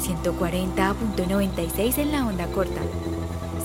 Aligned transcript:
140.96 0.00 1.98
en 1.98 2.12
la 2.12 2.26
onda 2.26 2.46
corta. 2.46 2.80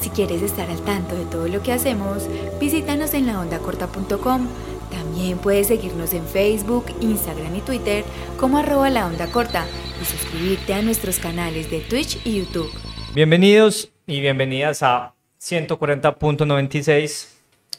Si 0.01 0.09
quieres 0.09 0.41
estar 0.41 0.69
al 0.69 0.81
tanto 0.81 1.15
de 1.15 1.25
todo 1.25 1.47
lo 1.47 1.63
que 1.63 1.71
hacemos, 1.73 2.27
visítanos 2.59 3.13
en 3.13 3.25
laondacorta.com. 3.27 4.47
También 4.91 5.37
puedes 5.39 5.67
seguirnos 5.67 6.13
en 6.13 6.25
Facebook, 6.25 6.85
Instagram 6.99 7.55
y 7.55 7.61
Twitter 7.61 8.03
como 8.39 8.57
arroba 8.57 8.89
la 8.89 9.07
onda 9.07 9.31
corta 9.31 9.65
y 10.01 10.05
suscribirte 10.05 10.73
a 10.73 10.81
nuestros 10.81 11.19
canales 11.19 11.71
de 11.71 11.79
Twitch 11.79 12.19
y 12.25 12.39
YouTube. 12.39 12.69
Bienvenidos 13.13 13.89
y 14.05 14.19
bienvenidas 14.19 14.83
a 14.83 15.13
140.96. 15.41 17.29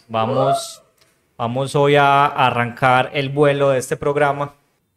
Vamos, 0.08 0.82
vamos 1.36 1.74
hoy 1.76 1.96
a 1.96 2.26
arrancar 2.26 3.10
el 3.12 3.28
vuelo 3.28 3.70
de 3.70 3.78
este 3.78 3.96
programa. 3.96 4.54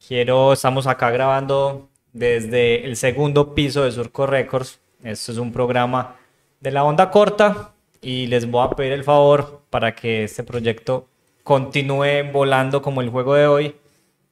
Quiero, 0.07 0.53
estamos 0.53 0.87
acá 0.87 1.11
grabando 1.11 1.88
desde 2.13 2.85
el 2.85 2.95
segundo 2.95 3.53
piso 3.53 3.83
de 3.83 3.91
Surco 3.91 4.25
Records. 4.25 4.79
Esto 5.03 5.31
es 5.31 5.37
un 5.37 5.51
programa 5.51 6.15
de 6.59 6.71
la 6.71 6.83
onda 6.83 7.11
corta 7.11 7.73
y 8.01 8.27
les 8.27 8.49
voy 8.49 8.65
a 8.65 8.71
pedir 8.71 8.93
el 8.93 9.03
favor 9.03 9.61
para 9.69 9.95
que 9.95 10.23
este 10.23 10.43
proyecto 10.43 11.07
continúe 11.43 12.31
volando 12.31 12.81
como 12.81 13.01
el 13.01 13.09
juego 13.09 13.35
de 13.35 13.47
hoy, 13.47 13.75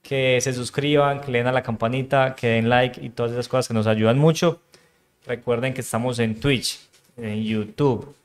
que 0.02 0.40
se 0.42 0.54
suscriban, 0.54 1.22
que 1.22 1.32
le 1.32 1.40
den 1.40 1.48
a 1.48 1.52
la 1.52 1.64
campanita, 1.64 2.36
que 2.36 2.48
den 2.48 2.70
like 2.70 3.04
y 3.04 3.10
todas 3.10 3.32
esas 3.32 3.48
cosas 3.48 3.68
que 3.68 3.74
nos 3.74 3.88
ayudan 3.88 4.18
mucho. 4.18 4.62
Recuerden 5.26 5.74
que 5.74 5.82
estamos 5.82 6.20
en 6.20 6.40
Twitch, 6.40 6.80
en 7.18 7.44
YouTube, 7.44 8.16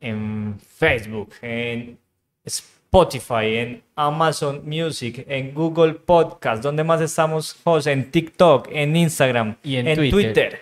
en 0.00 0.58
Facebook, 0.60 1.30
en 1.42 1.98
Spotify, 2.44 2.73
en 2.98 3.82
Amazon 3.96 4.62
Music, 4.64 5.24
en 5.28 5.52
Google 5.52 5.94
Podcast. 5.94 6.62
¿Dónde 6.62 6.84
más 6.84 7.00
estamos, 7.00 7.56
José? 7.64 7.90
En 7.90 8.08
TikTok, 8.12 8.68
en 8.70 8.94
Instagram 8.94 9.56
Y 9.64 9.76
en 9.76 9.96
Twitter. 9.96 10.10
Twitter. 10.12 10.60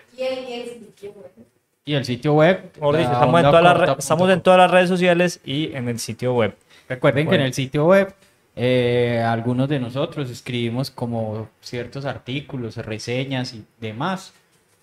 Y 1.84 1.92
el 1.94 2.04
sitio 2.06 2.32
web. 2.32 2.70
La 2.80 3.02
estamos, 3.02 3.40
en 3.40 3.46
todas 3.46 3.62
las 3.62 3.74
re- 3.76 3.86
corta 3.86 4.00
estamos 4.00 4.22
punto 4.22 4.32
en 4.32 4.40
todas 4.40 4.58
las 4.58 4.70
redes 4.70 4.88
sociales 4.88 5.40
y 5.44 5.74
en 5.74 5.88
el 5.90 5.98
sitio 5.98 6.32
web. 6.34 6.54
Recuerden 6.88 7.28
que 7.28 7.34
en 7.34 7.40
el 7.42 7.52
sitio 7.52 7.84
web 7.84 8.14
eh, 8.56 9.22
algunos 9.26 9.68
de 9.68 9.78
nosotros 9.78 10.30
escribimos 10.30 10.90
como 10.90 11.50
ciertos 11.60 12.06
artículos, 12.06 12.76
reseñas 12.78 13.52
y 13.52 13.62
demás. 13.78 14.32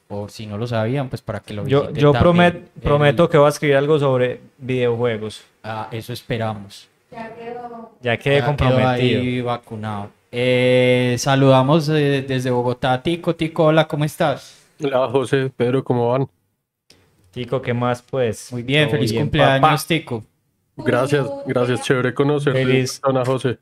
Por 0.07 0.29
si 0.29 0.45
no 0.45 0.57
lo 0.59 0.67
sabían, 0.67 1.09
pues 1.09 1.21
para 1.23 1.39
que 1.39 1.53
lo 1.55 1.65
Yo, 1.67 1.81
visiten 1.81 2.01
yo 2.01 2.13
promet- 2.13 2.61
prometo 2.81 3.23
El- 3.23 3.29
que 3.29 3.37
voy 3.39 3.45
a 3.47 3.49
escribir 3.49 3.75
algo 3.77 3.97
sobre 3.97 4.39
videojuegos. 4.59 5.43
ah, 5.63 5.87
eso 5.91 6.13
esperamos. 6.13 6.87
Ya 7.11 7.35
quedé 7.35 7.55
Ya 8.01 8.17
quedó 8.17 8.45
comprometido. 8.45 8.89
ahí 8.89 9.41
vacunado. 9.41 10.11
Eh, 10.31 11.15
saludamos 11.17 11.89
eh, 11.89 12.23
desde 12.27 12.51
Bogotá. 12.51 13.01
Tico, 13.01 13.35
Tico, 13.35 13.65
hola, 13.65 13.87
¿cómo 13.87 14.05
estás? 14.05 14.63
Hola 14.81 15.07
José, 15.09 15.51
Pedro, 15.55 15.83
¿cómo 15.83 16.09
van? 16.09 16.29
Tico, 17.31 17.61
¿qué 17.61 17.73
más? 17.73 18.01
Pues. 18.01 18.51
Muy 18.51 18.63
bien, 18.63 18.87
Todo 18.87 18.97
feliz 18.97 19.11
bien, 19.11 19.23
cumpleaños, 19.23 19.61
papá. 19.61 19.83
Tico. 19.87 20.23
Gracias, 20.77 21.27
gracias, 21.45 21.81
chévere 21.81 22.13
conocerte, 22.13 22.63
Feliz. 22.63 23.01
Ana 23.03 23.25
José. 23.25 23.57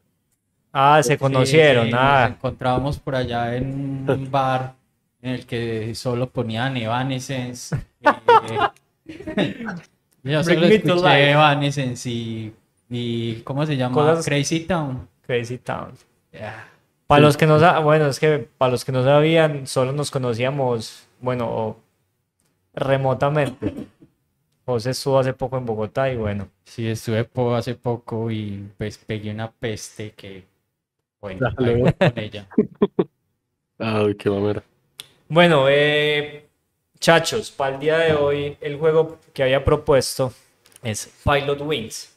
Ah, 0.72 1.02
se 1.02 1.18
conocieron. 1.18 1.86
Sí, 1.86 1.90
sí, 1.90 1.96
Nos 1.96 2.04
ah, 2.04 2.28
encontrábamos 2.30 3.00
por 3.00 3.16
allá 3.16 3.56
en 3.56 4.06
un 4.08 4.28
bar 4.32 4.76
en 5.22 5.32
el 5.32 5.46
que 5.46 5.96
solo 5.96 6.30
ponían 6.30 6.78
Evanescence. 6.78 7.76
eh, 9.08 9.66
yo 10.24 10.44
solo 10.44 10.66
escuché. 10.68 11.32
Evanescence 11.32 12.10
y, 12.10 12.54
y 12.90 13.42
¿cómo 13.42 13.66
se 13.66 13.76
llama? 13.78 13.94
Cosas- 13.96 14.26
Crazy 14.26 14.62
Town. 14.62 15.08
Crazy 15.26 15.58
Town. 15.58 15.92
Para 17.08 17.22
los 17.22 17.38
que 17.38 17.46
no 17.48 17.58
bueno, 17.84 18.08
es 18.08 18.20
que 18.20 18.48
para 18.58 18.72
los 18.72 18.84
que 18.86 18.92
no 18.92 19.04
sabían, 19.04 19.66
solo 19.68 19.92
nos 19.94 20.12
conocíamos, 20.12 21.08
bueno, 21.22 21.78
remotamente. 22.74 23.74
José 24.66 24.90
estuvo 24.90 25.18
hace 25.20 25.34
poco 25.34 25.58
en 25.58 25.66
Bogotá 25.66 26.12
y 26.12 26.18
bueno, 26.18 26.50
Sí, 26.66 26.86
estuve 26.88 27.24
po- 27.24 27.56
hace 27.56 27.76
poco 27.76 28.30
y 28.30 28.70
pues 28.78 28.98
pegué 28.98 29.32
una 29.32 29.50
peste 29.50 30.12
que, 30.12 30.44
bueno, 31.22 31.50
voy 31.58 31.94
con 31.94 32.20
ella. 32.20 32.48
Ay, 33.80 34.16
qué 34.16 34.30
mamera. 34.30 34.62
Bueno, 35.30 35.66
eh, 35.70 36.48
chachos, 37.00 37.52
para 37.52 37.76
el 37.76 37.80
día 37.80 37.98
de 38.00 38.14
hoy 38.14 38.58
el 38.60 38.78
juego 38.78 39.20
que 39.34 39.44
había 39.44 39.64
propuesto 39.64 40.34
es 40.84 41.14
Pilot 41.24 41.62
Wings. 41.62 42.17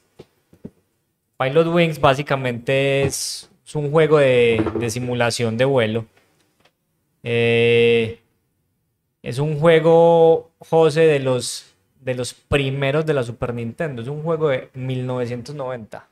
Pilot 1.41 1.67
Wings 1.69 2.01
básicamente 2.01 3.03
es, 3.03 3.51
es 3.67 3.75
un 3.75 3.91
juego 3.91 4.19
de, 4.19 4.63
de 4.79 4.91
simulación 4.91 5.57
de 5.57 5.65
vuelo. 5.65 6.05
Eh, 7.23 8.21
es 9.23 9.39
un 9.39 9.59
juego, 9.59 10.51
José, 10.59 11.03
de 11.03 11.21
los, 11.21 11.73
de 12.01 12.15
los 12.15 12.35
primeros 12.35 13.07
de 13.07 13.15
la 13.15 13.23
Super 13.23 13.55
Nintendo. 13.55 14.03
Es 14.03 14.09
un 14.09 14.23
juego 14.23 14.49
de 14.49 14.69
1990. 14.75 16.07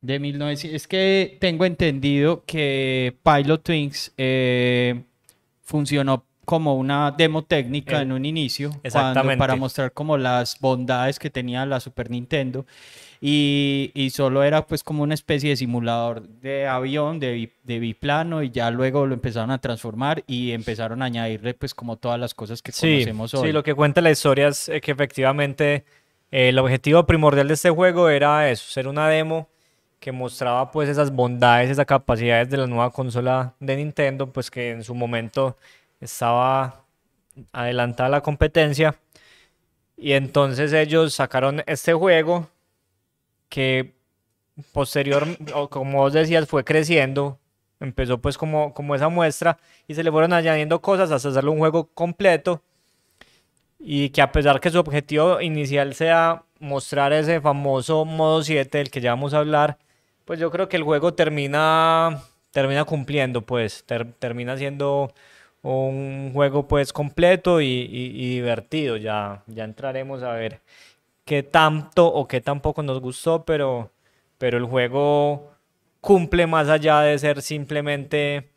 De 0.00 0.18
1900, 0.18 0.76
es 0.76 0.86
que 0.86 1.36
tengo 1.40 1.64
entendido 1.64 2.44
que 2.46 3.16
Pilot 3.24 3.62
Twins 3.62 4.12
eh, 4.16 5.02
funcionó 5.62 6.24
como 6.44 6.76
una 6.76 7.10
demo 7.10 7.42
técnica 7.44 7.98
Eh, 7.98 8.02
en 8.02 8.12
un 8.12 8.24
inicio, 8.24 8.68
cuando- 8.70 8.86
exactamente. 8.88 9.38
para 9.38 9.56
mostrar 9.56 9.92
como 9.92 10.16
las 10.16 10.58
bondades 10.60 11.18
que 11.18 11.30
tenía 11.30 11.66
la 11.66 11.80
Super 11.80 12.10
Nintendo 12.10 12.64
y, 13.20 13.90
y 13.94 14.10
solo 14.10 14.42
era 14.44 14.66
pues 14.66 14.82
como 14.84 15.02
una 15.02 15.14
especie 15.14 15.50
de 15.50 15.56
simulador 15.56 16.22
de 16.28 16.66
avión, 16.68 17.18
de, 17.18 17.50
de 17.64 17.78
biplano 17.78 18.42
y 18.42 18.50
ya 18.50 18.70
luego 18.70 19.06
lo 19.06 19.14
empezaron 19.14 19.50
a 19.50 19.58
transformar 19.60 20.22
y 20.26 20.52
empezaron 20.52 21.02
a 21.02 21.06
añadirle 21.06 21.54
pues 21.54 21.74
como 21.74 21.96
todas 21.96 22.18
las 22.20 22.34
cosas 22.34 22.62
que 22.62 22.70
Sí, 22.72 22.92
conocemos 23.04 23.34
hoy. 23.34 23.48
sí, 23.48 23.52
lo 23.52 23.62
que 23.62 23.74
cuenta 23.74 24.00
la 24.00 24.10
historia 24.10 24.48
es 24.48 24.68
eh, 24.68 24.80
que 24.80 24.92
efectivamente 24.92 25.84
eh, 26.30 26.50
el 26.50 26.58
objetivo 26.58 27.06
primordial 27.06 27.48
de 27.48 27.54
este 27.54 27.70
juego 27.70 28.08
era 28.08 28.50
eso, 28.50 28.70
ser 28.70 28.86
una 28.86 29.08
demo 29.08 29.48
que 29.98 30.12
mostraba 30.12 30.70
pues 30.70 30.88
esas 30.88 31.10
bondades, 31.12 31.70
esas 31.70 31.86
capacidades 31.86 32.48
de 32.50 32.56
la 32.56 32.68
nueva 32.68 32.90
consola 32.92 33.54
de 33.58 33.74
Nintendo, 33.76 34.32
pues 34.32 34.48
que 34.48 34.70
en 34.70 34.84
su 34.84 34.94
momento 34.94 35.56
estaba 36.00 36.84
adelantada 37.52 38.08
la 38.08 38.20
competencia. 38.20 38.94
Y 39.96 40.12
entonces 40.12 40.72
ellos 40.72 41.14
sacaron 41.14 41.64
este 41.66 41.92
juego 41.94 42.48
que 43.48 43.94
posterior, 44.72 45.26
o 45.54 45.68
como 45.70 45.98
vos 46.00 46.12
decías, 46.12 46.48
fue 46.48 46.64
creciendo. 46.64 47.38
Empezó 47.80 48.18
pues 48.20 48.38
como, 48.38 48.74
como 48.74 48.94
esa 48.94 49.08
muestra 49.08 49.58
y 49.88 49.94
se 49.94 50.02
le 50.04 50.10
fueron 50.12 50.32
añadiendo 50.32 50.80
cosas 50.82 51.10
hasta 51.12 51.28
hacerlo 51.30 51.52
un 51.52 51.58
juego 51.58 51.90
completo. 51.94 52.62
Y 53.80 54.10
que 54.10 54.22
a 54.22 54.32
pesar 54.32 54.60
que 54.60 54.70
su 54.70 54.78
objetivo 54.78 55.40
inicial 55.40 55.94
sea 55.94 56.42
mostrar 56.58 57.12
ese 57.12 57.40
famoso 57.40 58.04
modo 58.04 58.42
7 58.42 58.78
del 58.78 58.90
que 58.90 59.00
ya 59.00 59.10
vamos 59.10 59.34
a 59.34 59.38
hablar, 59.38 59.78
pues 60.24 60.40
yo 60.40 60.50
creo 60.50 60.68
que 60.68 60.76
el 60.76 60.82
juego 60.82 61.14
termina, 61.14 62.20
termina 62.50 62.84
cumpliendo, 62.84 63.42
pues 63.42 63.84
ter- 63.86 64.12
termina 64.14 64.56
siendo 64.56 65.12
un 65.62 66.32
juego 66.34 66.66
pues 66.66 66.92
completo 66.92 67.60
y, 67.60 67.66
y- 67.66 68.12
y 68.24 68.30
divertido. 68.34 68.96
Ya, 68.96 69.42
ya 69.46 69.62
entraremos 69.64 70.22
a 70.24 70.32
ver 70.32 70.60
qué 71.28 71.42
tanto 71.42 72.06
o 72.06 72.26
qué 72.26 72.40
tampoco 72.40 72.82
nos 72.82 73.00
gustó, 73.02 73.44
pero, 73.44 73.92
pero 74.38 74.56
el 74.56 74.64
juego 74.64 75.52
cumple 76.00 76.46
más 76.46 76.70
allá 76.70 77.02
de 77.02 77.18
ser 77.18 77.42
simplemente 77.42 78.50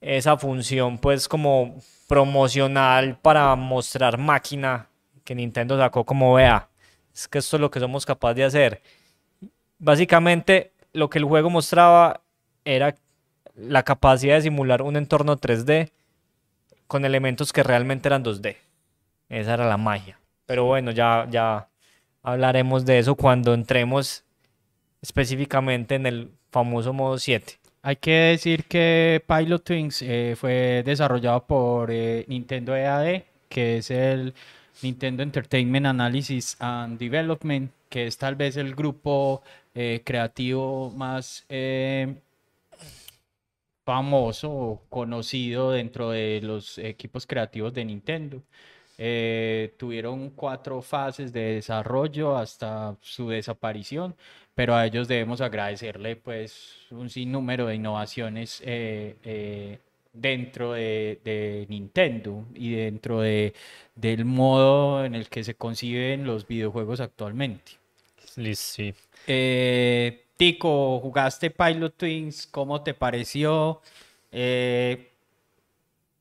esa 0.00 0.36
función 0.36 0.98
pues 0.98 1.28
como 1.28 1.76
promocional 2.08 3.16
para 3.22 3.54
mostrar 3.54 4.18
máquina 4.18 4.88
que 5.22 5.36
Nintendo 5.36 5.78
sacó 5.78 6.04
como 6.04 6.34
vea. 6.34 6.68
Es 7.14 7.28
que 7.28 7.38
esto 7.38 7.58
es 7.58 7.60
lo 7.60 7.70
que 7.70 7.78
somos 7.78 8.04
capaces 8.04 8.36
de 8.38 8.44
hacer. 8.44 8.82
Básicamente 9.78 10.72
lo 10.92 11.08
que 11.08 11.18
el 11.18 11.24
juego 11.24 11.48
mostraba 11.48 12.22
era 12.64 12.96
la 13.54 13.84
capacidad 13.84 14.34
de 14.34 14.42
simular 14.42 14.82
un 14.82 14.96
entorno 14.96 15.36
3D 15.36 15.92
con 16.88 17.04
elementos 17.04 17.52
que 17.52 17.62
realmente 17.62 18.08
eran 18.08 18.24
2D. 18.24 18.56
Esa 19.28 19.54
era 19.54 19.68
la 19.68 19.76
magia. 19.76 20.18
Pero 20.44 20.64
bueno, 20.64 20.90
ya, 20.90 21.28
ya 21.30 21.68
hablaremos 22.24 22.84
de 22.84 22.98
eso 22.98 23.14
cuando 23.14 23.54
entremos 23.54 24.24
específicamente 25.00 25.94
en 25.94 26.06
el 26.06 26.30
famoso 26.50 26.92
modo 26.92 27.18
7. 27.18 27.58
Hay 27.82 27.96
que 27.96 28.12
decir 28.12 28.64
que 28.64 29.22
Pilot 29.28 29.62
Twins 29.62 30.00
eh, 30.02 30.34
fue 30.36 30.82
desarrollado 30.84 31.46
por 31.46 31.90
eh, 31.90 32.24
Nintendo 32.28 32.74
EAD, 32.74 33.22
que 33.48 33.76
es 33.76 33.90
el 33.90 34.32
Nintendo 34.82 35.22
Entertainment 35.22 35.86
Analysis 35.86 36.56
and 36.60 36.98
Development, 36.98 37.70
que 37.90 38.06
es 38.06 38.16
tal 38.16 38.36
vez 38.36 38.56
el 38.56 38.74
grupo 38.74 39.42
eh, 39.74 40.00
creativo 40.02 40.90
más 40.96 41.44
famoso 43.84 44.50
o 44.50 44.82
conocido 44.88 45.72
dentro 45.72 46.10
de 46.10 46.40
los 46.42 46.78
equipos 46.78 47.26
creativos 47.26 47.74
de 47.74 47.84
Nintendo. 47.84 48.42
Eh, 48.96 49.74
tuvieron 49.76 50.30
cuatro 50.30 50.80
fases 50.80 51.32
de 51.32 51.54
desarrollo 51.54 52.36
hasta 52.36 52.96
su 53.00 53.28
desaparición, 53.28 54.14
pero 54.54 54.74
a 54.74 54.86
ellos 54.86 55.08
debemos 55.08 55.40
agradecerle 55.40 56.16
pues 56.16 56.76
un 56.90 57.10
sinnúmero 57.10 57.66
de 57.66 57.74
innovaciones 57.74 58.62
eh, 58.64 59.16
eh, 59.24 59.78
dentro 60.12 60.72
de, 60.74 61.20
de 61.24 61.66
Nintendo 61.68 62.44
y 62.54 62.74
dentro 62.74 63.20
de, 63.20 63.52
del 63.96 64.24
modo 64.24 65.04
en 65.04 65.14
el 65.14 65.28
que 65.28 65.42
se 65.42 65.54
conciben 65.54 66.24
los 66.24 66.46
videojuegos 66.46 67.00
actualmente. 67.00 67.72
Sí. 68.54 68.94
Tico, 70.36 70.98
¿jugaste 71.00 71.50
Pilot 71.50 71.96
Twins? 71.96 72.46
¿Cómo 72.48 72.82
te 72.82 72.92
pareció? 72.92 73.80
Eh, 74.32 75.12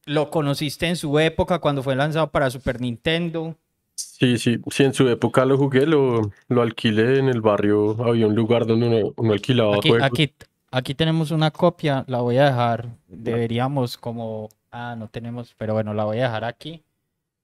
¿Lo 0.05 0.29
conociste 0.29 0.87
en 0.87 0.95
su 0.97 1.17
época 1.19 1.59
cuando 1.59 1.81
fue 1.83 1.95
lanzado 1.95 2.29
para 2.31 2.49
Super 2.49 2.81
Nintendo? 2.81 3.55
Sí, 3.95 4.37
sí, 4.37 4.57
sí, 4.71 4.83
en 4.83 4.93
su 4.93 5.07
época 5.07 5.45
lo 5.45 5.57
jugué, 5.57 5.85
lo, 5.85 6.33
lo 6.47 6.61
alquilé 6.61 7.19
en 7.19 7.29
el 7.29 7.41
barrio, 7.41 8.03
había 8.03 8.27
un 8.27 8.35
lugar 8.35 8.65
donde 8.65 8.87
uno, 8.87 9.13
uno 9.17 9.33
alquilaba 9.33 9.77
Aquí, 9.77 9.89
juegos. 9.89 10.07
aquí, 10.07 10.33
aquí 10.71 10.95
tenemos 10.95 11.31
una 11.31 11.51
copia, 11.51 12.03
la 12.07 12.21
voy 12.21 12.37
a 12.37 12.45
dejar. 12.45 12.89
Deberíamos 13.07 13.97
como... 13.97 14.49
Ah, 14.71 14.95
no 14.97 15.07
tenemos, 15.09 15.53
pero 15.57 15.73
bueno, 15.73 15.93
la 15.93 16.05
voy 16.05 16.19
a 16.19 16.23
dejar 16.23 16.43
aquí 16.45 16.83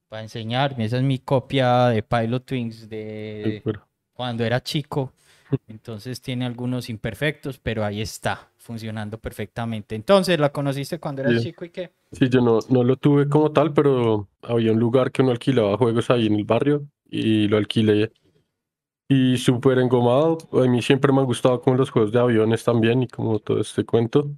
para 0.10 0.24
enseñarme. 0.24 0.86
Esa 0.86 0.98
es 0.98 1.04
mi 1.04 1.20
copia 1.20 1.88
de 1.90 2.02
Pilot 2.04 2.46
Twins 2.46 2.90
de 2.90 3.64
cuando 4.14 4.44
era 4.44 4.62
chico. 4.64 5.14
Entonces 5.68 6.22
tiene 6.22 6.46
algunos 6.46 6.90
imperfectos, 6.90 7.60
pero 7.60 7.86
ahí 7.86 8.02
está, 8.02 8.49
funcionando 8.70 9.18
perfectamente. 9.18 9.96
Entonces, 9.96 10.40
¿la 10.40 10.52
conociste 10.52 11.00
cuando 11.00 11.24
eras 11.24 11.34
Bien. 11.34 11.44
chico 11.44 11.66
y 11.66 11.72
qué? 11.72 11.90
Sí, 12.12 12.30
yo 12.30 12.40
no, 12.40 12.60
no 12.70 12.84
lo 12.84 12.98
tuve 12.98 13.28
como 13.28 13.52
tal, 13.52 13.74
pero 13.74 14.28
había 14.44 14.72
un 14.72 14.80
lugar 14.80 15.12
que 15.12 15.24
uno 15.24 15.32
alquilaba 15.32 15.76
juegos 15.76 16.12
ahí 16.12 16.28
en 16.28 16.36
el 16.36 16.44
barrio 16.44 16.86
y 17.10 17.48
lo 17.48 17.58
alquilé. 17.58 18.12
Y 19.08 19.40
súper 19.40 19.80
engomado. 19.80 20.38
A 20.54 20.68
mí 20.68 20.84
siempre 20.84 21.12
me 21.12 21.20
han 21.20 21.26
gustado 21.26 21.60
como 21.62 21.78
los 21.78 21.90
juegos 21.90 22.12
de 22.12 22.20
aviones 22.20 22.64
también 22.64 23.02
y 23.02 23.08
como 23.08 23.40
todo 23.40 23.60
este 23.60 23.84
cuento. 23.84 24.30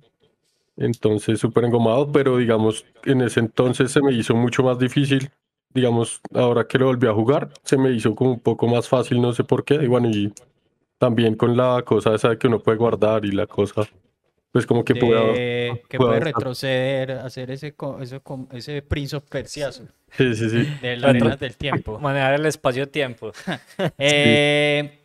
Entonces, 0.78 1.38
súper 1.38 1.66
engomado, 1.66 2.10
pero 2.10 2.38
digamos, 2.38 2.86
en 3.04 3.24
ese 3.24 3.42
entonces 3.42 3.92
se 3.92 4.02
me 4.02 4.14
hizo 4.14 4.34
mucho 4.34 4.64
más 4.64 4.80
difícil. 4.80 5.30
Digamos, 5.74 6.22
ahora 6.34 6.66
que 6.66 6.78
lo 6.78 6.86
volví 6.86 7.08
a 7.08 7.14
jugar, 7.14 7.50
se 7.64 7.78
me 7.78 7.92
hizo 7.92 8.16
como 8.16 8.32
un 8.32 8.40
poco 8.40 8.66
más 8.70 8.88
fácil, 8.88 9.22
no 9.22 9.34
sé 9.34 9.44
por 9.44 9.66
qué. 9.66 9.74
Y 9.76 9.88
bueno, 9.88 10.10
y 10.10 10.34
también 11.00 11.36
con 11.36 11.58
la 11.58 11.82
cosa 11.84 12.16
esa 12.16 12.30
de 12.30 12.38
que 12.38 12.48
uno 12.48 12.60
puede 12.60 12.78
guardar 12.78 13.26
y 13.26 13.32
la 13.32 13.46
cosa, 13.46 13.82
pues 14.52 14.66
como 14.66 14.84
que 14.84 14.96
pueda... 14.96 15.22
De- 15.22 15.82
que 15.90 15.98
pueda 15.98 16.12
puede 16.12 16.20
retroceder, 16.22 17.12
hacer 17.12 17.52
ese, 17.52 17.74
ese, 18.02 18.22
ese 18.52 18.82
Prince 18.82 19.16
of 19.16 19.24
Persiazo 19.24 19.88
Sí, 20.18 20.36
sí, 20.36 20.50
sí. 20.50 20.68
de 20.82 20.98
las 20.98 21.10
arenas 21.12 21.40
del 21.40 21.56
tiempo. 21.56 22.00
Manejar 22.00 22.34
el 22.36 22.46
espacio-tiempo. 22.46 23.32
Eh, 23.98 24.98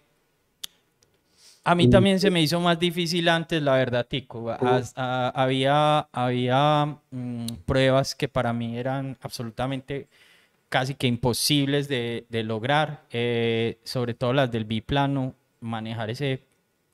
a 1.64 1.74
mí 1.74 1.88
también 1.90 2.20
se 2.20 2.30
me 2.30 2.40
hizo 2.40 2.60
más 2.60 2.78
difícil 2.78 3.28
antes, 3.28 3.60
la 3.60 3.74
verdad, 3.74 4.06
Tico. 4.08 4.50
As- 4.50 4.92
a- 4.96 5.30
había 5.34 6.00
había 6.12 6.96
mm, 7.10 7.46
pruebas 7.66 8.14
que 8.14 8.28
para 8.28 8.52
mí 8.52 8.78
eran 8.78 9.16
absolutamente 9.20 10.06
casi 10.68 10.94
que 10.94 11.06
imposibles 11.08 11.88
de, 11.88 12.24
de 12.28 12.42
lograr, 12.44 13.02
eh, 13.10 13.78
sobre 13.84 14.14
todo 14.14 14.32
las 14.32 14.50
del 14.52 14.64
biplano. 14.64 15.34
Manejar 15.60 16.10
ese 16.10 16.40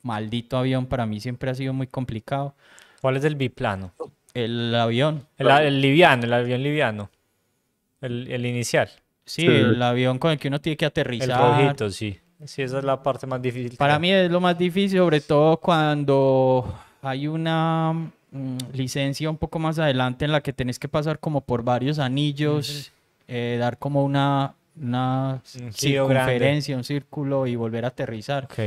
maldito 0.03 0.57
avión 0.57 0.85
para 0.85 1.05
mí 1.05 1.19
siempre 1.19 1.49
ha 1.49 1.55
sido 1.55 1.73
muy 1.73 1.87
complicado. 1.87 2.53
¿Cuál 3.01 3.17
es 3.17 3.23
el 3.23 3.35
biplano? 3.35 3.91
El 4.33 4.73
avión, 4.75 5.25
El, 5.37 5.47
el 5.49 5.81
liviano, 5.81 6.23
el 6.25 6.33
avión 6.33 6.61
liviano. 6.63 7.09
El, 8.01 8.27
el 8.31 8.45
inicial. 8.45 8.89
sí, 9.25 9.41
Sí. 9.41 9.47
el 9.47 9.81
avión 9.81 10.19
con 10.19 10.31
el 10.31 10.37
que 10.39 10.47
uno 10.49 10.59
tiene 10.61 10.75
que 10.77 10.85
El 10.85 10.89
aterrizar. 10.89 11.39
rojito, 11.39 11.89
sí. 11.89 12.19
Sí, 12.45 12.61
esa 12.61 12.79
es 12.79 12.83
la 12.83 13.01
parte 13.01 13.25
más 13.25 13.41
difícil. 13.41 13.77
Para 13.77 13.97
mí 13.99 14.11
es 14.11 14.29
lo 14.29 14.41
más 14.41 14.57
difícil, 14.57 14.99
sobre 14.99 15.21
todo 15.21 15.57
cuando 15.57 16.73
hay 17.01 17.27
una 17.27 17.93
mm, 18.31 18.57
licencia 18.73 19.29
un 19.29 19.37
poco 19.37 19.59
más 19.59 19.79
adelante 19.79 20.25
en 20.25 20.31
la 20.33 20.41
que 20.41 20.51
tenés 20.51 20.77
que 20.77 20.89
pasar 20.89 21.19
como 21.19 21.39
por 21.41 21.63
varios 21.63 21.99
anillos, 21.99 22.91
eh, 23.29 23.55
dar 23.59 23.77
como 23.77 24.03
una, 24.03 24.55
una 24.75 25.41
Un 25.55 25.59
grande. 25.61 25.71
circunferencia, 25.77 26.75
un 26.75 26.83
círculo 26.83 27.47
y 27.47 27.55
volver 27.55 27.85
a 27.85 27.89
aterrizar. 27.89 28.45
Ok. 28.45 28.59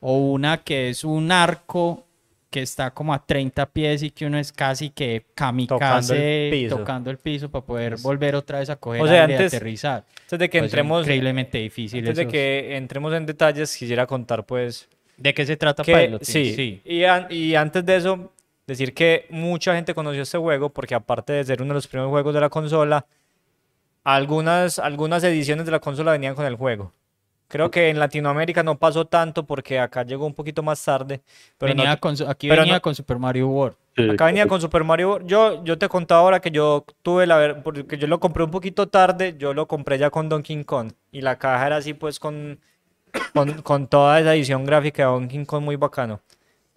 O 0.00 0.16
una 0.32 0.58
que 0.58 0.88
es 0.90 1.04
un 1.04 1.30
arco 1.30 2.06
que 2.50 2.62
está 2.62 2.90
como 2.90 3.14
a 3.14 3.24
30 3.24 3.66
pies 3.66 4.02
y 4.02 4.10
que 4.10 4.26
uno 4.26 4.36
es 4.38 4.50
casi 4.50 4.90
que 4.90 5.26
kamikaze 5.36 6.48
piso. 6.50 6.78
tocando 6.78 7.10
el 7.10 7.18
piso 7.18 7.48
para 7.48 7.64
poder 7.64 7.96
volver 7.98 8.34
otra 8.34 8.58
vez 8.58 8.70
a 8.70 8.76
coger 8.76 9.02
O 9.02 9.06
sea, 9.06 9.20
aire 9.22 9.34
y 9.34 9.36
antes- 9.36 9.54
aterrizar. 9.54 10.04
Antes 10.22 10.38
de 10.38 10.50
que 10.50 10.58
Pues, 10.58 10.70
entremos, 10.70 11.02
increíblemente 11.02 11.58
difícil. 11.58 12.00
antes 12.00 12.16
de 12.16 12.22
esos- 12.22 12.32
que 12.32 12.76
entremos 12.76 13.12
en 13.14 13.26
detalles, 13.26 13.76
quisiera 13.76 14.06
contar 14.06 14.44
pues 14.46 14.88
¿De 15.16 15.32
qué 15.34 15.44
se 15.46 15.56
trata 15.56 15.84
que 15.84 15.94
Pilot? 15.94 16.24
sí, 16.24 16.80
Y, 16.84 17.04
y 17.34 17.54
antes 17.54 17.84
de 17.86 17.96
eso 17.96 18.32
decir 18.66 18.94
que 18.94 19.26
mucha 19.30 19.74
gente 19.76 19.94
conoció 19.94 20.22
este 20.22 20.38
juego 20.38 20.70
porque 20.70 20.94
aparte 20.94 21.32
de 21.34 21.44
ser 21.44 21.60
uno 21.62 21.68
de 21.68 21.74
los 21.74 21.86
primeros 21.86 22.10
juegos 22.10 22.34
de 22.34 22.40
la 22.40 22.48
consola, 22.48 23.06
algunas 24.02 24.78
algunas 24.78 25.22
ediciones 25.24 25.66
de 25.66 25.72
la 25.72 25.78
consola 25.80 26.12
venían 26.12 26.34
con 26.34 26.46
el 26.46 26.56
juego. 26.56 26.92
Creo 27.50 27.68
que 27.68 27.90
en 27.90 27.98
Latinoamérica 27.98 28.62
no 28.62 28.78
pasó 28.78 29.06
tanto 29.06 29.44
porque 29.44 29.80
acá 29.80 30.04
llegó 30.04 30.24
un 30.24 30.34
poquito 30.34 30.62
más 30.62 30.82
tarde, 30.84 31.20
pero 31.58 31.74
no- 31.74 31.82
Venía 31.82 31.96
con 31.96 32.14
aquí 32.28 32.48
pero 32.48 32.62
venía 32.62 32.74
no- 32.76 32.80
con 32.80 32.94
Super 32.94 33.18
Mario 33.18 33.48
World. 33.48 33.76
Sí, 33.96 34.08
Acá 34.08 34.26
venía 34.26 34.46
con 34.46 34.60
Super 34.60 34.84
Mario. 34.84 35.08
World. 35.10 35.26
Yo, 35.26 35.64
yo 35.64 35.76
te 35.76 35.88
contaba 35.88 36.20
ahora 36.20 36.38
que 36.40 36.52
yo 36.52 36.84
tuve 37.02 37.26
la 37.26 37.36
ver, 37.38 37.62
porque 37.64 37.98
yo 37.98 38.06
lo 38.06 38.20
compré 38.20 38.44
un 38.44 38.52
poquito 38.52 38.88
tarde, 38.88 39.34
yo 39.36 39.52
lo 39.52 39.66
compré 39.66 39.98
ya 39.98 40.10
con 40.10 40.28
Donkey 40.28 40.62
Kong. 40.62 40.92
Y 41.10 41.22
la 41.22 41.36
caja 41.38 41.66
era 41.66 41.76
así, 41.78 41.92
pues, 41.92 42.20
con, 42.20 42.60
con, 43.34 43.62
con 43.62 43.88
toda 43.88 44.20
esa 44.20 44.32
edición 44.36 44.64
gráfica 44.64 45.02
de 45.02 45.08
Donkey 45.08 45.44
Kong 45.44 45.64
muy 45.64 45.74
bacano. 45.74 46.20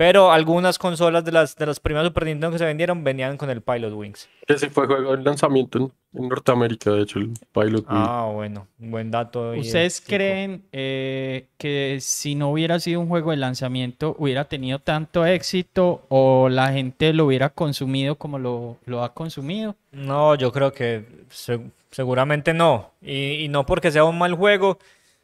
Pero 0.06 0.34
algunas 0.34 0.78
consolas 0.78 1.24
de 1.24 1.32
las, 1.32 1.56
de 1.56 1.66
las 1.66 1.80
primeras 1.80 2.08
Super 2.08 2.26
Nintendo 2.26 2.52
que 2.52 2.58
se 2.58 2.66
vendieron 2.66 3.06
venían 3.06 3.38
con 3.38 3.50
el 3.50 3.62
Pilot 3.62 3.94
Wings. 3.94 4.28
Ese 4.46 4.70
fue 4.70 4.86
juego 4.86 5.16
de 5.16 5.24
lanzamiento 5.24 5.78
en, 5.78 5.92
en 6.22 6.28
Norteamérica, 6.28 6.92
de 6.92 7.04
hecho, 7.04 7.20
el 7.20 7.32
Pilot. 7.54 7.86
Wing. 7.86 7.86
Ah, 7.88 8.30
bueno, 8.34 8.68
buen 8.80 9.12
dato. 9.12 9.52
¿Ustedes 9.52 10.02
creen 10.06 10.66
eh, 10.74 11.46
que 11.58 12.00
si 12.02 12.36
no 12.36 12.52
hubiera 12.52 12.82
sido 12.82 13.00
un 13.00 13.08
juego 13.08 13.32
de 13.32 13.38
lanzamiento 13.38 14.14
hubiera 14.20 14.44
tenido 14.44 14.80
tanto 14.80 15.26
éxito 15.26 16.02
o 16.10 16.50
la 16.50 16.74
gente 16.74 17.14
lo 17.14 17.28
hubiera 17.28 17.48
consumido 17.52 18.16
como 18.16 18.40
lo, 18.40 18.76
lo 18.86 19.06
ha 19.06 19.14
consumido? 19.14 19.78
No, 19.94 20.36
yo 20.36 20.52
creo 20.52 20.74
que 20.74 21.06
se- 21.30 21.62
seguramente 21.92 22.54
no. 22.54 22.92
Y, 23.02 23.46
y 23.46 23.48
no 23.48 23.66
porque 23.66 23.90
sea 23.90 24.04
un 24.04 24.18
mal 24.18 24.34
juego, 24.34 24.80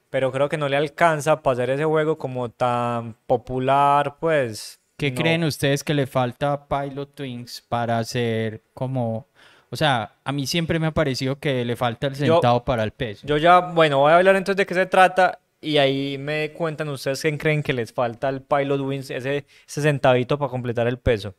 pero 0.10 0.32
creo 0.32 0.50
que 0.50 0.58
no 0.58 0.70
le 0.70 0.78
alcanza 0.78 1.42
para 1.42 1.54
hacer 1.54 1.70
ese 1.72 1.86
juego 1.86 2.18
como 2.18 2.50
tan 2.50 3.16
popular, 3.28 4.16
pues. 4.20 4.80
¿Qué 4.98 5.12
no. 5.12 5.22
creen 5.22 5.44
ustedes 5.44 5.84
que 5.84 5.94
le 5.94 6.08
falta 6.08 6.54
a 6.54 6.68
Pilot 6.68 7.16
Twins 7.16 7.64
para 7.68 8.00
hacer 8.00 8.62
como... 8.74 9.28
O 9.72 9.76
sea, 9.76 10.14
a 10.24 10.32
mí 10.32 10.48
siempre 10.48 10.80
me 10.80 10.88
ha 10.88 10.92
parecido 10.92 11.38
que 11.40 11.64
le 11.64 11.76
falta 11.76 12.08
el 12.08 12.16
Yo- 12.16 12.36
centavo 12.36 12.66
para 12.66 12.84
el 12.84 12.92
peso. 12.92 13.26
Yo 13.28 13.38
ya, 13.38 13.60
bueno, 13.60 14.00
voy 14.00 14.12
a 14.12 14.18
hablar 14.18 14.36
entonces 14.36 14.58
de 14.58 14.66
qué 14.66 14.74
se 14.74 14.88
trata 14.88 15.40
y 15.62 15.78
ahí 15.78 16.18
me 16.18 16.52
cuentan 16.54 16.90
ustedes 16.90 17.22
quién 17.22 17.38
creen 17.38 17.62
que 17.62 17.72
les 17.74 17.94
falta 17.94 18.28
al 18.28 18.42
Pilot 18.42 18.82
Wings, 18.82 19.12
ese, 19.12 19.46
ese 19.68 19.82
centavito 19.82 20.40
para 20.40 20.50
completar 20.50 20.88
el 20.88 20.98
peso. 20.98 21.36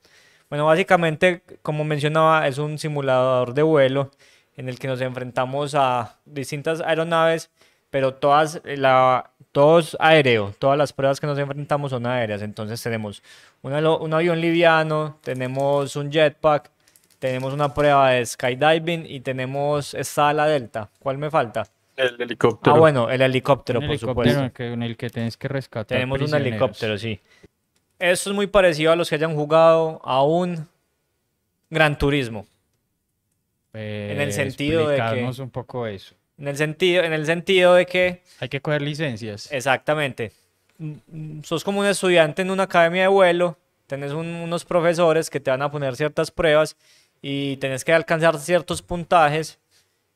Bueno, 0.48 0.66
básicamente, 0.66 1.42
como 1.62 1.84
mencionaba, 1.84 2.46
es 2.46 2.58
un 2.58 2.78
simulador 2.78 3.52
de 3.54 3.62
vuelo 3.62 4.10
en 4.56 4.68
el 4.68 4.78
que 4.78 4.88
nos 4.88 5.00
enfrentamos 5.00 5.74
a 5.74 6.18
distintas 6.24 6.80
aeronaves, 6.80 7.50
pero 7.90 8.14
todas, 8.14 8.60
eh, 8.64 8.76
la, 8.76 9.30
todos 9.52 9.96
aéreo, 10.00 10.54
todas 10.58 10.78
las 10.78 10.92
pruebas 10.92 11.20
que 11.20 11.26
nos 11.26 11.38
enfrentamos 11.38 11.90
son 11.90 12.06
aéreas. 12.06 12.42
Entonces 12.42 12.82
tenemos 12.82 13.22
un, 13.62 13.72
avión 14.14 14.40
liviano, 14.40 15.18
tenemos 15.22 15.96
un 15.96 16.10
jetpack, 16.10 16.70
tenemos 17.18 17.52
una 17.52 17.74
prueba 17.74 18.10
de 18.10 18.24
skydiving 18.24 19.04
y 19.06 19.20
tenemos 19.20 19.94
esta 19.94 20.30
ala 20.30 20.46
delta. 20.46 20.88
¿Cuál 21.00 21.18
me 21.18 21.30
falta? 21.30 21.66
El 21.96 22.20
helicóptero. 22.20 22.76
Ah, 22.76 22.78
bueno, 22.78 23.10
el 23.10 23.20
helicóptero, 23.20 23.80
un 23.80 23.86
por 23.86 23.94
helicóptero 23.94 24.14
supuesto. 24.14 24.38
en 24.38 24.44
el 24.44 24.52
que, 24.52 24.72
en 24.72 24.82
el 24.82 24.96
que 24.96 25.10
tenés 25.10 25.36
que 25.36 25.48
rescatar 25.48 25.98
Tenemos 25.98 26.20
un 26.22 26.34
helicóptero, 26.34 26.96
sí. 26.96 27.20
Esto 27.98 28.30
es 28.30 28.36
muy 28.36 28.46
parecido 28.46 28.92
a 28.92 28.96
los 28.96 29.10
que 29.10 29.16
hayan 29.16 29.34
jugado 29.34 30.00
a 30.02 30.22
un 30.22 30.66
Gran 31.68 31.98
Turismo. 31.98 32.46
En 33.72 34.20
el 34.20 34.32
sentido 34.32 34.88
de 34.88 34.96
que- 34.96 35.42
un 35.42 35.50
poco 35.50 35.86
eso. 35.86 36.14
En 36.40 36.48
el 36.48 36.56
sentido, 36.56 37.04
en 37.04 37.12
el 37.12 37.26
sentido 37.26 37.74
de 37.74 37.84
que, 37.86 38.22
Hay 38.40 38.48
que 38.48 38.60
coger 38.62 38.80
licencias. 38.82 39.52
exactamente, 39.52 40.32
mm, 40.78 40.92
mm, 41.08 41.42
sos 41.44 41.62
como 41.62 41.80
un 41.80 41.86
estudiante 41.86 42.40
en 42.42 42.50
una 42.50 42.62
academia 42.62 43.02
de 43.02 43.08
vuelo, 43.08 43.58
tenés 43.86 44.12
un- 44.12 44.26
unos 44.36 44.64
profesores 44.64 45.28
que 45.28 45.38
te 45.38 45.50
van 45.50 45.60
a 45.62 45.70
poner 45.70 45.96
ciertas 45.96 46.30
pruebas 46.30 46.76
y 47.20 47.56
tenés 47.58 47.84
que 47.84 47.92
alcanzar 47.92 48.38
ciertos 48.38 48.80
puntajes 48.82 49.58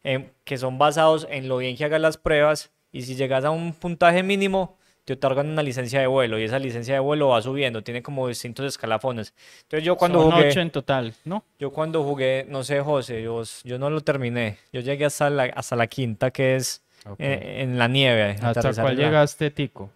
em, 0.02 0.28
que 0.44 0.58
son 0.58 0.76
basados 0.78 1.26
en 1.30 1.48
lo 1.48 1.56
bien 1.58 1.76
que 1.76 1.84
hagas 1.84 2.00
las 2.00 2.16
pruebas 2.18 2.70
y 2.92 3.02
si 3.02 3.14
llegas 3.16 3.44
a 3.44 3.50
un 3.50 3.72
puntaje 3.74 4.22
mínimo 4.22 4.76
te 5.04 5.12
otorgan 5.14 5.49
una 5.50 5.62
licencia 5.62 6.00
de 6.00 6.06
vuelo 6.06 6.38
y 6.38 6.44
esa 6.44 6.58
licencia 6.58 6.94
de 6.94 7.00
vuelo 7.00 7.28
va 7.28 7.42
subiendo, 7.42 7.82
tiene 7.82 8.02
como 8.02 8.26
distintos 8.28 8.64
escalafones. 8.66 9.34
Entonces 9.62 9.84
yo 9.84 9.96
cuando 9.96 10.23
Son 10.23 10.32
jugué, 10.32 10.49
ocho 10.50 10.61
en 10.61 10.70
total, 10.70 11.14
¿no? 11.25 11.44
yo 11.58 11.70
cuando 11.70 12.02
jugué, 12.02 12.46
no 12.49 12.64
sé 12.64 12.80
José, 12.80 13.23
yo, 13.23 13.42
yo 13.64 13.78
no 13.78 13.90
lo 13.90 14.00
terminé, 14.00 14.58
yo 14.73 14.80
llegué 14.80 15.04
hasta 15.04 15.28
la, 15.30 15.44
hasta 15.44 15.76
la 15.76 15.87
quinta 15.87 16.30
que 16.30 16.56
es 16.56 16.82
eh, 17.18 17.56
en 17.61 17.78
la 17.78 17.87
nieve. 17.88 18.37
¿Hasta 18.42 18.73
cuál 18.73 18.96
la- 18.96 19.04
llegaste, 19.04 19.50
Tico? 19.50 19.90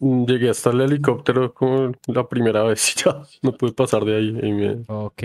Mm, 0.00 0.24
Llegué 0.26 0.50
hasta 0.50 0.70
el 0.70 0.80
helicóptero 0.82 1.52
como 1.54 1.92
la 2.06 2.28
primera 2.28 2.62
vez 2.62 2.94
y 2.96 3.04
ya 3.04 3.22
no 3.42 3.52
pude 3.52 3.72
pasar 3.72 4.04
de 4.04 4.16
ahí. 4.16 4.28
y 4.42 4.52
me- 4.52 4.84
Ok. 4.88 5.22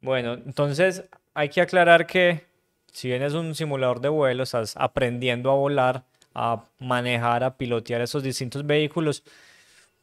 Bueno, 0.00 0.34
entonces 0.34 1.04
hay 1.34 1.48
que 1.48 1.60
aclarar 1.60 2.06
que 2.06 2.44
si 2.92 3.08
bien 3.08 3.22
es 3.22 3.34
un 3.34 3.54
simulador 3.54 4.00
de 4.00 4.08
vuelo, 4.08 4.42
estás 4.42 4.74
aprendiendo 4.76 5.50
a 5.50 5.54
volar, 5.54 6.04
a 6.38 6.62
manejar, 6.78 7.42
a 7.42 7.56
pilotear 7.56 8.02
esos 8.02 8.22
distintos 8.22 8.66
vehículos, 8.66 9.22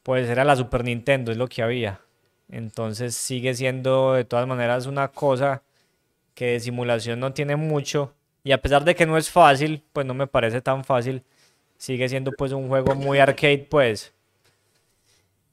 pues 0.02 0.28
era 0.28 0.44
la 0.44 0.56
Super 0.56 0.84
Nintendo, 0.84 1.32
es 1.32 1.38
lo 1.38 1.48
que 1.48 1.62
había. 1.62 2.02
Entonces 2.50 3.16
sigue 3.16 3.54
siendo 3.54 4.14
de 4.14 4.26
todas 4.26 4.48
maneras 4.48 4.88
una 4.88 5.10
cosa 5.10 5.62
que 6.34 6.54
de 6.54 6.60
simulación 6.60 7.20
no 7.20 7.34
tiene 7.34 7.56
mucho. 7.56 8.16
Y 8.44 8.52
a 8.52 8.62
pesar 8.62 8.84
de 8.84 8.96
que 8.96 9.06
no 9.06 9.16
es 9.16 9.30
fácil, 9.30 9.84
pues 9.94 10.08
no 10.08 10.16
me 10.16 10.26
parece 10.26 10.60
tan 10.60 10.84
fácil. 10.84 11.24
Sigue 11.78 12.10
siendo 12.10 12.32
pues 12.32 12.52
un 12.52 12.68
juego 12.68 12.96
muy 12.96 13.20
arcade, 13.20 13.68
pues. 13.70 14.12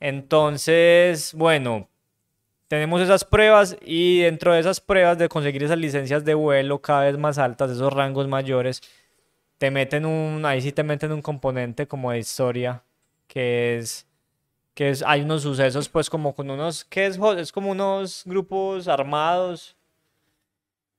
Entonces, 0.01 1.35
bueno, 1.35 1.89
tenemos 2.69 3.03
esas 3.03 3.25
pruebas 3.27 3.77
y 3.83 4.21
dentro 4.23 4.55
de 4.55 4.61
esas 4.61 4.81
pruebas 4.81 5.19
de 5.19 5.29
conseguir 5.29 5.63
esas 5.63 5.79
licencias 5.79 6.25
de 6.25 6.33
vuelo 6.33 6.81
cada 6.81 7.05
vez 7.05 7.19
más 7.19 7.37
altas, 7.37 7.71
esos 7.71 7.93
rangos 7.93 8.29
mayores, 8.29 8.81
te 9.61 9.71
meten 9.71 10.07
un, 10.07 10.47
ahí 10.47 10.63
sí 10.63 10.73
te 10.73 10.83
meten 10.83 11.13
un 11.13 11.21
componente 11.21 11.87
como 11.87 12.11
de 12.11 12.19
historia, 12.19 12.83
que 13.27 13.77
es 13.77 14.07
que 14.73 14.89
es, 14.89 15.05
hay 15.07 15.21
unos 15.21 15.43
sucesos 15.43 15.91
pues 15.91 16.09
como 16.09 16.35
con 16.35 16.51
unos, 16.51 16.83
¿qué 16.87 17.05
es? 17.05 17.21
Es 17.37 17.53
como 17.53 17.71
unos 17.71 18.23
grupos 18.25 18.89
armados 18.89 19.77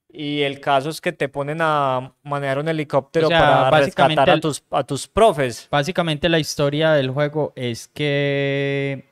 y 0.08 0.44
el 0.44 0.60
caso 0.60 0.91
es 0.91 1.01
que 1.01 1.12
te 1.12 1.27
ponen 1.27 1.58
a 1.60 2.13
manejar 2.22 2.60
un 2.60 2.68
helicóptero 2.68 3.25
O 3.25 3.30
sea, 3.30 3.39
para 3.39 3.80
rescatar 3.80 4.30
a 4.30 4.39
tus, 4.39 4.63
a 4.70 4.84
tus 4.84 5.08
profes. 5.08 5.68
Básicamente 5.72 6.30
la 6.30 6.38
historia 6.38 6.91
del 6.91 7.10
juego 7.10 7.53
es 7.56 7.88
que 7.88 9.11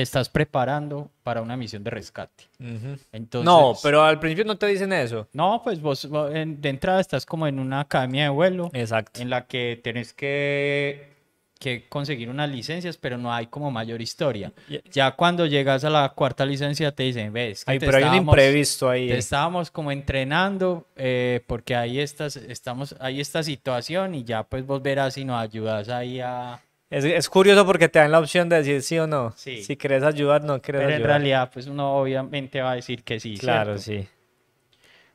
te 0.00 0.04
estás 0.04 0.30
preparando 0.30 1.10
para 1.22 1.42
una 1.42 1.58
misión 1.58 1.84
de 1.84 1.90
rescate. 1.90 2.44
Ujú. 2.58 2.96
Entonces, 3.12 3.44
No, 3.44 3.74
pero 3.82 4.02
al 4.02 4.18
principio 4.18 4.46
no 4.46 4.56
te 4.56 4.66
dicen 4.66 4.94
eso. 4.94 5.28
No, 5.34 5.60
pues 5.62 5.78
vos 5.80 6.08
en- 6.32 6.58
de 6.60 6.68
entrada 6.70 7.00
estás 7.02 7.26
como 7.26 7.46
en 7.46 7.58
una 7.58 7.80
academia 7.80 8.22
de 8.24 8.28
vuelo 8.30 8.70
Exacto. 8.72 9.20
en 9.20 9.28
la 9.28 9.46
que 9.46 9.78
tenés 9.84 10.14
que, 10.14 11.10
que 11.58 11.86
conseguir 11.90 12.30
unas 12.30 12.48
licencias, 12.48 12.96
pero 12.96 13.18
no 13.18 13.30
hay 13.30 13.48
como 13.48 13.70
mayor 13.70 14.00
historia. 14.00 14.54
Y- 14.70 14.80
Ya 14.90 15.10
cuando 15.10 15.44
llegas 15.44 15.84
a 15.84 15.90
la 15.90 16.08
cuarta 16.08 16.46
licencia 16.46 16.92
te 16.94 17.02
dicen, 17.02 17.30
ves, 17.34 17.66
que 17.66 17.72
Ay, 17.72 17.78
te 17.78 17.84
pero 17.84 17.98
hay 17.98 18.04
un 18.04 18.14
imprevisto 18.26 18.88
ahí. 18.88 19.08
te 19.08 19.18
estábamos 19.18 19.70
como 19.70 19.92
entrenando 19.92 20.86
eh, 20.96 21.44
porque 21.46 21.76
ahí 21.76 22.00
estás, 22.00 22.36
estamos, 22.36 22.96
hay 23.00 23.20
esta 23.20 23.42
situación 23.42 24.14
y 24.14 24.24
ya 24.24 24.44
pues 24.44 24.64
vos 24.64 24.80
verás 24.82 25.12
si 25.12 25.26
nos 25.26 25.38
ayudas 25.38 25.90
ahí 25.90 26.20
a... 26.20 26.58
Es, 26.90 27.04
es 27.04 27.28
curioso 27.28 27.64
porque 27.64 27.88
te 27.88 28.00
dan 28.00 28.10
la 28.10 28.18
opción 28.18 28.48
de 28.48 28.56
decir 28.56 28.82
sí 28.82 28.98
o 28.98 29.06
no. 29.06 29.32
Sí. 29.36 29.62
Si 29.62 29.76
quieres 29.76 30.02
ayudar, 30.02 30.42
no 30.42 30.60
quieres 30.60 30.80
Pero 30.80 30.90
en 30.90 30.96
ayudar. 30.96 31.08
realidad 31.20 31.50
pues 31.52 31.66
uno 31.68 31.94
obviamente 31.96 32.60
va 32.60 32.72
a 32.72 32.74
decir 32.74 33.04
que 33.04 33.20
sí. 33.20 33.36
Claro, 33.38 33.78
¿cierto? 33.78 34.02
sí. 34.04 34.08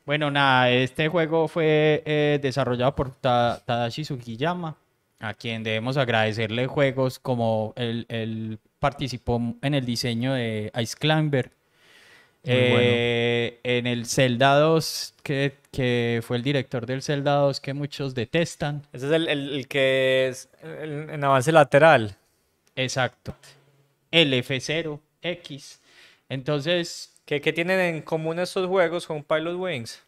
Bueno, 0.06 0.30
nada, 0.30 0.70
este 0.70 1.08
juego 1.08 1.48
fue 1.48 2.02
eh, 2.06 2.38
desarrollado 2.40 2.94
por 2.94 3.10
Ta- 3.10 3.60
Tadashi 3.64 4.04
Sugiyama, 4.04 4.76
a 5.18 5.34
quien 5.34 5.64
debemos 5.64 5.96
agradecerle 5.96 6.66
juegos 6.68 7.18
como 7.18 7.72
él, 7.76 8.06
él 8.08 8.58
participó 8.78 9.40
en 9.62 9.74
el 9.74 9.84
diseño 9.84 10.32
de 10.34 10.70
Ice 10.80 10.96
Climber, 10.96 11.50
Bueno. 12.52 12.76
eh, 12.80 13.60
en 13.64 13.86
el 13.86 14.06
Zelda 14.06 14.58
2, 14.58 15.14
que, 15.22 15.54
que 15.72 16.20
fue 16.26 16.36
el 16.36 16.42
director 16.42 16.86
del 16.86 17.02
Zelda 17.02 17.34
2 17.34 17.60
que 17.60 17.74
muchos 17.74 18.14
detestan. 18.14 18.82
Ese 18.92 19.06
es 19.06 19.12
el, 19.12 19.28
el- 19.28 19.52
el 19.54 19.68
que 19.68 20.28
es 20.28 20.48
el- 20.62 21.10
en 21.10 21.24
avance 21.24 21.50
lateral. 21.52 22.16
Exacto. 22.76 23.34
El 24.10 24.32
F0X. 24.34 25.78
Entonces, 26.28 27.12
¿Qué, 27.24 27.40
qué 27.40 27.52
tienen 27.52 27.80
en 27.80 28.02
común 28.02 28.38
estos 28.38 28.66
juegos 28.68 29.06
con 29.06 29.22
Pilot 29.24 29.56
Wings? 29.56 30.02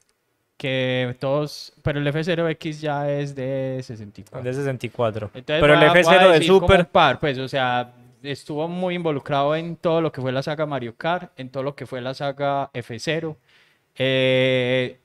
que 0.56 1.14
todos, 1.20 1.72
pero 1.84 2.00
el 2.00 2.06
F0X 2.08 2.80
ya 2.80 3.08
es 3.08 3.36
de 3.36 3.78
64. 3.80 4.42
De 4.42 4.52
64. 4.52 5.30
Entonces 5.32 5.60
Pero 5.62 5.72
el 5.74 5.78
voy 5.78 5.88
a- 5.88 5.92
voy 5.92 5.98
a 5.98 6.02
F0 6.02 6.32
de 6.40 6.42
Super. 6.46 6.86
par, 6.88 7.20
pues, 7.20 7.38
o 7.38 7.46
sea, 7.46 7.92
estuvo 8.22 8.68
muy 8.68 8.94
involucrado 8.96 9.54
en 9.56 9.76
todo 9.76 10.00
lo 10.00 10.12
que 10.12 10.20
fue 10.20 10.32
la 10.32 10.42
saga 10.42 10.66
Mario 10.66 10.96
Kart, 10.96 11.32
en 11.38 11.50
todo 11.50 11.62
lo 11.62 11.74
que 11.76 11.86
fue 11.86 12.00
la 12.00 12.14
saga 12.14 12.70
F0. 12.72 13.36
Eh, 13.96 14.98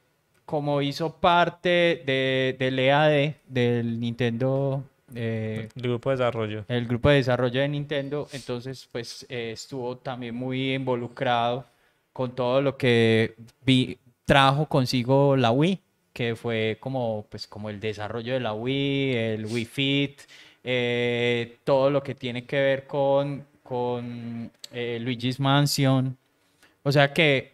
como 0.46 0.82
hizo 0.82 1.18
parte 1.20 2.04
de, 2.06 2.56
del 2.60 2.78
EAD, 2.80 3.36
del 3.48 4.00
Nintendo, 4.00 4.84
eh, 5.16 5.70
El 5.76 5.82
grupo 5.84 6.10
de 6.10 6.18
desarrollo. 6.18 6.66
el 6.68 6.86
grupo 6.88 7.10
de 7.10 7.16
desarrollo 7.16 7.62
de 7.62 7.70
Nintendo, 7.70 8.28
entonces, 8.34 8.88
pues, 8.92 9.26
eh, 9.30 9.52
estuvo 9.54 9.98
también 9.98 10.36
muy 10.36 10.74
involucrado 10.74 11.66
con 12.12 12.36
todo 12.36 12.62
lo 12.62 12.78
que 12.78 13.36
vi- 13.66 13.98
trajo 14.26 14.68
consigo 14.68 15.36
la 15.38 15.52
Wii, 15.52 15.82
que 16.14 16.36
fue 16.36 16.78
como, 16.80 17.26
pues, 17.30 17.48
como 17.48 17.70
el 17.70 17.80
desarrollo 17.80 18.34
de 18.34 18.40
la 18.40 18.54
Wii, 18.54 19.16
el 19.16 19.46
Wii 19.48 19.66
Fit, 19.66 20.22
eh, 20.64 21.58
todo 21.64 21.90
lo 21.90 22.02
que 22.04 22.16
tiene 22.16 22.46
que 22.46 22.60
ver 22.60 22.88
con, 22.88 23.46
con 23.64 24.52
eh, 24.72 24.98
Luigi's 25.02 25.40
Mansion. 25.40 26.18
O 26.84 26.92
sea 26.92 27.14
que 27.14 27.54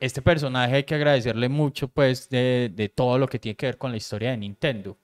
este 0.00 0.22
personaje 0.22 0.76
hay 0.76 0.84
que 0.84 0.94
agradecerle 0.94 1.48
mucho, 1.48 1.88
pues, 1.88 2.28
de, 2.28 2.70
de 2.74 2.88
todo 2.88 3.18
lo 3.18 3.28
que 3.28 3.38
tiene 3.38 3.56
que 3.56 3.66
ver 3.66 3.78
con 3.78 3.90
la 3.90 3.96
historia 3.96 4.30
de 4.30 4.36
Nintendo. 4.38 4.96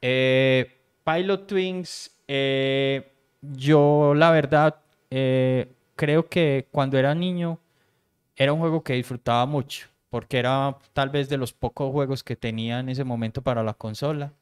Eh, 0.00 0.70
Pilot 1.04 1.46
Twins, 1.46 2.10
yo 3.40 4.14
la 4.14 4.30
verdad 4.30 4.76
creo 5.96 6.28
que 6.28 6.66
cuando 6.70 6.98
era 6.98 7.14
niño 7.14 7.58
era 8.36 8.52
un 8.52 8.60
juego 8.60 8.82
que 8.82 8.94
disfrutaba 8.94 9.46
mucho, 9.46 9.88
porque 10.10 10.38
era 10.38 10.76
tal 10.92 11.10
vez 11.10 11.28
de 11.28 11.36
los 11.36 11.52
pocos 11.52 11.90
juegos 11.92 12.22
que 12.22 12.36
tenía 12.36 12.80
en 12.80 12.88
ese 12.88 13.04
momento 13.04 13.42
para 13.42 13.62
la 13.62 13.74
consola. 13.74 14.32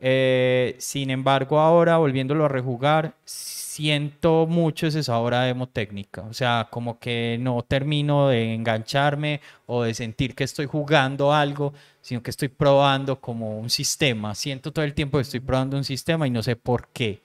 Eh, 0.00 0.76
sin 0.78 1.10
embargo, 1.10 1.58
ahora 1.60 1.98
volviéndolo 1.98 2.46
a 2.46 2.48
rejugar, 2.48 3.14
siento 3.24 4.46
mucho 4.46 4.86
ese 4.86 5.02
sabor 5.02 5.34
a 5.34 5.42
demo 5.44 5.68
técnica. 5.68 6.22
O 6.22 6.32
sea, 6.34 6.68
como 6.70 6.98
que 6.98 7.38
no 7.40 7.62
termino 7.62 8.28
de 8.28 8.54
engancharme 8.54 9.40
o 9.66 9.82
de 9.82 9.94
sentir 9.94 10.34
que 10.34 10.44
estoy 10.44 10.66
jugando 10.66 11.32
algo, 11.32 11.74
sino 12.00 12.22
que 12.22 12.30
estoy 12.30 12.48
probando 12.48 13.20
como 13.20 13.58
un 13.58 13.68
sistema. 13.70 14.34
Siento 14.34 14.72
todo 14.72 14.84
el 14.84 14.94
tiempo 14.94 15.18
que 15.18 15.22
estoy 15.22 15.40
probando 15.40 15.76
un 15.76 15.84
sistema 15.84 16.26
y 16.26 16.30
no 16.30 16.42
sé 16.42 16.56
por 16.56 16.88
qué. 16.88 17.20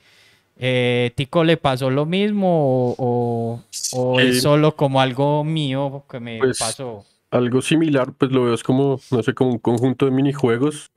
Eh, 0.57 1.11
¿Tico 1.15 1.43
le 1.43 1.57
pasó 1.57 1.89
lo 1.89 2.05
mismo 2.05 2.47
o, 2.91 2.95
o- 2.97 3.61
o 3.91 4.19
Sí. 4.19 4.21
es 4.21 4.41
solo 4.41 4.75
como 4.75 5.01
algo 5.01 5.43
mío 5.43 6.03
que 6.09 6.19
me 6.19 6.47
Pues, 6.47 6.57
pasó? 6.57 7.05
Algo 7.31 7.61
similar, 7.61 8.13
pues 8.13 8.31
lo 8.31 8.43
veo 8.45 8.53
es 8.53 8.63
como, 8.63 8.99
no 9.11 9.23
sé, 9.23 9.33
como 9.33 9.51
un 9.51 9.59
conjunto 9.59 10.05
de 10.05 10.11
minijuegos. 10.11 10.87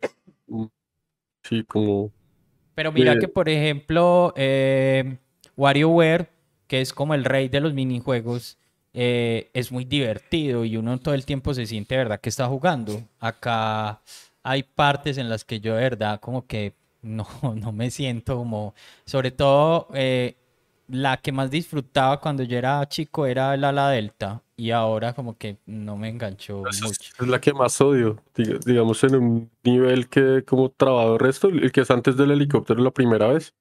Sí, 1.48 1.64
como 1.64 2.10
Pero 2.74 2.92
mira 2.92 3.14
Eh, 3.14 3.18
que, 3.18 3.28
por 3.28 3.48
ejemplo, 3.48 4.32
eh, 4.36 5.18
WarioWare, 5.56 6.28
que 6.66 6.80
es 6.80 6.92
como 6.92 7.14
el 7.14 7.24
rey 7.24 7.48
de 7.48 7.60
los 7.60 7.72
minijuegos, 7.72 8.58
eh, 8.92 9.50
es 9.54 9.72
muy 9.72 9.84
divertido 9.84 10.64
y 10.64 10.76
uno 10.76 10.98
todo 10.98 11.14
el 11.14 11.24
tiempo 11.24 11.54
se 11.54 11.66
siente, 11.66 11.96
¿verdad?, 11.96 12.20
que 12.20 12.28
está 12.28 12.46
jugando. 12.46 13.02
Acá 13.18 14.02
hay 14.42 14.62
partes 14.62 15.18
en 15.18 15.28
las 15.28 15.44
que 15.44 15.60
yo, 15.60 15.74
de 15.74 15.82
verdad, 15.82 16.20
como 16.20 16.46
que 16.46 16.74
no, 17.02 17.26
no 17.56 17.72
me 17.72 17.90
siento 17.90 18.36
como... 18.36 18.74
Sobre 19.04 19.30
todo, 19.30 19.88
eh, 19.94 20.36
la 20.88 21.16
que 21.18 21.32
más 21.32 21.50
disfrutaba 21.50 22.20
cuando 22.20 22.42
yo 22.42 22.58
era 22.58 22.86
chico 22.88 23.26
era 23.26 23.54
el 23.54 23.64
ala 23.64 23.90
delta 23.90 24.42
y 24.58 24.72
ahora 24.72 25.14
como 25.14 25.38
que 25.38 25.56
no 25.66 25.96
me 25.96 26.08
enganchó 26.08 26.66
Esa 26.68 26.86
mucho. 26.86 26.98
es 27.20 27.26
la 27.28 27.40
que 27.40 27.54
más 27.54 27.80
odio, 27.80 28.18
diga- 28.34 28.58
digamos 28.66 29.02
en 29.04 29.14
un 29.14 29.50
nivel 29.62 30.08
que 30.08 30.42
como 30.44 30.68
trabado 30.70 31.14
el 31.14 31.20
resto, 31.20 31.48
el 31.48 31.70
que 31.72 31.80
es 31.82 31.90
antes 31.90 32.16
del 32.16 32.32
helicóptero 32.32 32.82
la 32.82 32.90
primera 32.90 33.28
vez. 33.28 33.54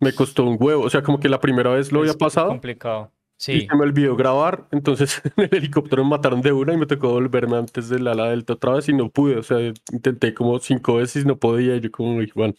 Me 0.00 0.12
costó 0.12 0.44
un 0.44 0.56
huevo, 0.58 0.82
o 0.84 0.90
sea, 0.90 1.02
como 1.02 1.20
que 1.20 1.28
la 1.28 1.40
primera 1.40 1.70
vez 1.70 1.92
lo 1.92 2.00
había 2.00 2.12
Es 2.12 2.16
pasado 2.16 2.48
complicado. 2.48 3.12
y 3.36 3.42
Sí. 3.60 3.66
se 3.68 3.76
me 3.76 3.82
olvidó 3.82 4.16
grabar, 4.16 4.66
entonces 4.72 5.20
en 5.36 5.44
el 5.44 5.54
helicóptero 5.58 6.02
me 6.04 6.10
mataron 6.10 6.40
de 6.40 6.52
una 6.52 6.72
y 6.72 6.78
me 6.78 6.86
tocó 6.86 7.10
volverme 7.10 7.56
antes 7.58 7.88
del 7.90 8.08
ala 8.08 8.30
delta 8.30 8.54
otra 8.54 8.72
vez 8.72 8.88
y 8.88 8.94
no 8.94 9.10
pude, 9.10 9.36
o 9.36 9.42
sea, 9.42 9.58
intenté 9.92 10.32
como 10.32 10.58
cinco 10.58 10.96
veces 10.96 11.24
y 11.24 11.26
no 11.28 11.36
podía 11.36 11.76
y 11.76 11.80
yo 11.80 11.90
como, 11.92 12.16
"Uy, 12.16 12.32
bueno, 12.34 12.54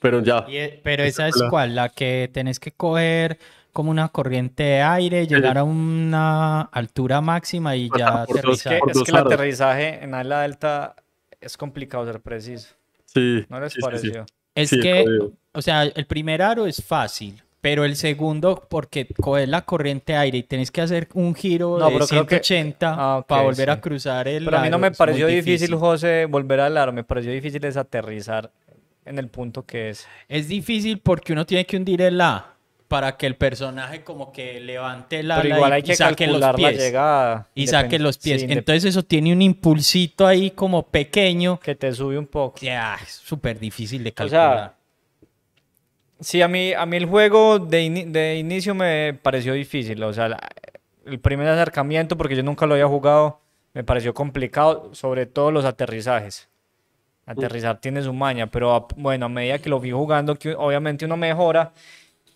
pero 0.00 0.22
ya, 0.22 0.46
Y, 0.48 0.56
eh, 0.56 0.80
pero 0.84 1.02
Esa 1.02 1.26
es 1.28 1.36
la- 1.36 1.50
cuál, 1.50 1.74
la 1.74 1.88
que 1.88 2.30
tenés 2.32 2.60
que 2.60 2.70
coger 2.72 3.38
como 3.74 3.90
una 3.90 4.08
corriente 4.08 4.62
de 4.62 4.80
aire, 4.80 5.26
llegar 5.26 5.58
a 5.58 5.64
una 5.64 6.62
altura 6.62 7.20
máxima 7.20 7.76
y 7.76 7.90
ya 7.94 8.24
Es 8.26 8.32
que, 8.32 8.38
aterrizar. 8.38 8.72
es 8.88 9.02
que 9.02 9.10
el 9.10 9.16
aterrizaje 9.18 10.02
en 10.02 10.14
ala 10.14 10.40
delta 10.42 10.94
es 11.42 11.58
complicado 11.58 12.06
ser 12.06 12.20
preciso. 12.20 12.74
sí. 13.04 13.44
¿No 13.50 13.60
les 13.60 13.72
sí, 13.74 13.74
sí, 13.74 13.80
sí. 13.80 13.82
pareció? 13.84 14.26
Es 14.54 14.70
sí, 14.70 14.80
que, 14.80 15.04
o 15.52 15.60
sea, 15.60 15.82
el 15.82 16.06
primer 16.06 16.40
aro 16.40 16.64
es 16.66 16.82
fácil, 16.82 17.42
pero 17.60 17.84
el 17.84 17.96
segundo, 17.96 18.66
porque 18.70 19.06
coges 19.20 19.48
la 19.48 19.62
corriente 19.62 20.12
de 20.12 20.18
aire 20.18 20.38
y 20.38 20.42
tenés 20.44 20.70
que 20.70 20.80
hacer 20.80 21.08
un 21.14 21.34
giro 21.34 21.76
No, 21.78 21.86
de 21.86 21.92
pero 21.94 22.06
creo 22.06 22.26
que- 22.26 22.36
180 22.42 22.94
Ah, 22.96 23.24
para 23.26 23.42
volver 23.42 23.70
a 23.70 23.80
cruzar 23.80 24.28
el 24.28 24.44
Pero 24.44 24.58
a 24.58 24.62
mí 24.62 24.70
no 24.70 24.78
me 24.78 24.92
pareció 24.92 25.26
difícil, 25.26 25.74
José, 25.74 26.26
volver 26.26 26.60
al 26.60 26.76
aro. 26.78 26.92
Me 26.92 27.02
pareció 27.04 27.32
difícil 27.32 27.64
es 27.64 27.76
aterrizar 27.76 28.50
en 29.04 29.18
el 29.18 29.28
punto 29.28 29.64
que 29.66 29.90
es. 29.90 30.06
Es 30.28 30.46
difícil 30.48 31.00
porque 31.00 31.32
uno 31.32 31.44
tiene 31.44 31.66
que 31.66 31.76
hundir 31.76 32.00
el 32.02 32.20
A 32.20 32.53
para 32.94 33.16
que 33.16 33.26
el 33.26 33.34
personaje 33.34 34.04
como 34.04 34.30
que 34.30 34.60
levante 34.60 35.24
la 35.24 35.42
Pero 35.42 35.56
igual 35.56 35.72
y- 35.72 35.74
hay 35.74 35.80
y 35.80 35.82
que 35.82 35.96
saque 35.96 36.28
los 36.28 36.38
calcular 36.40 36.60
la 36.60 36.68
pies. 36.68 36.80
llegada. 36.80 37.48
Y 37.52 37.66
saque 37.66 37.98
los 37.98 38.18
pies. 38.18 38.42
sí, 38.42 38.46
Entonces 38.48 38.84
eso 38.84 39.02
tiene 39.02 39.32
un 39.32 39.42
impulsito 39.42 40.24
ahí 40.28 40.52
como 40.52 40.84
pequeño. 40.84 41.58
que 41.58 41.74
te 41.74 41.92
sube 41.92 42.16
un 42.16 42.28
poco. 42.28 42.56
ah, 42.70 42.96
es 43.02 43.10
súper 43.14 43.58
difícil 43.58 44.04
de 44.04 44.10
O 44.10 44.28
sea, 44.28 44.40
calcular. 44.40 44.74
Sí, 46.20 46.40
a 46.40 46.46
mí, 46.46 46.72
a 46.72 46.86
mí 46.86 46.96
el 46.96 47.06
juego 47.06 47.58
de, 47.58 47.82
ini- 47.84 48.06
de 48.06 48.36
inicio 48.38 48.76
me 48.76 49.18
pareció 49.20 49.54
difícil. 49.54 50.00
O 50.04 50.12
sea, 50.12 50.28
la- 50.28 50.48
el 51.04 51.18
primer 51.18 51.48
acercamiento, 51.48 52.16
porque 52.16 52.36
yo 52.36 52.44
nunca 52.44 52.64
lo 52.64 52.74
había 52.74 52.86
jugado, 52.86 53.40
me 53.72 53.82
pareció 53.82 54.14
complicado, 54.14 54.90
sobre 54.94 55.26
todo 55.26 55.50
los 55.50 55.64
aterrizajes. 55.64 56.48
Aterrizar 57.26 57.80
tiene 57.80 58.02
su 58.02 58.12
maña, 58.12 58.46
pero 58.46 58.72
a- 58.72 58.86
bueno, 58.96 59.26
a 59.26 59.28
medida 59.28 59.58
que 59.58 59.68
lo 59.68 59.80
fui 59.80 59.90
jugando, 59.90 60.36
que 60.36 60.54
obviamente 60.54 61.04
uno 61.06 61.16
mejora, 61.16 61.72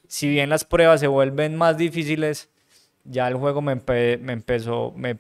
si 0.09 0.29
bien 0.29 0.51
las 0.51 0.65
pruebas 0.65 0.99
se 1.01 1.07
vuelven 1.07 1.55
más 1.55 1.77
difíciles, 1.79 2.49
ya 3.05 3.29
el 3.29 3.35
juego 3.37 3.63
me, 3.63 3.77
empe- 3.77 4.19
me 4.19 4.33
empezó, 4.33 4.93
me 4.97 5.19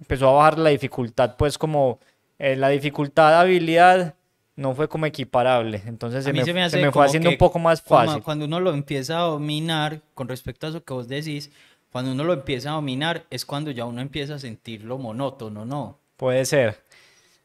empezó 0.00 0.28
a 0.28 0.32
bajar 0.32 0.58
la 0.58 0.70
dificultad, 0.70 1.36
pues 1.36 1.56
como 1.58 2.00
eh, 2.38 2.56
la 2.56 2.68
dificultad 2.68 3.30
de 3.30 3.36
habilidad 3.36 4.14
no 4.56 4.74
fue 4.74 4.88
como 4.88 5.06
equiparable, 5.06 5.82
entonces 5.86 6.24
se 6.24 6.32
me, 6.32 6.44
se 6.44 6.52
me 6.52 6.68
se 6.70 6.78
me 6.78 6.92
fue 6.92 7.06
haciendo 7.06 7.30
que 7.30 7.34
un 7.34 7.38
poco 7.38 7.58
más 7.58 7.80
fácil. 7.80 8.22
Cuando 8.22 8.44
uno 8.46 8.60
lo 8.60 8.72
empieza 8.74 9.18
a 9.18 9.22
dominar, 9.22 10.00
con 10.14 10.28
respecto 10.28 10.66
a 10.66 10.70
eso 10.70 10.84
que 10.84 10.92
vos 10.92 11.08
decís, 11.08 11.50
cuando 11.90 12.12
uno 12.12 12.24
lo 12.24 12.32
empieza 12.32 12.70
a 12.70 12.74
dominar 12.74 13.24
es 13.30 13.44
cuando 13.46 13.70
ya 13.70 13.84
uno 13.84 14.00
empieza 14.00 14.34
a 14.34 14.38
sentirlo 14.38 14.98
monótono, 14.98 15.64
¿no? 15.64 15.98
Puede 16.16 16.44
ser. 16.44 16.82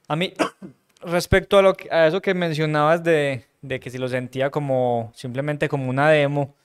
A 0.08 0.16
mí, 0.16 0.34
respecto 1.02 1.58
a, 1.58 1.62
lo 1.62 1.74
que- 1.76 1.90
a 1.92 2.08
eso 2.08 2.22
que 2.22 2.34
mencionabas 2.34 3.04
de, 3.04 3.46
de 3.62 3.80
que 3.80 3.90
si 3.90 3.98
lo 3.98 4.08
sentía 4.08 4.50
como 4.50 5.12
simplemente 5.16 5.70
como 5.70 5.90
una 5.90 6.10
demo, 6.10 6.56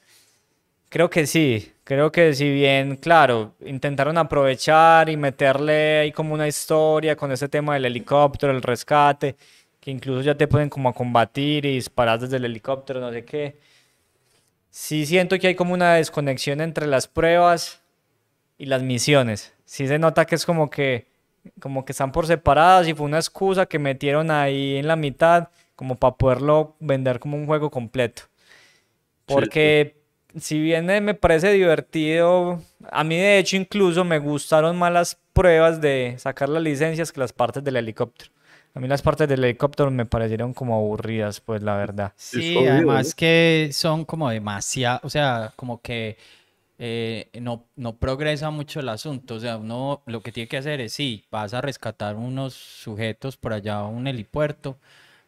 creo 0.88 1.10
que 1.10 1.26
sí. 1.26 1.72
Creo 1.84 2.12
que 2.12 2.32
si 2.34 2.48
bien, 2.50 2.96
claro, 2.96 3.54
intentaron 3.60 4.16
aprovechar 4.18 5.08
y 5.08 5.16
meterle 5.16 5.98
ahí 6.00 6.12
como 6.12 6.34
una 6.34 6.46
historia 6.48 7.16
con 7.16 7.32
ese 7.32 7.48
tema 7.48 7.74
del 7.74 7.86
helicóptero, 7.86 8.52
el 8.52 8.62
rescate, 8.62 9.36
que 9.80 9.90
incluso 9.90 10.22
ya 10.22 10.36
te 10.36 10.46
pueden 10.48 10.68
como 10.70 10.88
a 10.88 10.92
combatir 10.94 11.66
y 11.66 11.74
disparar 11.74 12.20
desde 12.20 12.36
el 12.36 12.44
helicóptero, 12.44 13.00
no 13.00 13.10
sé 13.12 13.24
qué. 13.24 13.56
Sí 14.70 15.06
siento 15.06 15.38
que 15.38 15.48
hay 15.48 15.54
como 15.54 15.74
una 15.74 15.94
desconexión 15.94 16.60
entre 16.60 16.86
las 16.86 17.06
pruebas 17.06 17.82
y 18.58 18.66
las 18.66 18.82
misiones. 18.82 19.54
Sí 19.66 19.88
se 19.88 19.98
nota 19.98 20.26
que 20.26 20.36
es 20.36 20.46
como 20.46 20.70
que 20.70 21.06
como 21.60 21.84
que 21.84 21.92
están 21.92 22.12
por 22.12 22.26
separadas 22.26 22.88
y 22.88 22.94
fue 22.94 23.06
una 23.06 23.18
excusa 23.18 23.66
que 23.66 23.78
metieron 23.78 24.30
ahí 24.30 24.76
en 24.76 24.86
la 24.86 24.96
mitad 24.96 25.48
como 25.74 25.96
para 25.96 26.16
poderlo 26.16 26.76
vender 26.80 27.18
como 27.18 27.36
un 27.36 27.46
juego 27.46 27.70
completo. 27.70 28.22
Porque 29.26 29.96
si 30.38 30.60
bien 30.60 30.88
eh, 30.90 31.00
me 31.00 31.14
parece 31.14 31.52
divertido, 31.52 32.60
a 32.90 33.04
mí 33.04 33.16
de 33.16 33.38
hecho 33.38 33.56
incluso 33.56 34.04
me 34.04 34.18
gustaron 34.18 34.76
más 34.76 34.92
las 34.92 35.18
pruebas 35.32 35.80
de 35.80 36.14
sacar 36.18 36.48
las 36.48 36.62
licencias 36.62 37.12
que 37.12 37.20
las 37.20 37.32
partes 37.32 37.64
del 37.64 37.76
helicóptero. 37.76 38.30
A 38.74 38.80
mí 38.80 38.88
las 38.88 39.02
partes 39.02 39.28
del 39.28 39.44
helicóptero 39.44 39.90
me 39.90 40.06
parecieron 40.06 40.54
como 40.54 40.74
aburridas, 40.74 41.40
pues 41.40 41.62
la 41.62 41.76
verdad. 41.76 42.12
Sí, 42.16 42.56
obvio, 42.56 42.72
además 42.72 43.14
que 43.14 43.68
son 43.72 44.04
como 44.04 44.30
demasiado, 44.30 45.00
o 45.02 45.10
sea, 45.10 45.52
como 45.56 45.82
que 45.82 46.16
eh, 46.84 47.30
no, 47.40 47.66
no 47.76 47.96
progresa 47.98 48.50
mucho 48.50 48.80
el 48.80 48.88
asunto. 48.88 49.36
O 49.36 49.40
sea, 49.40 49.56
uno 49.58 50.02
lo 50.06 50.20
que 50.22 50.32
tiene 50.32 50.48
que 50.48 50.56
hacer 50.56 50.80
es, 50.80 50.92
sí, 50.94 51.24
vas 51.30 51.54
a 51.54 51.60
rescatar 51.60 52.16
unos 52.16 52.54
sujetos 52.54 53.36
por 53.36 53.52
allá 53.52 53.76
a 53.78 53.86
un 53.86 54.08
helipuerto, 54.08 54.78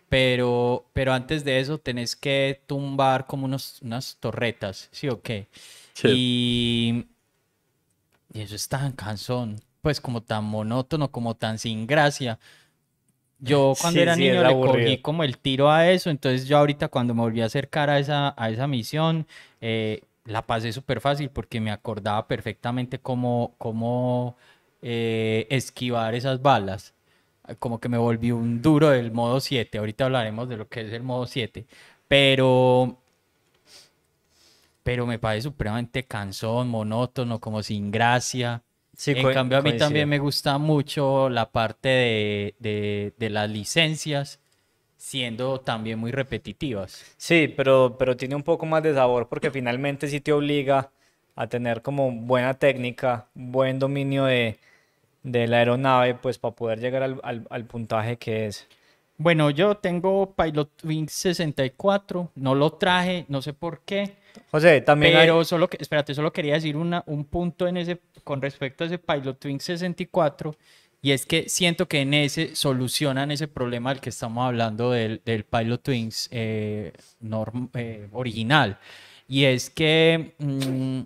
pero, 0.09 0.87
pero 0.95 1.13
antes 1.15 1.45
de 1.45 1.61
eso 1.61 1.79
tenés 1.79 2.17
que 2.17 2.63
tumbar 2.67 3.27
como 3.27 3.47
unos, 3.47 3.83
unas 3.83 4.17
torretas, 4.21 4.89
¿sí 4.93 5.09
o 5.09 5.23
qué? 5.23 5.49
Sí. 5.95 6.09
Y, 6.09 7.07
y 8.33 8.41
eso 8.41 8.55
es 8.57 8.69
tan 8.69 8.93
cansón, 8.93 9.61
pues 9.81 10.01
como 10.01 10.23
tan 10.23 10.45
monótono, 10.45 11.11
como 11.11 11.35
tan 11.37 11.59
sin 11.59 11.87
gracia. 11.87 12.39
Yo 13.39 13.77
cuando 13.81 14.01
Sí, 14.01 14.03
era 14.03 14.17
sí, 14.17 14.17
niño 14.17 14.45
le 14.45 14.59
cogí 14.59 14.99
como 14.99 15.25
el 15.25 15.39
tiro 15.39 15.71
a 15.71 15.91
eso, 15.91 16.09
entonces 16.11 16.47
yo 16.47 16.57
ahorita 16.59 16.89
cuando 16.89 17.15
me 17.15 17.21
volví 17.23 17.43
a 17.43 17.47
acercar 17.47 17.91
a 17.91 17.99
esa, 17.99 18.35
a 18.37 18.51
esa 18.51 18.67
misión, 18.67 19.27
eh, 19.61 20.01
la 20.25 20.43
pasé 20.47 20.73
súper 20.73 21.01
fácil 21.01 21.31
porque 21.31 21.61
me 21.61 21.71
acordaba 21.71 22.27
perfectamente 22.29 22.99
cómo, 23.01 23.55
cómo 23.59 24.37
eh, 24.83 25.47
esquivar 25.51 26.15
esas 26.15 26.43
balas. 26.43 26.95
Como 27.59 27.79
que 27.81 27.89
me 27.91 27.99
volví 27.99 28.33
un 28.33 28.63
duro 28.63 28.91
del 28.91 29.13
modo 29.13 29.41
7. 29.41 29.79
Ahorita 29.79 30.07
hablaremos 30.07 30.49
de 30.49 30.57
lo 30.57 30.69
que 30.69 30.83
es 30.83 30.93
el 30.93 31.03
modo 31.03 31.27
7. 31.27 31.67
Pero, 32.09 32.99
pero 34.83 35.07
me 35.07 35.19
parece 35.19 35.43
supremamente 35.45 36.05
cansón, 36.05 36.69
monótono, 36.69 37.41
como 37.41 37.63
sin 37.63 37.91
gracia. 37.91 38.63
Sí, 38.97 39.15
En 39.15 39.31
cambio, 39.33 39.59
a 39.59 39.63
mí 39.63 39.71
coincido. 39.71 39.87
también 39.87 40.09
me 40.09 40.19
gusta 40.19 40.59
mucho 40.59 41.29
la 41.29 41.51
parte 41.51 41.89
de, 41.89 42.55
de- 42.61 43.15
de 43.19 43.31
las 43.31 43.51
licencias, 43.51 44.41
siendo 45.05 45.61
también 45.61 45.99
muy 45.99 46.13
repetitivas. 46.13 47.05
Sí, 47.19 47.47
pero, 47.55 47.97
pero 47.99 48.17
tiene 48.17 48.35
un 48.37 48.43
poco 48.43 48.65
más 48.65 48.83
de 48.83 48.95
sabor 48.95 49.29
porque 49.29 49.51
finalmente 49.51 50.09
sí 50.09 50.19
te 50.21 50.33
obliga 50.33 50.91
a 51.37 51.47
tener 51.47 51.83
como 51.83 52.11
buena 52.11 52.55
técnica, 52.55 53.27
buen 53.35 53.79
dominio 53.79 54.25
de, 54.25 54.57
de 55.23 55.47
la 55.47 55.59
aeronave, 55.59 56.15
pues 56.15 56.39
para 56.39 56.55
poder 56.55 56.81
llegar 56.81 57.03
al, 57.03 57.21
al- 57.23 57.47
al 57.51 57.65
puntaje 57.67 58.17
que 58.17 58.47
es. 58.47 58.67
Bueno, 59.19 59.51
yo 59.51 59.75
tengo 59.77 60.33
Pilot 60.35 60.71
Wing 60.85 61.09
64, 61.09 62.31
no 62.37 62.55
lo 62.55 62.73
traje, 62.73 63.27
no 63.29 63.43
sé 63.43 63.53
por 63.53 63.81
qué, 63.81 64.15
José, 64.51 64.81
también 64.81 65.15
hay- 65.17 65.27
pero 65.27 65.45
solo 65.45 65.69
que, 65.69 65.77
espérate, 65.81 66.15
solo 66.15 66.33
quería 66.33 66.55
decir 66.55 66.79
una, 66.79 67.03
un 67.07 67.25
punto 67.27 67.69
en 67.69 67.77
ese, 67.77 68.01
con 68.25 68.41
respecto 68.41 68.85
a 68.85 68.87
ese 68.87 68.99
Pilot 68.99 69.45
Wing 69.45 69.61
64, 69.61 70.57
y 71.05 71.13
es 71.13 71.27
que 71.27 71.49
siento 71.51 71.87
que 71.87 72.01
en 72.01 72.15
ese 72.15 72.57
solucionan 72.57 73.31
ese 73.31 73.47
problema 73.47 73.91
del 73.91 74.01
que 74.01 74.09
estamos 74.09 74.47
hablando 74.47 74.91
del, 74.91 75.21
del 75.25 75.45
Pilot 75.45 75.87
Wings 75.89 76.29
eh, 76.33 76.93
norm- 77.21 77.69
eh, 77.75 78.09
original, 78.13 78.79
y 79.29 79.45
es 79.45 79.69
que 79.69 80.35
mm, 80.39 81.01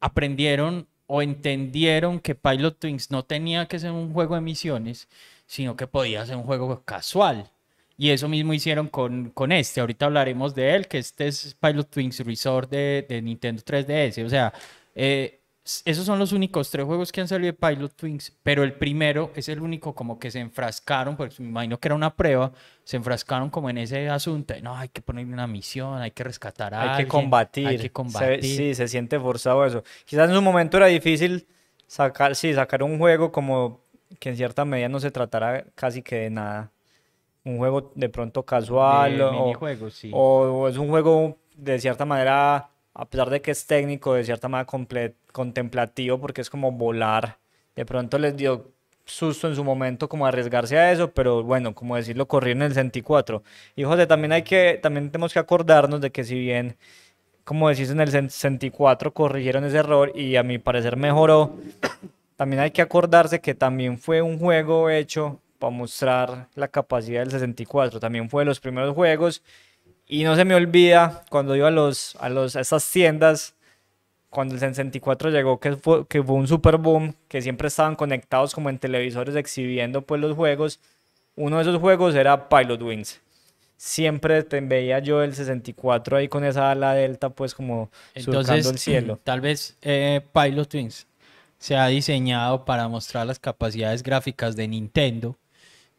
aprendieron 0.00 0.86
o 1.08 1.22
entendieron 1.22 2.20
que 2.20 2.34
Pilot 2.34 2.84
Wings 2.84 3.10
no 3.10 3.24
tenía 3.24 3.66
que 3.66 3.78
ser 3.78 3.90
un 3.92 4.12
juego 4.12 4.34
de 4.34 4.40
misiones, 4.40 5.08
sino 5.46 5.76
que 5.76 5.86
podía 5.86 6.24
ser 6.26 6.36
un 6.36 6.42
juego 6.44 6.82
casual. 6.84 7.50
Y 7.98 8.10
eso 8.10 8.28
mismo 8.28 8.52
hicieron 8.52 8.88
con, 8.88 9.30
con 9.30 9.52
este. 9.52 9.80
Ahorita 9.80 10.06
hablaremos 10.06 10.54
de 10.54 10.74
él, 10.74 10.86
que 10.86 10.98
este 10.98 11.28
es 11.28 11.56
Pilot 11.60 11.96
Wings 11.96 12.20
Resort 12.20 12.70
de, 12.70 13.06
de 13.08 13.22
Nintendo 13.22 13.62
3DS. 13.62 14.24
O 14.24 14.28
sea, 14.28 14.52
eh, 14.94 15.40
esos 15.84 16.04
son 16.06 16.18
los 16.18 16.32
únicos 16.32 16.70
tres 16.70 16.84
juegos 16.86 17.10
que 17.10 17.20
han 17.20 17.28
salido 17.28 17.52
de 17.52 17.58
Pilot 17.58 18.02
Wings, 18.02 18.32
pero 18.42 18.62
el 18.62 18.72
primero 18.74 19.32
es 19.34 19.48
el 19.48 19.60
único 19.60 19.94
como 19.94 20.18
que 20.18 20.30
se 20.30 20.38
enfrascaron, 20.38 21.16
pues 21.16 21.40
me 21.40 21.48
imagino 21.48 21.78
que 21.78 21.88
era 21.88 21.94
una 21.94 22.14
prueba, 22.14 22.52
se 22.84 22.96
enfrascaron 22.96 23.50
como 23.50 23.68
en 23.68 23.78
ese 23.78 24.08
asunto 24.08 24.54
de, 24.54 24.62
no, 24.62 24.76
hay 24.76 24.88
que 24.88 25.02
ponerle 25.02 25.32
una 25.32 25.46
misión, 25.46 26.00
hay 26.00 26.12
que 26.12 26.22
rescatar 26.24 26.72
a 26.74 26.94
hay 26.96 27.04
que 27.04 27.08
combatir. 27.08 27.66
hay 27.66 27.76
se 27.78 27.82
que 27.84 27.90
combatir. 27.90 28.42
sí, 28.44 28.74
se 28.74 28.86
siente 28.88 29.18
forzado 29.18 29.64
eso. 29.66 29.82
Quizás 30.04 30.28
en 30.28 30.36
su 30.36 30.42
momento 30.42 30.76
era 30.76 30.86
difícil 30.86 31.46
sacar, 31.86 32.36
sí, 32.36 32.54
sacar 32.54 32.82
un 32.82 32.98
juego 32.98 33.32
como 33.32 33.80
que 34.20 34.28
en 34.30 34.36
cierta 34.36 34.64
medida 34.64 34.88
no 34.88 35.00
se 35.00 35.10
tratara 35.10 35.64
casi 35.74 36.00
que 36.02 36.16
de 36.16 36.30
nada. 36.30 36.70
Un 37.44 37.58
juego 37.58 37.92
de 37.94 38.08
pronto 38.08 38.42
casual 38.44 39.18
de 39.18 39.22
o, 39.24 39.90
sí. 39.90 40.10
o- 40.12 40.62
o 40.62 40.68
es 40.68 40.76
un 40.76 40.88
juego 40.88 41.38
de 41.56 41.78
cierta 41.78 42.04
manera, 42.04 42.70
a 42.92 43.04
pesar 43.04 43.30
de 43.30 43.40
que 43.40 43.52
es 43.52 43.66
técnico, 43.66 44.14
de 44.14 44.24
cierta 44.24 44.48
manera 44.48 44.66
comple- 44.68 45.14
contemplativo 45.36 46.18
porque 46.18 46.40
es 46.40 46.48
como 46.48 46.72
volar. 46.72 47.38
De 47.74 47.84
pronto 47.84 48.18
les 48.18 48.34
dio 48.38 48.72
susto 49.04 49.48
en 49.48 49.54
su 49.54 49.62
momento 49.62 50.08
como 50.08 50.26
arriesgarse 50.26 50.78
a 50.78 50.90
eso, 50.92 51.12
pero 51.12 51.42
bueno, 51.42 51.74
como 51.74 51.94
decirlo, 51.94 52.26
corrieron 52.26 52.62
en 52.62 52.68
el 52.68 52.72
64. 52.72 53.42
Y 53.76 53.84
José, 53.84 54.06
también 54.06 54.32
hay 54.32 54.42
que, 54.42 54.80
también 54.82 55.10
tenemos 55.10 55.34
que 55.34 55.38
acordarnos 55.38 56.00
de 56.00 56.10
que 56.10 56.24
si 56.24 56.38
bien, 56.38 56.78
como 57.44 57.68
decís, 57.68 57.90
en 57.90 58.00
el 58.00 58.10
64 58.10 59.12
corrigieron 59.12 59.64
ese 59.64 59.76
error 59.76 60.10
y 60.14 60.36
a 60.36 60.42
mi 60.42 60.56
parecer 60.58 60.96
mejoró, 60.96 61.54
también 62.36 62.60
hay 62.62 62.70
que 62.70 62.80
acordarse 62.80 63.40
que 63.42 63.54
también 63.54 63.98
fue 63.98 64.22
un 64.22 64.38
juego 64.38 64.88
hecho 64.88 65.38
para 65.58 65.70
mostrar 65.70 66.48
la 66.54 66.68
capacidad 66.68 67.20
del 67.20 67.30
64. 67.30 68.00
También 68.00 68.30
fue 68.30 68.40
de 68.40 68.46
los 68.46 68.58
primeros 68.60 68.94
juegos. 68.94 69.42
Y 70.08 70.24
no 70.24 70.34
se 70.34 70.46
me 70.46 70.54
olvida 70.54 71.24
cuando 71.28 71.54
iba 71.56 71.68
a, 71.68 71.72
los, 71.72 72.16
a, 72.20 72.30
los, 72.30 72.56
a 72.56 72.60
esas 72.60 72.90
tiendas, 72.90 73.55
cuando 74.36 74.52
el 74.52 74.60
64 74.60 75.30
llegó, 75.30 75.58
que 75.58 75.76
fue, 75.76 76.06
que 76.06 76.22
fue 76.22 76.36
un 76.36 76.46
super 76.46 76.76
boom, 76.76 77.14
que 77.26 77.40
siempre 77.40 77.68
estaban 77.68 77.96
conectados 77.96 78.54
como 78.54 78.68
en 78.68 78.78
televisores 78.78 79.34
exhibiendo 79.34 80.02
pues 80.02 80.20
los 80.20 80.36
juegos. 80.36 80.78
Uno 81.36 81.56
de 81.56 81.62
esos 81.62 81.80
juegos 81.80 82.14
era 82.14 82.46
Pilot 82.50 82.82
Wings. 82.82 83.22
Siempre 83.78 84.42
te 84.42 84.60
veía 84.60 84.98
yo 84.98 85.22
el 85.22 85.34
64 85.34 86.18
ahí 86.18 86.28
con 86.28 86.44
esa 86.44 86.70
ala 86.70 86.92
delta 86.92 87.30
pues 87.30 87.54
como 87.54 87.88
surcando 88.14 88.68
el 88.68 88.78
cielo. 88.78 89.18
tal 89.24 89.40
vez 89.40 89.78
eh, 89.80 90.20
Pilot 90.34 90.74
Wings 90.74 91.06
se 91.56 91.74
ha 91.76 91.86
diseñado 91.86 92.66
para 92.66 92.88
mostrar 92.88 93.26
las 93.26 93.38
capacidades 93.38 94.02
gráficas 94.02 94.54
de 94.54 94.68
Nintendo, 94.68 95.38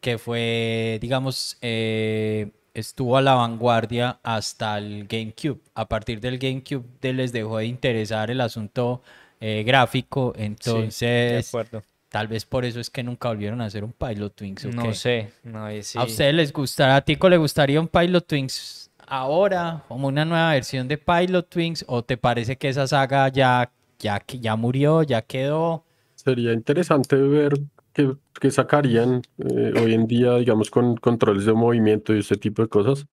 que 0.00 0.16
fue, 0.16 0.98
digamos, 1.00 1.58
eh, 1.60 2.52
estuvo 2.74 3.16
a 3.16 3.22
la 3.22 3.34
vanguardia 3.34 4.18
hasta 4.22 4.78
el 4.78 5.06
GameCube. 5.06 5.60
A 5.74 5.88
partir 5.88 6.20
del 6.20 6.38
GameCube 6.38 6.84
de- 7.00 7.12
les 7.12 7.32
dejó 7.32 7.58
de 7.58 7.66
interesar 7.66 8.30
el 8.30 8.40
asunto 8.40 9.02
eh, 9.40 9.62
gráfico, 9.64 10.32
Sí, 10.34 10.40
de 10.40 10.44
entonces 10.46 11.48
acuerdo. 11.48 11.82
tal 12.08 12.26
vez 12.28 12.44
por 12.44 12.64
eso 12.64 12.80
es 12.80 12.90
que 12.90 13.02
nunca 13.02 13.28
volvieron 13.28 13.60
a 13.60 13.66
hacer 13.66 13.84
un 13.84 13.92
Pilot 13.92 14.34
Twins. 14.34 14.64
¿o 14.64 14.70
No 14.70 14.82
qué? 14.82 14.94
sé, 14.94 15.32
no, 15.44 15.68
sí. 15.82 15.98
¿A 15.98 16.04
ustedes 16.04 16.34
les 16.34 16.52
gustaría, 16.52 16.96
a 16.96 17.00
Tico 17.02 17.28
le 17.28 17.36
gustaría 17.36 17.80
un 17.80 17.88
Pilot 17.88 18.26
Twins 18.26 18.90
ahora, 19.06 19.84
como 19.88 20.08
una 20.08 20.24
nueva 20.24 20.52
versión 20.52 20.88
de 20.88 20.98
Pilot 20.98 21.48
Twins, 21.48 21.84
o 21.88 22.02
te 22.04 22.16
parece 22.16 22.56
que 22.56 22.68
esa 22.68 22.86
saga 22.86 23.28
ya, 23.28 23.70
ya, 23.98 24.20
que- 24.20 24.38
ya 24.40 24.56
murió, 24.56 25.02
ya 25.02 25.22
quedó? 25.22 25.84
Sería 26.16 26.52
interesante 26.52 27.16
ver 27.16 27.54
qué, 27.98 28.16
qué 28.40 28.50
sacarían 28.50 29.22
eh, 29.38 29.72
hoy 29.82 29.94
en 29.94 30.06
día, 30.06 30.34
digamos, 30.36 30.70
con 30.70 30.96
controles 30.96 31.44
de 31.46 31.52
movimiento 31.54 32.14
y 32.14 32.20
ese 32.20 32.36
tipo 32.36 32.62
de 32.62 32.68
cosas. 32.68 33.06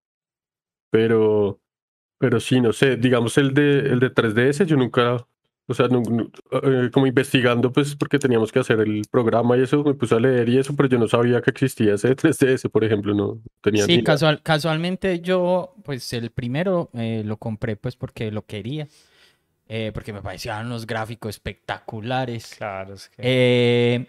Pero, 0.92 1.60
pero 2.20 2.40
sí, 2.40 2.62
no 2.62 2.74
sé, 2.74 2.98
digamos 2.98 3.38
el 3.40 3.54
de, 3.54 3.80
el 3.80 4.00
de 4.00 4.10
3DS, 4.12 4.66
yo 4.66 4.78
nunca, 4.78 5.18
o 5.68 5.74
sea, 5.76 5.88
nu- 5.90 6.02
nu- 6.04 6.32
eh, 6.64 6.90
como 6.94 7.08
investigando, 7.08 7.72
pues 7.74 7.96
porque 7.96 8.20
teníamos 8.20 8.52
que 8.52 8.60
hacer 8.60 8.80
el 8.82 9.04
programa 9.12 9.58
y 9.58 9.64
eso, 9.64 9.84
me 9.84 9.96
puse 9.96 10.16
a 10.16 10.20
leer 10.22 10.50
y 10.50 10.60
eso, 10.60 10.76
pero 10.76 10.90
yo 10.90 11.00
no 11.00 11.08
sabía 11.08 11.42
que 11.42 11.52
existía 11.52 11.96
ese 11.96 12.10
de 12.10 12.16
3DS, 12.16 12.70
por 12.70 12.84
ejemplo, 12.86 13.14
no 13.16 13.42
tenía 13.62 13.86
Sí, 13.86 13.98
ni 13.98 14.04
casual, 14.04 14.42
casualmente 14.42 15.20
yo, 15.20 15.76
pues 15.84 16.14
el 16.14 16.32
primero 16.32 16.90
eh, 16.94 17.24
lo 17.26 17.38
compré 17.38 17.76
pues 17.76 17.96
porque 17.98 18.32
lo 18.32 18.46
quería, 18.46 18.88
eh, 19.68 19.92
porque 19.94 20.14
me 20.14 20.22
parecían 20.22 20.68
unos 20.68 20.88
gráficos 20.88 21.32
espectaculares. 21.36 22.56
Claro, 22.58 22.94
es 22.94 23.10
que... 23.10 24.08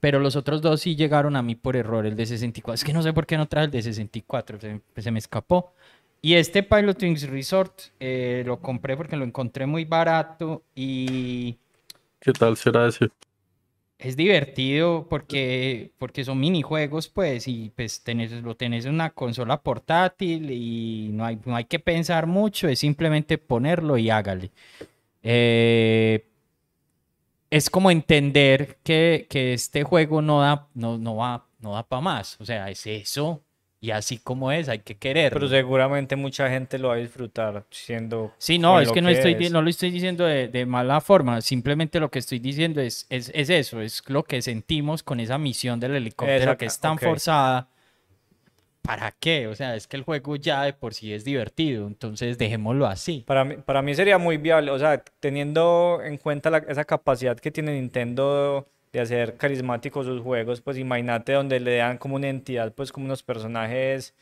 Pero 0.00 0.20
los 0.20 0.36
otros 0.36 0.62
dos 0.62 0.80
sí 0.80 0.96
llegaron 0.96 1.36
a 1.36 1.42
mí 1.42 1.54
por 1.56 1.76
error, 1.76 2.06
el 2.06 2.16
de 2.16 2.26
64. 2.26 2.74
Es 2.74 2.84
que 2.84 2.92
no 2.92 3.02
sé 3.02 3.12
por 3.12 3.26
qué 3.26 3.36
no 3.36 3.48
traje 3.48 3.66
el 3.66 3.70
de 3.72 3.82
64, 3.82 4.60
se, 4.60 4.80
se 4.96 5.10
me 5.10 5.18
escapó. 5.18 5.72
Y 6.22 6.34
este 6.34 6.62
Pilot 6.62 7.02
Wings 7.02 7.28
Resort 7.28 7.80
eh, 8.00 8.42
lo 8.46 8.60
compré 8.60 8.96
porque 8.96 9.16
lo 9.16 9.24
encontré 9.24 9.66
muy 9.66 9.84
barato 9.84 10.64
y 10.74 11.58
¿Qué 12.20 12.32
tal 12.32 12.56
será 12.56 12.86
ese? 12.86 13.08
es 13.98 14.16
divertido 14.16 15.06
porque, 15.08 15.90
porque 15.98 16.24
son 16.24 16.38
minijuegos, 16.38 17.08
pues, 17.08 17.48
y 17.48 17.70
pues 17.74 18.02
tenés, 18.04 18.30
lo 18.42 18.56
tenés 18.56 18.84
en 18.86 18.94
una 18.94 19.10
consola 19.10 19.60
portátil 19.62 20.50
y 20.52 21.10
no 21.12 21.24
hay, 21.24 21.38
no 21.44 21.56
hay 21.56 21.64
que 21.64 21.80
pensar 21.80 22.26
mucho, 22.26 22.68
es 22.68 22.78
simplemente 22.78 23.38
ponerlo 23.38 23.98
y 23.98 24.10
hágale. 24.10 24.52
Eh, 25.22 26.26
es 27.50 27.70
como 27.70 27.90
entender 27.90 28.78
que, 28.82 29.26
que 29.28 29.54
este 29.54 29.84
juego 29.84 30.22
no 30.22 30.40
da, 30.40 30.68
no, 30.74 30.98
no 30.98 31.16
va, 31.16 31.46
no 31.60 31.74
da 31.74 31.82
para 31.82 32.02
más. 32.02 32.36
O 32.40 32.44
sea, 32.44 32.70
es 32.70 32.86
eso. 32.86 33.42
Y 33.80 33.92
así 33.92 34.18
como 34.18 34.50
es, 34.50 34.68
hay 34.68 34.80
que 34.80 34.96
quererlo. 34.96 35.38
Pero 35.38 35.48
seguramente 35.48 36.16
mucha 36.16 36.50
gente 36.50 36.78
lo 36.78 36.88
va 36.88 36.94
a 36.94 36.98
disfrutar 36.98 37.64
siendo... 37.70 38.32
Sí, 38.36 38.58
no, 38.58 38.80
es 38.80 38.90
que 38.90 39.00
no, 39.00 39.08
estoy, 39.08 39.36
es. 39.38 39.52
no 39.52 39.62
lo 39.62 39.70
estoy 39.70 39.92
diciendo 39.92 40.24
de, 40.24 40.48
de 40.48 40.66
mala 40.66 41.00
forma, 41.00 41.40
simplemente 41.42 42.00
lo 42.00 42.10
que 42.10 42.18
estoy 42.18 42.40
diciendo 42.40 42.80
es, 42.80 43.06
es, 43.08 43.30
es 43.34 43.50
eso, 43.50 43.80
es 43.80 44.02
lo 44.08 44.24
que 44.24 44.42
sentimos 44.42 45.04
con 45.04 45.20
esa 45.20 45.38
misión 45.38 45.78
del 45.78 45.94
helicóptero 45.94 46.38
Exacto, 46.38 46.58
que 46.58 46.66
es 46.66 46.80
tan 46.80 46.98
forzada. 46.98 47.68
¿Para 48.88 49.10
qué? 49.12 49.46
O 49.48 49.54
sea, 49.54 49.76
es 49.76 49.86
que 49.86 49.98
el 49.98 50.02
juego 50.02 50.36
ya 50.36 50.62
de 50.62 50.72
por 50.72 50.94
sí 50.94 51.12
es 51.12 51.22
divertido, 51.22 51.86
entonces 51.86 52.38
dejémoslo 52.38 52.86
así. 52.86 53.22
Para 53.26 53.44
mí, 53.44 53.56
para 53.62 53.82
mí 53.82 53.94
sería 53.94 54.16
muy 54.16 54.38
viable, 54.38 54.70
o 54.70 54.78
sea, 54.78 55.04
teniendo 55.20 56.00
en 56.02 56.16
cuenta 56.16 56.48
la- 56.48 56.64
esa 56.66 56.86
capacidad 56.86 57.38
que 57.38 57.50
tiene 57.50 57.74
Nintendo 57.74 58.66
de 58.90 59.00
hacer 59.00 59.36
carismáticos 59.36 60.06
sus 60.06 60.22
juegos, 60.22 60.62
pues 60.62 60.78
imagínate 60.78 61.32
donde 61.34 61.60
le 61.60 61.76
dan 61.76 61.98
como 61.98 62.16
una 62.16 62.28
entidad, 62.30 62.72
pues 62.72 62.90
como 62.90 63.04
unos 63.04 63.22
personajes 63.22 64.14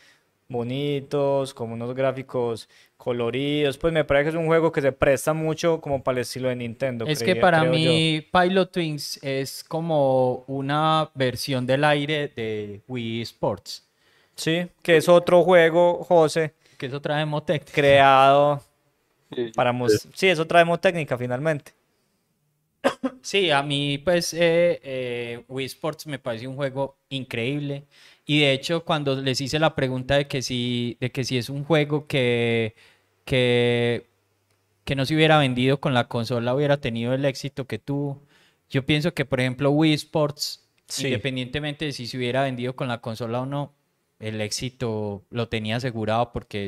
bonitos, 0.48 1.54
como 1.54 1.74
unos 1.74 1.94
gráficos 1.94 2.68
coloridos, 2.96 3.78
pues 3.78 3.92
me 3.92 4.04
parece 4.04 4.24
que 4.24 4.28
es 4.30 4.34
un 4.36 4.46
juego 4.46 4.72
que 4.72 4.80
se 4.80 4.90
presta 4.92 5.32
mucho 5.32 5.80
como 5.80 6.02
para 6.02 6.18
el 6.18 6.22
estilo 6.22 6.48
de 6.48 6.56
Nintendo. 6.56 7.04
Es 7.06 7.22
que 7.22 7.36
para 7.36 7.64
yo. 7.64 7.70
mí 7.72 8.26
Pilot 8.32 8.72
Twins 8.72 9.20
es 9.22 9.62
como 9.62 10.44
una 10.48 11.10
versión 11.14 11.66
del 11.66 11.84
aire 11.84 12.32
de 12.34 12.80
Wii 12.88 13.22
Sports, 13.22 13.85
Sí, 14.36 14.68
que 14.82 14.98
es 14.98 15.08
otro 15.08 15.42
juego, 15.44 16.04
José, 16.04 16.54
que 16.78 16.86
es 16.86 16.92
otra 16.92 17.16
demo 17.16 17.42
técnica. 17.42 17.72
creado 17.72 18.62
para... 19.54 19.72
mos- 19.72 20.08
Sí, 20.14 20.28
es 20.28 20.38
otra 20.38 20.60
demo 20.60 20.78
técnica 20.78 21.16
finalmente. 21.18 21.72
Sí, 23.22 23.50
a 23.50 23.62
mí 23.62 23.98
pues 23.98 24.32
eh, 24.34 24.80
eh, 24.82 25.44
Wii 25.48 25.66
Sports 25.66 26.06
me 26.06 26.18
parece 26.18 26.46
un 26.46 26.56
juego 26.56 26.96
increíble 27.08 27.84
y 28.24 28.40
de 28.40 28.52
hecho 28.52 28.84
cuando 28.84 29.16
les 29.20 29.40
hice 29.40 29.58
la 29.58 29.74
pregunta 29.74 30.16
de 30.16 30.28
que 30.28 30.42
si, 30.42 30.96
de 31.00 31.10
que 31.10 31.24
si 31.24 31.36
es 31.38 31.48
un 31.50 31.64
juego 31.64 32.06
que, 32.06 32.74
que, 33.24 34.06
que 34.84 34.94
no 34.96 35.04
se 35.06 35.14
hubiera 35.16 35.38
vendido 35.38 35.80
con 35.80 35.94
la 35.94 36.08
consola 36.08 36.54
hubiera 36.54 36.76
tenido 36.80 37.14
el 37.14 37.24
éxito 37.24 37.66
que 37.66 37.78
tuvo, 37.78 38.22
yo 38.70 38.86
pienso 38.86 39.14
que 39.14 39.24
por 39.24 39.40
ejemplo 39.40 39.70
Wii 39.70 39.94
Sports, 39.94 40.62
Sí. 40.88 41.06
independientemente 41.06 41.84
de 41.86 41.92
si 41.92 42.06
se 42.06 42.16
hubiera 42.16 42.44
vendido 42.44 42.76
con 42.76 42.86
la 42.86 43.00
consola 43.00 43.40
o 43.40 43.46
no, 43.46 43.74
el 44.18 44.40
éxito 44.40 45.24
lo 45.30 45.48
tenía 45.48 45.76
asegurado 45.76 46.32
porque 46.32 46.66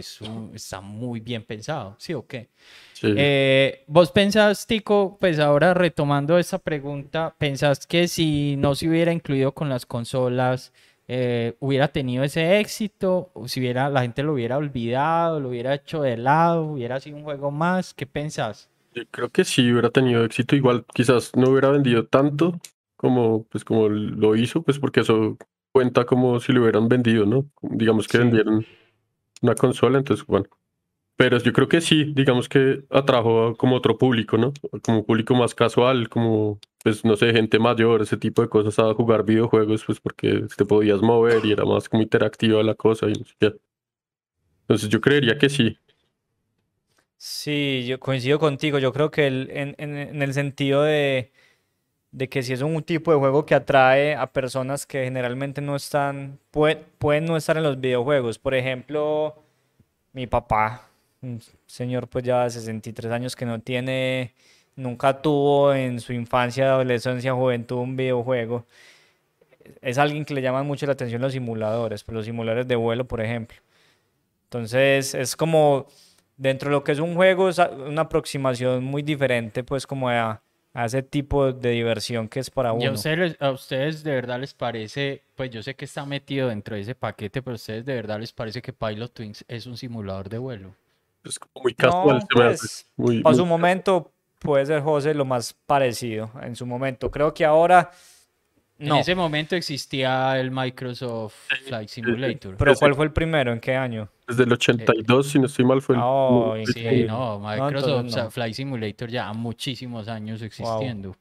está 0.54 0.80
muy 0.80 1.20
bien 1.20 1.44
pensado, 1.44 1.96
¿sí 1.98 2.14
o 2.14 2.26
qué? 2.26 2.48
Sí. 2.92 3.14
Eh, 3.16 3.84
¿Vos 3.86 4.10
pensás, 4.10 4.66
Tico, 4.66 5.16
pues 5.18 5.38
ahora 5.38 5.72
retomando 5.72 6.38
esta 6.38 6.58
pregunta, 6.58 7.34
pensás 7.38 7.86
que 7.86 8.08
si 8.08 8.56
no 8.56 8.74
se 8.74 8.88
hubiera 8.88 9.12
incluido 9.12 9.52
con 9.52 9.68
las 9.68 9.86
consolas, 9.86 10.72
eh, 11.06 11.54
hubiera 11.60 11.88
tenido 11.88 12.22
ese 12.22 12.60
éxito? 12.60 13.30
¿O 13.32 13.48
si 13.48 13.60
hubiera, 13.60 13.88
la 13.88 14.02
gente 14.02 14.22
lo 14.22 14.34
hubiera 14.34 14.58
olvidado, 14.58 15.40
lo 15.40 15.48
hubiera 15.48 15.74
hecho 15.74 16.02
de 16.02 16.18
lado, 16.18 16.64
hubiera 16.64 17.00
sido 17.00 17.16
un 17.16 17.24
juego 17.24 17.50
más? 17.50 17.94
¿Qué 17.94 18.06
pensás? 18.06 18.68
Yo 18.94 19.04
creo 19.10 19.28
que 19.30 19.44
sí 19.44 19.70
hubiera 19.72 19.90
tenido 19.90 20.24
éxito, 20.24 20.54
igual 20.54 20.84
quizás 20.92 21.32
no 21.34 21.50
hubiera 21.50 21.70
vendido 21.70 22.06
tanto 22.06 22.58
como 22.96 23.44
pues 23.44 23.64
como 23.64 23.88
lo 23.88 24.34
hizo, 24.36 24.62
pues 24.62 24.78
porque 24.78 25.00
eso 25.00 25.38
cuenta 25.78 26.04
como 26.06 26.40
si 26.40 26.52
lo 26.52 26.62
hubieran 26.62 26.88
vendido, 26.88 27.24
¿no? 27.24 27.46
Digamos 27.62 28.08
que 28.08 28.18
Sí. 28.18 28.24
vendieron 28.24 28.66
una 29.42 29.54
consola, 29.54 29.98
entonces 29.98 30.26
bueno. 30.26 30.46
Pero 31.16 31.38
yo 31.38 31.52
creo 31.52 31.68
que 31.68 31.80
sí, 31.80 32.12
digamos 32.14 32.48
que 32.48 32.84
atrajo 32.90 33.56
como 33.56 33.76
otro 33.76 33.98
público, 33.98 34.38
¿no? 34.38 34.52
Como 34.82 35.04
público 35.06 35.34
más 35.34 35.54
casual, 35.54 36.08
como 36.08 36.58
pues 36.84 37.04
no 37.04 37.16
sé, 37.16 37.32
gente 37.32 37.58
mayor, 37.60 38.02
ese 38.02 38.16
tipo 38.16 38.42
de 38.42 38.48
cosas 38.48 38.78
a 38.80 38.94
jugar 38.94 39.24
videojuegos, 39.24 39.84
pues 39.84 40.00
porque 40.00 40.46
te 40.56 40.64
podías 40.64 41.02
mover 41.02 41.44
y 41.46 41.52
era 41.52 41.64
más 41.64 41.88
como 41.88 42.02
interactiva 42.02 42.62
la 42.64 42.74
cosa 42.74 43.06
y 43.08 43.12
no 43.14 43.24
sé 43.24 43.34
qué. 43.40 43.54
Entonces 44.62 44.88
yo 44.88 45.00
creería 45.00 45.38
que 45.38 45.48
sí. 45.48 45.76
Sí, 47.16 47.84
yo 47.86 47.98
coincido 48.00 48.38
contigo. 48.38 48.78
Yo 48.78 48.92
creo 48.92 49.10
que 49.10 49.26
el- 49.26 49.50
en, 49.50 49.74
en- 49.78 49.96
en 49.96 50.22
el 50.22 50.34
sentido 50.34 50.82
de, 50.82 51.32
de 52.12 52.28
que 52.28 52.42
si 52.42 52.52
es 52.54 52.62
un 52.62 52.82
tipo 52.82 53.12
de 53.12 53.18
juego 53.18 53.44
que 53.46 53.54
atrae 53.54 54.14
a 54.16 54.26
personas 54.32 54.86
que 54.86 55.04
generalmente 55.04 55.60
no 55.60 55.76
están, 55.76 56.38
pue- 56.52 56.82
pueden 56.98 57.26
no 57.26 57.36
estar 57.36 57.56
en 57.56 57.62
los 57.64 57.80
videojuegos. 57.80 58.38
Por 58.38 58.54
ejemplo, 58.54 59.36
mi 60.12 60.26
papá, 60.26 60.88
un 61.22 61.40
señor 61.66 62.08
pues 62.08 62.24
ya 62.24 62.44
de 62.44 62.50
63 62.50 63.12
años 63.12 63.36
que 63.36 63.46
no 63.46 63.60
tiene, 63.60 64.34
nunca 64.76 65.20
tuvo 65.22 65.74
en 65.74 66.00
su 66.00 66.12
infancia, 66.12 66.66
adolescencia, 66.74 67.34
juventud 67.34 67.76
un 67.78 67.96
videojuego. 67.96 68.66
Es 69.82 69.98
alguien 69.98 70.24
que 70.24 70.34
le 70.34 70.42
llaman 70.42 70.66
mucho 70.66 70.86
la 70.86 70.92
atención 70.92 71.20
los 71.22 71.32
simuladores, 71.32 72.04
pues 72.04 72.14
los 72.14 72.24
simuladores 72.24 72.66
de 72.66 72.76
vuelo, 72.76 73.06
por 73.06 73.20
ejemplo. 73.20 73.56
Entonces 74.44 75.14
es 75.14 75.36
como 75.36 75.86
dentro 76.36 76.70
de 76.70 76.76
lo 76.76 76.84
que 76.84 76.92
es 76.92 77.00
un 77.00 77.14
juego, 77.14 77.48
es 77.48 77.58
una 77.58 78.02
aproximación 78.02 78.84
muy 78.84 79.02
diferente, 79.02 79.64
pues 79.64 79.86
como 79.86 80.08
a, 80.08 80.42
a 80.74 80.84
ese 80.84 81.02
tipo 81.02 81.52
de 81.52 81.70
diversión 81.70 82.28
que 82.28 82.40
es 82.40 82.50
para 82.50 82.70
Yo 82.78 82.90
uno. 82.90 82.96
sé, 82.96 83.36
a 83.40 83.50
ustedes 83.50 84.04
de 84.04 84.12
verdad 84.12 84.38
les 84.40 84.54
parece, 84.54 85.22
pues 85.34 85.50
yo 85.50 85.62
sé 85.62 85.74
que 85.74 85.84
está 85.86 86.04
metido 86.04 86.48
dentro 86.48 86.76
de 86.76 86.82
ese 86.82 86.94
paquete, 86.94 87.42
pero 87.42 87.52
a 87.52 87.56
ustedes 87.56 87.84
de 87.84 87.94
verdad 87.94 88.20
les 88.20 88.32
parece 88.32 88.62
que 88.62 88.72
Pilot 88.72 89.12
Twins 89.12 89.44
es 89.48 89.66
un 89.66 89.76
simulador 89.76 90.28
de 90.28 90.38
vuelo. 90.38 90.74
Es 91.24 91.38
como 91.38 91.62
muy 91.64 91.74
casual, 91.74 92.18
No, 92.18 92.26
pues, 92.32 92.86
muy- 92.96 93.22
Para 93.22 93.32
muy 93.34 93.38
su 93.42 93.46
momento 93.46 94.12
puede 94.38 94.66
ser 94.66 94.82
José 94.82 95.14
lo 95.14 95.24
más 95.24 95.52
parecido 95.66 96.30
en 96.42 96.54
su 96.54 96.64
momento. 96.64 97.10
Creo 97.10 97.34
que 97.34 97.44
ahora 97.44 97.90
En 98.78 98.88
no. 98.88 99.00
ese 99.00 99.14
momento 99.16 99.56
existía 99.56 100.38
el 100.38 100.52
Microsoft 100.52 101.34
Flight 101.66 101.88
Simulator. 101.88 102.56
Pero 102.56 102.74
¿cuál 102.76 102.94
fue 102.94 103.06
el 103.06 103.12
primero? 103.12 103.52
¿En 103.52 103.58
qué 103.58 103.74
año? 103.74 104.08
Desde 104.26 104.44
el 104.44 104.52
82, 104.52 105.26
si 105.26 105.38
no 105.40 105.46
estoy 105.46 105.64
mal, 105.64 105.82
fue 105.82 105.96
el... 105.96 106.02
Oh, 106.04 106.54
el- 106.54 106.66
sí, 106.66 106.84
Sí, 106.88 107.04
no, 107.04 107.40
Microsoft 107.40 108.14
no. 108.16 108.30
Flight 108.30 108.54
Simulator 108.54 109.10
ya 109.10 109.32
muchísimos 109.32 110.06
años 110.06 110.42
existiendo. 110.42 111.16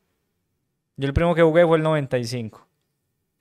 Yo 0.98 1.08
el 1.08 1.13
primero 1.13 1.34
que 1.34 1.41
jugué 1.41 1.65
fue 1.65 1.78
el 1.78 1.84
95, 1.84 2.67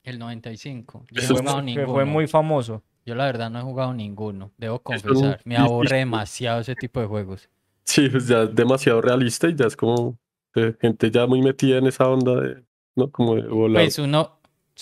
El 0.03 0.17
95. 0.19 1.05
Yo 1.11 1.21
Eso 1.21 1.33
no 1.33 1.39
he 1.39 1.43
es 1.43 1.51
jugado 1.51 1.65
que 1.65 1.85
fue 1.85 2.05
muy 2.05 2.27
famoso. 2.27 2.83
Yo 3.05 3.13
la 3.15 3.25
verdad 3.25 3.49
no 3.49 3.59
he 3.59 3.63
jugado 3.63 3.93
ninguno, 3.93 4.51
debo 4.57 4.79
confesar. 4.79 5.39
Me 5.45 5.57
sí. 5.57 5.63
demasiado 5.89 6.59
ese 6.61 6.75
tipo 6.75 6.99
de 6.99 7.05
juegos. 7.07 7.49
Sí, 7.83 8.09
pues 8.09 8.27
ya 8.27 8.43
es 8.43 8.53
demasiado 8.55 8.99
realista 9.01 9.47
y 9.47 9.55
ya 9.55 9.65
es 9.65 9.75
como 9.77 10.17
eh, 10.55 10.75
gente 10.81 11.09
ya 11.09 11.25
muy 11.25 11.41
metida 11.41 11.77
en 11.77 11.87
esa 11.87 12.07
onda 12.09 12.35
de, 12.41 12.63
¿no? 12.97 13.11
Como 13.11 13.35
de. 13.35 13.43
Pues 13.83 13.99
uno, 13.99 14.33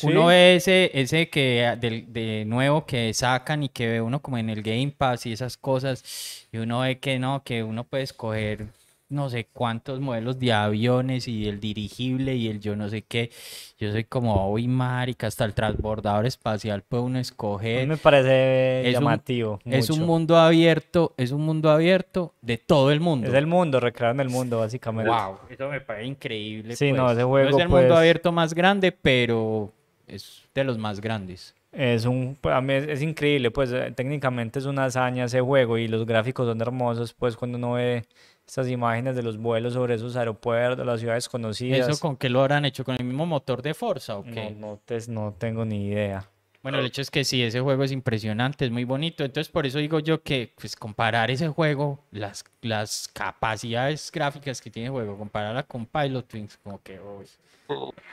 Uno 0.04 0.25
ve 0.28 0.56
ese, 0.58 0.91
ese 0.99 1.30
que 1.30 1.65
ah, 1.65 1.75
del- 1.78 2.12
de 2.12 2.43
nuevo 2.45 2.86
que 2.86 3.13
sacan 3.13 3.63
y 3.63 3.69
que 3.69 3.88
ve 3.88 4.01
uno 4.01 4.21
como 4.21 4.38
en 4.38 4.49
el 4.49 4.62
Game 4.63 4.91
Pass 4.97 5.25
y 5.25 5.32
esas 5.34 5.56
cosas, 5.58 6.47
y 6.51 6.58
uno 6.58 6.82
ve 6.82 6.99
que 6.99 7.19
no, 7.19 7.43
que 7.43 7.63
uno 7.63 7.84
puede 7.86 8.04
escoger 8.04 8.67
no 9.09 9.29
sé 9.29 9.45
cuántos 9.53 9.99
modelos 9.99 10.39
de 10.39 10.51
aviones 10.51 11.27
y 11.27 11.47
el 11.47 11.59
dirigible 11.59 12.35
y 12.35 12.47
el 12.47 12.59
yo 12.59 12.75
no 12.75 12.89
sé 12.89 13.03
qué. 13.03 13.29
Yo 13.77 13.91
soy 13.91 14.03
como, 14.05 14.51
uy, 14.51 14.67
marica, 14.67 15.27
hasta 15.27 15.45
el 15.45 15.53
transbordador 15.53 16.25
espacial 16.25 16.81
puede 16.81 17.03
uno 17.03 17.19
escoger. 17.19 17.87
me 17.87 17.97
parece 17.97 18.81
Es 18.81 18.87
un- 18.87 18.93
llamativo. 19.03 19.59
Es 19.65 19.89
un 19.89 20.01
mundo 20.05 20.37
abierto, 20.37 21.13
es 21.17 21.31
un 21.31 21.41
mundo 21.41 21.69
abierto 21.69 22.33
de 22.41 22.57
todo 22.57 22.91
el 22.91 22.99
mundo. 22.99 23.27
Es 23.27 23.33
el 23.33 23.47
mundo, 23.47 23.79
recrearon 23.79 24.19
el 24.21 24.29
mundo, 24.29 24.59
básicamente. 24.59 25.09
Wow, 25.11 25.37
eso 25.49 25.69
me 25.69 25.81
parece 25.81 26.07
increíble. 26.07 26.75
Sí, 26.75 26.91
no, 26.91 27.05
pues. 27.05 27.17
No 27.17 27.37
es 27.39 27.57
el 27.63 27.69
mundo 27.69 27.87
pues- 27.89 27.99
abierto 27.99 28.31
más 28.31 28.53
grande, 28.53 28.91
pero 28.91 29.71
es 30.07 30.43
de 30.53 30.63
los 30.63 30.77
más 30.77 30.99
grandes. 30.99 31.53
Es 31.71 32.05
un, 32.05 32.37
pues, 32.39 32.55
a 32.55 32.61
mí 32.61 32.73
es, 32.73 32.87
es 32.87 33.01
increíble, 33.01 33.51
pues 33.51 33.69
eh, 33.73 33.91
técnicamente 33.93 34.59
es 34.59 34.65
una 34.65 34.85
hazaña 34.85 35.25
ese 35.25 35.41
juego 35.41 35.77
y 35.77 35.89
los 35.89 36.05
gráficos 36.05 36.47
son 36.47 36.61
hermosos, 36.61 37.13
pues 37.13 37.35
cuando 37.35 37.57
uno 37.57 37.73
ve 37.73 38.05
estas 38.47 38.67
imágenes 38.69 39.15
de 39.15 39.23
los 39.23 39.38
vuelos 39.38 39.73
sobre 39.73 39.95
esos 39.95 40.15
aeropuertos, 40.15 40.86
las 40.86 40.99
ciudades 40.99 41.27
conocidas. 41.29 41.89
¿Eso 41.89 41.99
con 41.99 42.15
qué 42.15 42.29
lo 42.29 42.41
habrán 42.41 42.65
hecho? 42.65 42.84
¿Con 42.84 42.95
el 42.97 43.03
mismo 43.03 43.25
motor 43.25 43.62
de 43.62 43.73
Forza 43.73 44.17
o 44.17 44.23
No, 44.23 44.31
qué? 44.34 44.51
no, 44.51 44.79
te- 44.86 44.99
no 45.08 45.34
tengo 45.38 45.65
ni 45.65 45.88
idea. 45.88 46.29
Bueno, 46.62 46.79
el 46.79 46.86
hecho 46.88 47.01
es 47.03 47.12
que 47.12 47.23
sí, 47.23 47.43
ese 47.43 47.60
juego 47.62 47.84
es 47.84 47.91
impresionante, 47.91 48.65
es 48.65 48.71
muy 48.71 48.86
bonito. 48.86 49.23
Entonces, 49.23 49.51
por 49.51 49.67
eso 49.67 49.77
digo 49.77 49.99
yo 49.99 50.23
que, 50.23 50.51
pues, 50.60 50.75
comparar 50.75 51.29
ese 51.29 51.47
juego, 51.47 51.99
las, 52.10 52.43
las 52.62 53.08
capacidades 53.08 54.12
gráficas 54.12 54.62
que 54.62 54.71
tiene 54.71 54.88
el 54.88 54.91
juego, 54.91 55.15
compararla 55.15 55.62
con 55.62 55.86
Pilot 55.86 56.34
Wings, 56.34 56.58
como 56.63 56.81
que, 56.81 56.99
uy, 56.99 57.27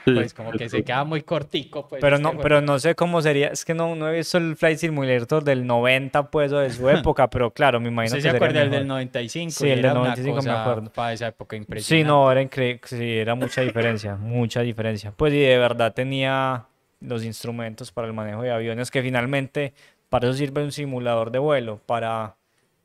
pues, 0.05 0.33
como 0.33 0.51
que 0.51 0.69
se 0.69 0.83
queda 0.83 1.03
muy 1.03 1.21
cortico, 1.23 1.87
pues. 1.87 2.01
Pero 2.01 2.17
no, 2.19 2.37
pero 2.37 2.61
no 2.61 2.79
sé 2.79 2.95
cómo 2.95 3.21
sería, 3.21 3.47
es 3.49 3.63
que 3.65 3.73
no, 3.73 3.95
no 3.95 4.09
he 4.09 4.17
visto 4.17 4.37
el 4.37 4.55
Flight 4.55 4.77
Simulator 4.79 5.43
del 5.43 5.65
90, 5.65 6.29
pues, 6.31 6.51
o 6.51 6.59
de 6.59 6.69
su 6.71 6.89
época, 6.89 7.29
pero 7.29 7.51
claro, 7.51 7.79
me 7.79 7.89
imagino 7.89 8.17
¿Usted 8.17 8.17
que 8.17 8.29
se 8.31 8.35
acuerda 8.35 8.59
del 8.61 8.69
del 8.71 8.81
mejor. 8.81 8.87
95? 8.87 9.51
Sí, 9.51 9.69
el 9.69 9.81
del 9.81 9.85
era 9.85 9.91
una 9.93 10.15
95 10.15 10.41
me 10.43 10.51
acuerdo. 10.51 10.91
Para 10.91 11.13
esa 11.13 11.27
época 11.27 11.55
Sí, 11.55 11.61
impresionante. 11.61 12.07
no, 12.07 12.31
era 12.31 12.41
increíble, 12.41 12.81
sí, 12.85 13.17
era 13.17 13.35
mucha 13.35 13.61
diferencia, 13.61 14.15
mucha 14.15 14.61
diferencia. 14.61 15.11
Pues 15.15 15.33
y 15.33 15.39
de 15.39 15.57
verdad 15.57 15.93
tenía 15.93 16.65
los 16.99 17.23
instrumentos 17.23 17.91
para 17.91 18.07
el 18.07 18.13
manejo 18.13 18.41
de 18.43 18.51
aviones, 18.51 18.89
que 18.91 19.01
finalmente 19.01 19.73
para 20.09 20.27
eso 20.27 20.37
sirve 20.37 20.63
un 20.63 20.71
simulador 20.71 21.31
de 21.31 21.39
vuelo, 21.39 21.79
para 21.85 22.35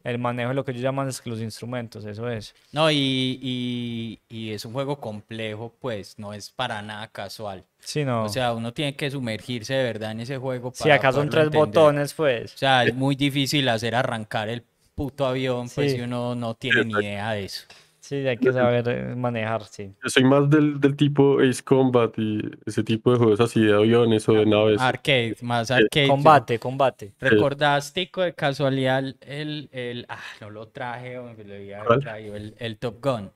el 0.04 0.18
manejo 0.18 0.48
de 0.50 0.54
lo 0.54 0.64
que 0.64 0.70
ellos 0.70 0.82
llaman 0.82 1.08
es 1.08 1.20
que 1.20 1.28
los 1.30 1.40
instrumentos, 1.40 2.04
eso 2.04 2.28
es. 2.30 2.54
No, 2.72 2.90
y, 2.90 2.96
y, 3.42 4.20
y 4.28 4.50
es 4.52 4.64
un 4.64 4.72
juego 4.72 5.00
complejo, 5.00 5.74
pues, 5.80 6.18
no 6.18 6.32
es 6.32 6.50
para 6.50 6.80
nada 6.82 7.08
casual. 7.08 7.64
Sí, 7.80 8.04
no. 8.04 8.24
O 8.24 8.28
sea, 8.28 8.52
uno 8.52 8.72
tiene 8.72 8.94
que 8.96 9.10
sumergirse 9.10 9.74
de 9.74 9.84
verdad 9.84 10.12
en 10.12 10.20
ese 10.20 10.38
juego 10.38 10.72
si 10.74 10.84
para 10.84 10.94
acá 10.96 11.12
son 11.12 11.28
tres 11.28 11.44
entender. 11.46 11.66
botones, 11.66 12.14
pues. 12.14 12.54
O 12.54 12.58
sea, 12.58 12.84
es 12.84 12.94
muy 12.94 13.16
difícil 13.16 13.68
hacer 13.68 13.94
arrancar 13.94 14.48
el 14.48 14.62
puto 14.94 15.26
avión, 15.26 15.68
pues, 15.68 15.92
Sí. 15.92 15.96
si 15.98 16.02
uno 16.02 16.34
no 16.34 16.54
tiene 16.54 16.84
ni 16.84 16.92
idea 16.94 17.32
de 17.32 17.44
eso. 17.44 17.64
Sí, 18.08 18.26
hay 18.26 18.38
que 18.38 18.50
saber 18.54 18.88
eh, 18.88 19.14
manejar, 19.14 19.64
sí. 19.64 19.92
Yo 20.02 20.08
soy 20.08 20.24
más 20.24 20.48
del, 20.48 20.80
del 20.80 20.96
tipo 20.96 21.40
Ace 21.40 21.62
Combat 21.62 22.10
y 22.16 22.40
ese 22.64 22.82
tipo 22.82 23.12
de 23.12 23.18
juegos 23.18 23.38
así 23.40 23.60
de 23.60 23.74
aviones 23.74 24.26
o 24.30 24.32
de 24.32 24.46
naves. 24.46 24.80
Arcade, 24.80 25.36
más 25.42 25.70
arcade. 25.70 26.06
yo- 26.06 26.14
Combate, 26.14 26.58
combate. 26.58 27.12
¿Recordás, 27.20 27.92
Tico, 27.92 28.22
de 28.22 28.32
casualidad 28.34 29.04
el, 29.20 29.68
el... 29.72 30.06
Ah, 30.08 30.22
no 30.40 30.48
lo 30.48 30.68
traje, 30.68 31.18
hombre, 31.18 31.44
lo 31.44 31.54
había 31.54 31.84
¿Cuál? 31.84 32.00
traído, 32.00 32.34
el, 32.34 32.54
el 32.58 32.78
Top 32.78 32.96
Gun 33.04 33.30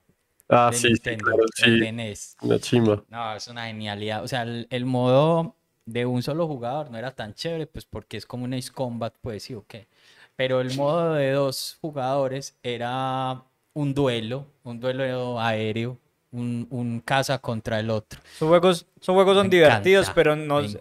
Ah, 0.49 0.71
sí, 0.73 0.87
sí, 0.87 0.87
Nintendo, 0.93 1.23
claro, 1.25 1.43
sí, 1.55 1.79
de 1.79 1.91
NES. 1.91 2.37
una 2.41 2.59
chimba. 2.59 3.03
No, 3.09 3.35
es 3.35 3.47
una 3.47 3.67
genialidad. 3.67 4.23
O 4.23 4.27
sea, 4.27 4.41
el, 4.41 4.65
el 4.71 4.85
modo 4.85 5.55
de 5.85 6.07
un 6.07 6.23
solo 6.23 6.47
jugador 6.47 6.89
no 6.89 6.97
era 6.97 7.11
tan 7.11 7.35
chévere, 7.35 7.67
pues 7.67 7.85
porque 7.85 8.17
es 8.17 8.25
como 8.25 8.45
un 8.45 8.55
Ace 8.55 8.71
Combat, 8.71 9.13
pues 9.21 9.43
sí, 9.43 9.53
o 9.53 9.65
qué. 9.67 9.87
Pero 10.35 10.61
el 10.61 10.75
modo 10.75 11.13
de 11.13 11.31
dos 11.31 11.77
jugadores 11.79 12.57
era 12.63 13.43
un 13.73 13.93
duelo, 13.93 14.45
un 14.63 14.79
duelo 14.79 15.39
aéreo, 15.39 15.97
un, 16.31 16.67
un 16.69 16.99
caza 16.99 17.37
contra 17.39 17.79
el 17.79 17.89
otro. 17.89 18.19
Son 18.37 18.47
juegos, 18.49 18.85
son 18.99 19.15
juegos 19.15 19.35
son 19.37 19.47
Me 19.47 19.55
divertidos, 19.55 20.05
encanta, 20.07 20.15
pero 20.15 20.35
me 20.35 20.45
nos, 20.45 20.77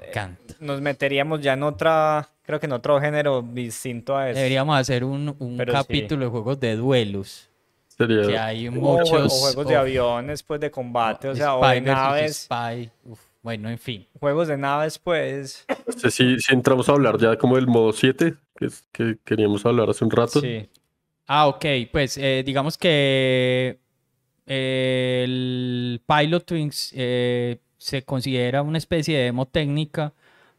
nos 0.61 0.81
meteríamos 0.81 1.41
ya 1.41 1.53
en 1.55 1.63
otra, 1.63 2.29
creo 2.43 2.59
que 2.61 2.67
en 2.67 2.73
otro 2.73 3.01
género 3.01 3.43
distinto 3.43 4.17
a 4.17 4.31
eso. 4.31 4.39
Deberíamos 4.39 4.79
hacer 4.79 5.05
un, 5.05 5.35
un 5.39 5.59
sí. 5.59 5.65
capítulo 5.67 6.25
de 6.25 6.31
juegos 6.31 6.61
de 6.61 6.77
duelos, 6.77 7.49
que 7.99 8.07
Sería, 8.07 8.47
hay 8.47 8.69
O, 8.69 8.73
jue- 8.73 8.75
muchos. 8.81 9.33
o 9.33 9.37
juegos 9.43 9.67
de 9.67 9.77
aviones, 9.77 10.43
pues 10.43 10.61
de 10.61 10.71
combate, 10.71 11.29
o 11.29 11.35
sea, 11.35 11.55
o 11.57 11.67
de 11.69 11.81
naves, 11.83 12.49
Spy, 12.49 12.91
uf, 13.05 13.21
bueno, 13.43 13.69
en 13.69 13.79
fin. 13.79 14.07
juegos 14.19 14.49
de 14.49 14.57
naves, 14.57 14.99
pues. 14.99 15.67
sí, 16.11 16.11
sí 16.11 16.55
entramos 16.55 16.89
a 16.89 16.93
hablar 16.93 17.19
ya 17.19 17.37
como 17.37 17.57
del 17.57 17.67
modo 17.67 17.93
7, 17.93 18.35
que, 18.57 18.65
es, 18.67 18.85
que 18.93 19.19
queríamos 19.25 19.67
hablar 19.67 19.91
hace 19.91 20.05
un 20.05 20.11
rato. 20.11 20.41
Sí. 20.41 20.69
Ah, 21.35 21.47
ok, 21.47 21.65
pues 21.91 22.19
eh, 22.19 22.43
digamos 22.45 22.77
que 22.77 23.79
eh, 24.47 25.23
el 25.25 26.03
Pilot 26.07 26.51
Wings 26.51 26.93
eh, 26.95 27.57
se 27.79 28.03
considera 28.03 28.61
una 28.61 28.77
especie 28.77 29.17
de 29.17 29.25
demo 29.25 29.47
técnica 29.47 30.13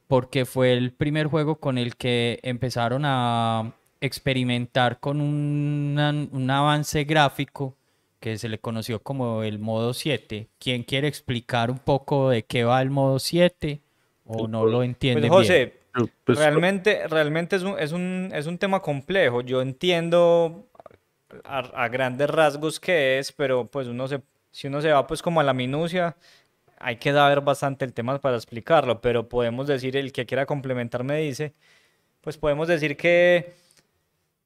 porque 0.07 0.45
fue 0.45 0.73
el 0.73 0.91
primer 0.91 1.27
juego 1.27 1.57
con 1.57 1.77
el 1.77 1.95
que 1.95 2.39
empezaron 2.41 3.03
a 3.05 3.75
experimentar 4.01 4.99
con 4.99 5.21
un 5.21 6.49
avance 6.49 7.03
gráfico 7.03 7.75
que 8.19 8.39
se 8.39 8.49
le 8.49 8.57
conoció 8.57 9.03
como 9.03 9.43
el 9.43 9.59
modo 9.59 9.93
7. 9.93 10.47
¿Quién 10.57 10.81
quiere 10.81 11.07
explicar 11.07 11.69
un 11.69 11.77
poco 11.77 12.31
de 12.31 12.45
qué 12.45 12.63
va 12.63 12.81
el 12.81 12.89
modo 12.89 13.19
7 13.19 13.79
o 14.25 14.47
no 14.47 14.65
lo 14.65 14.81
entiende 14.81 15.27
Pues 15.27 15.29
bien? 15.29 15.67
José, 15.69 15.73
Yo, 15.75 15.82
pues, 16.23 16.37
realmente, 16.37 17.07
realmente 17.07 17.55
es 17.55 17.63
un, 17.63 17.79
es 17.79 17.91
un, 17.91 18.31
es 18.33 18.47
un 18.47 18.57
tema 18.57 18.81
complejo. 18.81 19.41
Yo 19.41 19.61
entiendo 19.61 20.67
a, 21.43 21.87
grandes 21.87 22.29
rasgos 22.29 22.79
qué 22.79 23.19
es, 23.19 23.31
pero 23.31 23.67
pues 23.67 23.87
uno 23.87 24.07
se, 24.07 24.21
si 24.51 24.67
uno 24.67 24.81
se 24.81 24.91
va 24.91 25.05
pues 25.07 25.21
como 25.21 25.39
a 25.39 25.43
la 25.43 25.53
minucia, 25.53 26.15
hay 26.79 26.97
que 26.97 27.11
saber 27.11 27.41
bastante 27.41 27.85
el 27.85 27.93
tema 27.93 28.19
para 28.19 28.35
explicarlo, 28.35 29.01
pero 29.01 29.29
podemos 29.29 29.67
decir, 29.67 29.95
el 29.97 30.11
que 30.11 30.25
quiera 30.25 30.45
complementar 30.45 31.03
me 31.03 31.19
dice, 31.19 31.53
pues 32.21 32.37
podemos 32.37 32.67
decir 32.67 32.97
que 32.97 33.53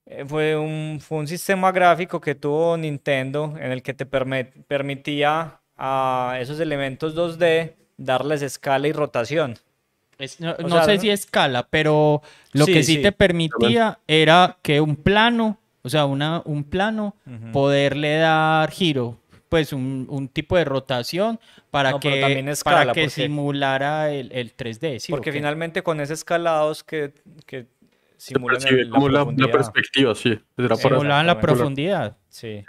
eh, 0.05 0.25
fue 0.25 0.55
un, 0.57 0.99
fue 1.01 1.19
un 1.19 1.27
sistema 1.27 1.71
gráfico 1.71 2.21
que 2.21 2.35
tuvo 2.35 2.77
Nintendo 2.77 3.55
en 3.59 3.71
el 3.71 3.81
que 3.83 3.93
te 3.93 4.05
permitía 4.05 5.61
a 5.77 6.37
esos 6.39 6.59
elementos 6.59 7.15
2D 7.15 7.75
darles 7.97 8.41
escala 8.41 8.87
y 8.87 8.93
rotación. 8.93 9.57
Es- 10.19 10.39
no 10.39 10.55
no 10.57 10.69
sea, 10.69 10.83
sé 10.85 10.97
si 10.99 11.09
escala, 11.09 11.67
pero 11.69 12.21
lo 12.53 12.65
Sí, 12.65 12.73
que 12.73 12.83
sí, 12.83 12.95
sí. 12.95 13.01
te 13.01 13.11
permitía 13.11 13.99
era 14.07 14.57
que 14.61 14.81
un 14.81 14.95
plano, 14.95 15.59
o 15.83 15.89
sea, 15.89 16.05
una, 16.05 16.41
un 16.45 16.63
plano, 16.63 17.15
poderle 17.53 18.17
dar 18.17 18.71
giro, 18.71 19.19
pues 19.49 19.71
un, 19.73 20.07
un 20.09 20.27
tipo 20.27 20.57
de 20.57 20.65
rotación 20.65 21.39
para 21.71 21.91
No, 21.91 21.99
que, 21.99 22.19
también 22.19 22.45
para 22.45 22.51
escala, 22.53 22.93
que 22.93 23.01
porque- 23.03 23.09
simulara 23.09 24.11
el, 24.11 24.31
el 24.31 24.55
3D, 24.55 24.99
¿sí 24.99 25.11
o 25.11 25.15
Porque 25.15 25.31
finalmente 25.31 25.83
con 25.83 26.01
esos 26.01 26.19
escalados 26.19 26.83
que, 26.83 27.13
que 27.45 27.67
simulan 28.17 28.59
el- 28.67 28.89
la 28.89 28.95
como 28.95 29.09
la, 29.09 29.51
perspectiva, 29.51 30.15
sí. 30.15 30.39
Simulaban 30.77 31.27
la 31.27 31.39
profundidad. 31.39 32.17
Sí. 32.29 32.63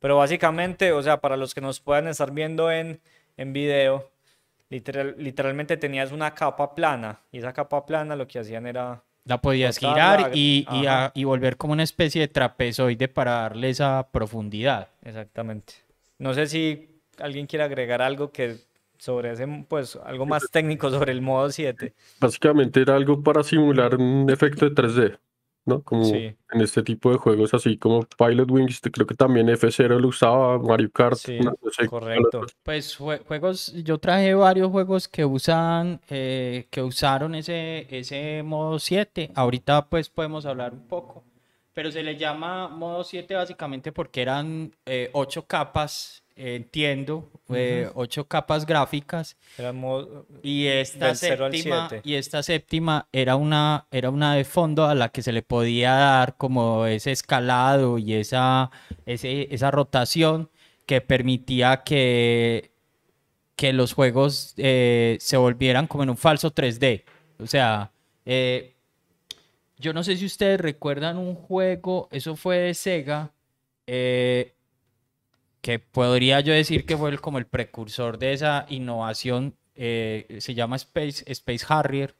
Pero 0.00 0.16
básicamente, 0.18 0.92
o 0.92 1.02
sea, 1.02 1.20
para 1.20 1.36
los 1.36 1.54
que 1.54 1.60
nos 1.62 1.80
puedan 1.80 2.08
estar 2.08 2.32
viendo 2.32 2.70
en, 2.70 3.00
en 3.38 3.52
video, 3.54 4.10
literal- 4.70 5.14
literalmente 5.18 5.76
tenías 5.76 6.12
una 6.12 6.34
capa 6.34 6.74
plana 6.74 7.20
y 7.32 7.38
esa 7.38 7.52
capa 7.52 7.84
plana 7.86 8.16
lo 8.16 8.26
que 8.26 8.38
hacían 8.38 8.66
era... 8.66 9.02
La 9.26 9.40
podías 9.40 9.78
girar 9.78 10.32
y, 10.34 10.66
y, 10.70 10.86
ajá. 10.86 11.06
a- 11.06 11.12
y 11.14 11.24
volver 11.24 11.56
como 11.56 11.72
una 11.72 11.82
especie 11.82 12.20
de 12.20 12.28
trapezoide 12.28 13.08
para 13.08 13.32
darle 13.32 13.70
esa 13.70 14.06
profundidad. 14.10 14.88
Exactamente. 15.02 15.74
No 16.18 16.34
sé 16.34 16.46
si 16.46 17.00
alguien 17.18 17.46
quiere 17.46 17.64
agregar 17.64 18.02
algo 18.02 18.30
que 18.32 18.56
sobre 18.98 19.32
ese, 19.32 19.46
pues 19.68 19.96
algo 20.04 20.26
más 20.26 20.50
técnico 20.50 20.90
sobre 20.90 21.12
el 21.12 21.20
modo 21.22 21.50
7. 21.50 21.94
básicamente 22.20 22.80
era 22.82 22.94
algo 22.96 23.22
para 23.22 23.42
simular 23.42 23.96
un 23.96 24.28
efecto 24.30 24.68
de 24.68 24.74
3D, 24.74 25.18
¿no? 25.66 25.82
Como 25.82 26.04
Sí. 26.04 26.34
en 26.52 26.60
este 26.60 26.82
tipo 26.82 27.10
de 27.10 27.16
juegos, 27.18 27.54
así 27.54 27.76
como 27.78 28.00
Pilot 28.18 28.50
Wings, 28.50 28.80
creo 28.92 29.06
que 29.06 29.14
también 29.14 29.48
F0 29.48 29.98
lo 29.98 30.08
usaba, 30.08 30.58
Mario 30.58 30.90
Kart, 30.92 31.16
Sí, 31.16 31.38
no 31.40 31.54
sé, 31.70 31.86
correcto. 31.86 32.42
Pues 32.62 32.98
jue- 32.98 33.24
juegos, 33.26 33.72
yo 33.84 33.98
traje 33.98 34.34
varios 34.34 34.70
juegos 34.70 35.08
que 35.08 35.24
usan, 35.24 36.00
eh, 36.10 36.66
que 36.70 36.82
usaron 36.82 37.34
ese, 37.34 37.86
ese 37.96 38.42
modo 38.42 38.78
7. 38.78 39.30
Ahorita 39.34 39.86
pues 39.88 40.08
podemos 40.08 40.44
hablar 40.46 40.72
un 40.72 40.86
poco. 40.88 41.24
Pero 41.72 41.90
se 41.90 42.02
le 42.02 42.16
llama 42.16 42.68
modo 42.68 43.02
7 43.04 43.34
básicamente 43.34 43.90
porque 43.92 44.22
eran 44.22 44.72
eh, 44.86 45.10
ocho 45.12 45.46
capas, 45.46 46.23
eh, 46.36 46.56
entiendo, 46.56 47.30
eh, 47.50 47.88
ocho 47.94 48.26
capas 48.26 48.66
gráficas. 48.66 49.36
Y 50.42 50.66
esta 50.66 51.10
séptima, 51.50 51.88
y 52.04 52.14
esta 52.14 52.42
séptima 52.42 53.08
era 53.12 53.36
una, 53.36 53.86
era 53.90 54.10
una 54.10 54.34
de 54.34 54.44
fondo 54.44 54.86
a 54.86 54.94
la 54.94 55.10
que 55.10 55.22
se 55.22 55.32
le 55.32 55.42
podía 55.42 55.92
dar 55.92 56.36
como 56.36 56.86
ese 56.86 57.12
escalado 57.12 57.98
y 57.98 58.14
esa, 58.14 58.70
ese- 59.06 59.48
esa 59.54 59.70
rotación 59.70 60.50
que 60.86 61.00
permitía 61.00 61.82
que 61.84 62.70
que 63.56 63.72
los 63.72 63.92
juegos 63.92 64.52
eh, 64.56 65.16
se 65.20 65.36
volvieran 65.36 65.86
como 65.86 66.02
en 66.02 66.10
un 66.10 66.16
falso 66.16 66.50
3D. 66.50 67.04
O 67.38 67.46
sea, 67.46 67.92
eh, 68.26 68.74
yo 69.78 69.92
no 69.92 70.02
sé 70.02 70.16
si 70.16 70.26
ustedes 70.26 70.60
recuerdan 70.60 71.18
un 71.18 71.36
juego, 71.36 72.08
eso 72.10 72.34
fue 72.34 72.56
de 72.58 72.74
Sega, 72.74 73.32
eh, 73.86 74.53
que 75.64 75.78
podría 75.78 76.40
yo 76.40 76.52
decir 76.52 76.84
que 76.84 76.94
fue 76.94 77.08
el- 77.08 77.22
como 77.22 77.38
el 77.38 77.46
precursor 77.46 78.18
de 78.18 78.34
esa 78.34 78.66
innovación, 78.68 79.54
eh, 79.74 80.36
se 80.40 80.52
llama 80.52 80.76
Space, 80.76 81.24
Space 81.26 81.64
Harrier, 81.66 82.14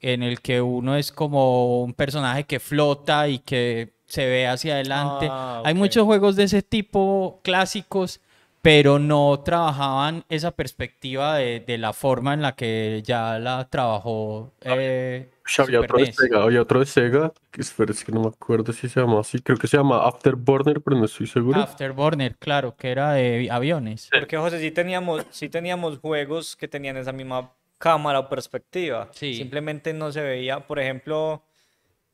en 0.00 0.22
el 0.22 0.40
que 0.40 0.60
uno 0.60 0.96
es 0.96 1.10
como 1.10 1.82
un 1.82 1.92
personaje 1.92 2.44
que 2.44 2.60
flota 2.60 3.26
y 3.26 3.40
que 3.40 3.94
se 4.06 4.26
ve 4.26 4.46
hacia 4.46 4.74
adelante. 4.74 5.26
Ah, 5.28 5.62
Hay 5.64 5.72
ok. 5.72 5.78
muchos 5.78 6.04
juegos 6.04 6.36
de 6.36 6.44
ese 6.44 6.62
tipo 6.62 7.40
clásicos, 7.42 8.20
pero 8.62 9.00
no 9.00 9.40
trabajaban 9.44 10.24
esa 10.28 10.52
perspectiva 10.52 11.38
de, 11.38 11.58
de 11.58 11.78
la 11.78 11.92
forma 11.92 12.32
en 12.32 12.42
la 12.42 12.52
que 12.54 13.02
ya 13.04 13.40
la 13.40 13.68
trabajó 13.68 14.52
eh, 14.60 15.31
había 15.58 15.78
Super 15.80 15.90
otro 15.92 15.98
de. 15.98 16.12
Sega, 16.12 16.42
había 16.42 16.62
otro 16.62 16.80
de 16.80 16.86
Sega, 16.86 17.32
que 17.50 17.60
espera, 17.60 17.92
es 17.92 18.04
que 18.04 18.12
no 18.12 18.20
me 18.22 18.28
acuerdo 18.28 18.72
si 18.72 18.88
se 18.88 19.00
llama 19.00 19.20
así, 19.20 19.40
creo 19.40 19.58
que 19.58 19.66
se 19.66 19.76
llama 19.76 20.06
Afterburner, 20.06 20.80
pero 20.80 20.96
no 20.96 21.04
estoy 21.04 21.26
seguro. 21.26 21.60
Afterburner, 21.60 22.36
claro, 22.36 22.76
que 22.76 22.90
era 22.90 23.12
de 23.12 23.48
aviones. 23.50 24.08
Porque, 24.12 24.36
José, 24.36 24.60
sí 24.60 24.70
teníamos, 24.70 25.26
sí 25.30 25.48
teníamos 25.48 25.98
juegos 25.98 26.56
que 26.56 26.68
tenían 26.68 26.96
esa 26.96 27.12
misma 27.12 27.52
cámara 27.78 28.20
o 28.20 28.28
perspectiva. 28.28 29.08
Sí. 29.12 29.34
Simplemente 29.34 29.92
no 29.92 30.12
se 30.12 30.20
veía, 30.22 30.60
por 30.60 30.78
ejemplo, 30.78 31.42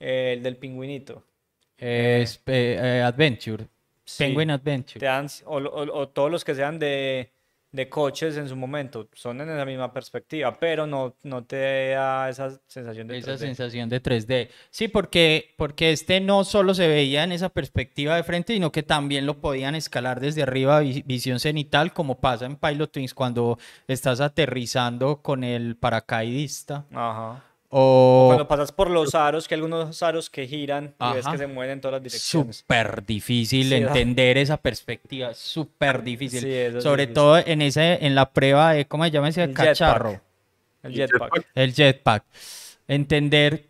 eh, 0.00 0.34
el 0.36 0.42
del 0.42 0.56
pingüinito. 0.56 1.22
Eh, 1.76 2.20
es- 2.22 2.42
eh, 2.46 2.78
eh, 2.80 3.02
Adventure, 3.02 3.66
Sí, 4.04 4.24
Penguin 4.24 4.50
Adventure. 4.50 4.98
te 5.00 5.06
dan- 5.06 5.28
o, 5.44 5.58
o- 5.58 6.00
o 6.00 6.08
todos 6.08 6.30
los 6.30 6.42
que 6.44 6.54
sean 6.54 6.78
de, 6.78 7.30
de 7.70 7.88
coches 7.90 8.36
en 8.38 8.48
su 8.48 8.56
momento 8.56 9.08
son 9.12 9.40
en 9.42 9.50
esa 9.50 9.64
misma 9.66 9.92
perspectiva, 9.92 10.58
pero 10.58 10.86
no, 10.86 11.16
no 11.22 11.44
te 11.44 11.90
da 11.90 12.28
esa 12.30 12.58
sensación 12.66 13.06
de 13.08 13.18
Esa 13.18 13.32
3D. 13.34 13.38
sensación 13.38 13.88
de 13.90 14.02
3D. 14.02 14.48
Sí, 14.70 14.88
porque, 14.88 15.54
porque 15.58 15.92
este 15.92 16.20
no 16.20 16.44
solo 16.44 16.72
se 16.72 16.88
veía 16.88 17.24
en 17.24 17.32
esa 17.32 17.50
perspectiva 17.50 18.16
de 18.16 18.22
frente, 18.22 18.54
sino 18.54 18.72
que 18.72 18.82
también 18.82 19.26
lo 19.26 19.40
podían 19.40 19.74
escalar 19.74 20.18
desde 20.20 20.42
arriba, 20.42 20.80
vi- 20.80 21.02
visión 21.06 21.40
cenital, 21.40 21.92
como 21.92 22.20
pasa 22.20 22.46
en 22.46 22.56
Pilot 22.56 22.90
Twins 22.90 23.12
cuando 23.12 23.58
estás 23.86 24.20
aterrizando 24.22 25.20
con 25.20 25.44
el 25.44 25.76
paracaidista. 25.76 26.86
Ajá. 26.92 27.44
O 27.70 28.24
Cuando 28.28 28.48
pasas 28.48 28.72
por 28.72 28.88
los 28.88 29.14
aros, 29.14 29.46
que 29.46 29.54
hay 29.54 29.60
algunos 29.60 30.02
aros 30.02 30.30
que 30.30 30.46
giran 30.46 30.94
y 30.98 31.12
ves 31.14 31.26
que 31.26 31.36
se 31.36 31.46
mueven 31.46 31.74
en 31.74 31.80
todas 31.82 31.94
las 31.94 32.02
direcciones. 32.02 32.56
súper 32.58 33.04
difícil 33.04 33.68
Sí, 33.68 33.74
entender 33.74 34.38
esa 34.38 34.56
perspectiva, 34.56 35.34
súper 35.34 36.02
difícil. 36.02 36.40
Sí, 36.40 36.80
Sobre 36.80 37.02
difícil. 37.02 37.14
todo 37.14 37.36
en 37.38 37.60
ese, 37.62 38.04
en 38.06 38.14
la 38.14 38.32
prueba 38.32 38.72
de, 38.72 38.86
¿cómo 38.86 39.04
se 39.04 39.10
llama 39.10 39.28
ese 39.28 39.42
El 39.42 39.50
jetpack. 39.50 39.66
cacharro? 39.66 40.20
El 40.82 40.94
jetpack. 40.94 41.46
El 41.54 41.74
jetpack. 41.74 42.24
Entender 42.86 43.66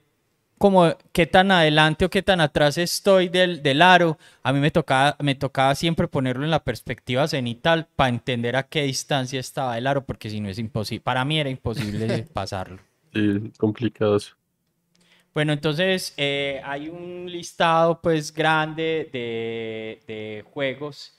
como 0.59 0.93
qué 1.13 1.27
tan 1.27 1.51
adelante 1.51 2.05
o 2.05 2.11
qué 2.11 2.23
tan 2.23 2.41
atrás 2.41 2.79
estoy 2.79 3.29
del, 3.29 3.63
del 3.65 3.83
aro. 3.83 4.17
A 4.45 4.53
mí 4.53 4.61
me 4.61 4.71
tocaba, 4.71 5.17
me 5.21 5.35
tocaba 5.35 5.75
siempre 5.75 6.07
ponerlo 6.07 6.45
en 6.45 6.51
la 6.53 6.63
perspectiva 6.63 7.27
cenital 7.27 7.89
para 7.97 8.11
entender 8.11 8.55
a 8.55 8.63
qué 8.65 8.83
distancia 8.83 9.41
estaba 9.41 9.77
el 9.79 9.87
aro, 9.89 10.05
porque 10.05 10.31
si 10.31 10.41
no 10.41 10.49
es 10.49 10.59
imposible. 10.61 11.01
Para 11.03 11.25
mí 11.25 11.41
era 11.41 11.51
imposible 11.51 12.27
pasarlo. 12.33 12.79
Sí, 13.13 13.53
complicado 13.59 14.17
eso. 14.17 14.35
Bueno, 15.35 15.53
entonces 15.53 16.15
eh, 16.17 16.61
hay 16.65 16.89
un 16.89 17.27
listado 17.31 18.01
pues 18.01 18.33
grande 18.35 19.09
de, 19.13 20.01
de 20.07 20.45
juegos 20.53 21.15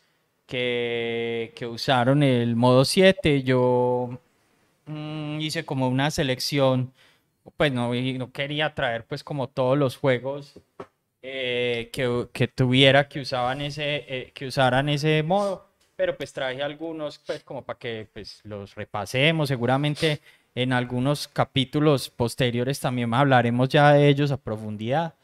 que, 0.45 1.53
que 1.55 1.65
usaron 1.67 2.23
el 2.23 2.55
modo 2.55 2.83
7. 2.85 3.43
Yo 3.43 4.09
mm, 4.85 5.39
hice 5.41 5.65
como 5.65 5.87
una 5.89 6.11
selección, 6.11 6.93
pues 7.57 7.71
no, 7.73 7.93
no 7.93 8.31
quería 8.31 8.73
traer 8.75 9.05
pues 9.07 9.23
como 9.23 9.49
todos 9.49 9.77
los 9.77 9.97
juegos 9.97 10.59
eh, 11.21 11.89
que, 11.93 12.29
que 12.33 12.47
tuviera 12.47 13.07
que 13.09 13.21
usaban 13.21 13.61
ese, 13.61 14.05
eh, 14.07 14.31
que 14.33 14.47
usaran 14.47 14.89
ese 14.89 15.23
modo, 15.23 15.67
pero 15.95 16.17
pues 16.17 16.33
traje 16.33 16.63
algunos 16.63 17.19
pues 17.19 17.43
como 17.43 17.63
para 17.65 17.79
que 17.79 18.07
pues 18.13 18.41
los 18.45 18.75
repasemos, 18.75 19.49
seguramente 19.49 20.21
en 20.63 20.73
algunos 20.73 21.27
capítulos 21.27 22.09
posteriores 22.09 22.79
también 22.79 23.13
hablaremos 23.13 23.69
ya 23.69 23.93
de 23.93 24.07
ellos 24.09 24.31
a 24.31 24.37
profundidad, 24.37 25.15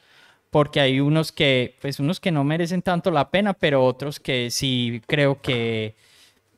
porque 0.52 0.80
hay 0.80 1.00
unos 1.00 1.32
que 1.32 1.76
pues 1.82 2.00
unos 2.00 2.20
que 2.20 2.32
no 2.32 2.44
merecen 2.44 2.82
tanto 2.82 3.12
la 3.12 3.30
pena, 3.32 3.54
pero 3.54 3.84
otros 3.86 4.20
que 4.20 4.50
sí 4.52 5.02
creo 5.08 5.42
que 5.42 5.96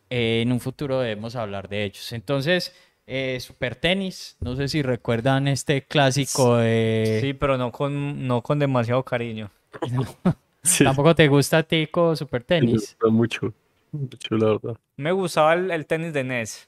eh, 0.10 0.42
en 0.44 0.52
un 0.52 0.60
futuro 0.60 1.00
debemos 1.00 1.36
hablar 1.36 1.68
de 1.70 1.84
ellos. 1.86 2.14
Entonces, 2.14 2.74
eh, 3.08 3.38
Super 3.42 3.76
Tenis, 3.76 4.38
no 4.40 4.56
sé 4.56 4.68
si 4.68 4.82
recuerdan 4.82 5.48
este 5.48 5.84
clásico 5.84 6.58
de... 6.58 7.20
Sí, 7.22 7.34
pero 7.34 7.58
no 7.58 7.72
con, 7.72 8.28
no 8.28 8.42
con 8.42 8.60
demasiado 8.60 9.04
cariño. 9.04 9.50
Sí, 10.64 10.84
¿Tampoco 10.84 11.16
te 11.16 11.28
gusta 11.30 11.60
a 11.60 11.64
ti 11.64 11.88
con 11.88 12.18
Super 12.18 12.42
me 12.42 12.46
Tenis? 12.46 12.98
gusta 12.98 13.08
mucho, 13.08 13.54
mucho 13.92 14.36
la 14.36 14.48
verdad. 14.48 14.78
Me 14.98 15.12
gustaba 15.12 15.54
el, 15.54 15.72
el 15.72 15.86
tenis 15.86 16.12
de 16.14 16.24
NES. 16.24 16.68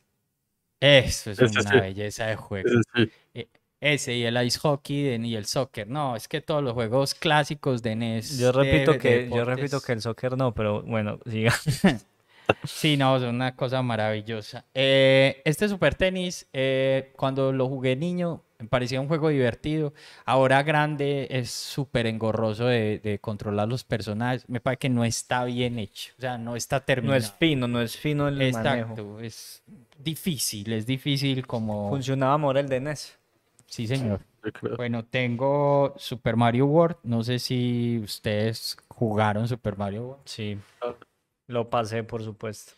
Eso 0.80 1.32
es 1.32 1.40
Ese 1.40 1.60
una 1.60 1.72
sí. 1.72 1.80
belleza 1.80 2.26
de 2.28 2.36
juego. 2.36 2.70
Ese 2.70 3.12
sí, 3.34 3.48
Ese 3.82 4.14
y 4.16 4.26
el 4.26 4.42
ice 4.46 4.60
hockey 4.60 5.04
de- 5.04 5.28
y 5.28 5.36
el 5.36 5.46
soccer. 5.46 5.88
No, 5.88 6.16
es 6.16 6.28
que 6.28 6.42
todos 6.42 6.62
los 6.64 6.74
juegos 6.74 7.14
clásicos 7.14 7.82
de 7.82 7.92
NES. 7.96 8.38
Yo 8.38 8.52
repito, 8.52 8.92
de 8.94 8.98
que, 8.98 9.30
yo 9.30 9.46
repito 9.46 9.80
que 9.82 9.94
el 9.94 10.02
soccer 10.02 10.36
no, 10.38 10.54
pero 10.54 10.82
bueno, 10.84 11.20
siga. 11.26 11.54
Sí, 12.64 12.98
no, 12.98 13.16
es 13.16 13.22
una 13.22 13.56
cosa 13.56 13.84
maravillosa. 13.84 14.66
Eh, 14.74 15.40
este 15.46 15.70
Super 15.70 15.94
Tenis, 15.94 16.48
eh, 16.52 17.14
cuando 17.16 17.54
lo 17.54 17.68
jugué 17.68 17.96
niño, 17.96 18.42
me 18.58 18.68
parecía 18.68 19.00
un 19.00 19.08
juego 19.08 19.30
divertido. 19.30 19.94
Ahora 20.26 20.64
grande 20.64 21.28
es 21.30 21.52
súper 21.52 22.08
engorroso 22.08 22.66
de, 22.66 22.98
de 23.04 23.20
controlar 23.20 23.68
los 23.68 23.84
personajes. 23.84 24.50
Me 24.50 24.60
parece 24.62 24.80
que 24.80 24.90
no 24.90 25.06
está 25.06 25.44
bien 25.44 25.78
hecho. 25.78 26.12
O 26.18 26.22
sea, 26.22 26.40
no 26.40 26.56
está 26.56 26.78
No 26.80 26.86
terminado. 26.86 27.18
es 27.20 27.32
fino, 27.34 27.68
no 27.68 27.82
es 27.82 27.96
fino 27.96 28.28
el 28.28 28.38
manejo. 28.52 28.94
Exacto, 28.94 29.20
es 29.20 29.62
difícil, 30.04 30.74
es 30.74 30.86
difícil 30.86 31.46
como... 31.46 31.90
Funcionaba 31.90 32.38
mejor 32.38 32.58
el 32.58 32.70
de 32.70 32.80
NES. 32.80 33.18
Sí, 33.66 33.86
señor. 33.88 34.22
Bueno, 34.78 35.04
tengo 35.06 35.94
Super 35.98 36.36
Mario 36.36 36.66
World. 36.66 36.98
No 37.04 37.24
sé 37.24 37.40
si 37.40 38.00
ustedes 38.04 38.78
jugaron 38.88 39.48
Super 39.48 39.78
Mario 39.78 40.04
World. 40.08 40.22
Sí, 40.26 40.58
lo 41.48 41.70
pasé, 41.70 42.04
por 42.04 42.24
supuesto. 42.24 42.74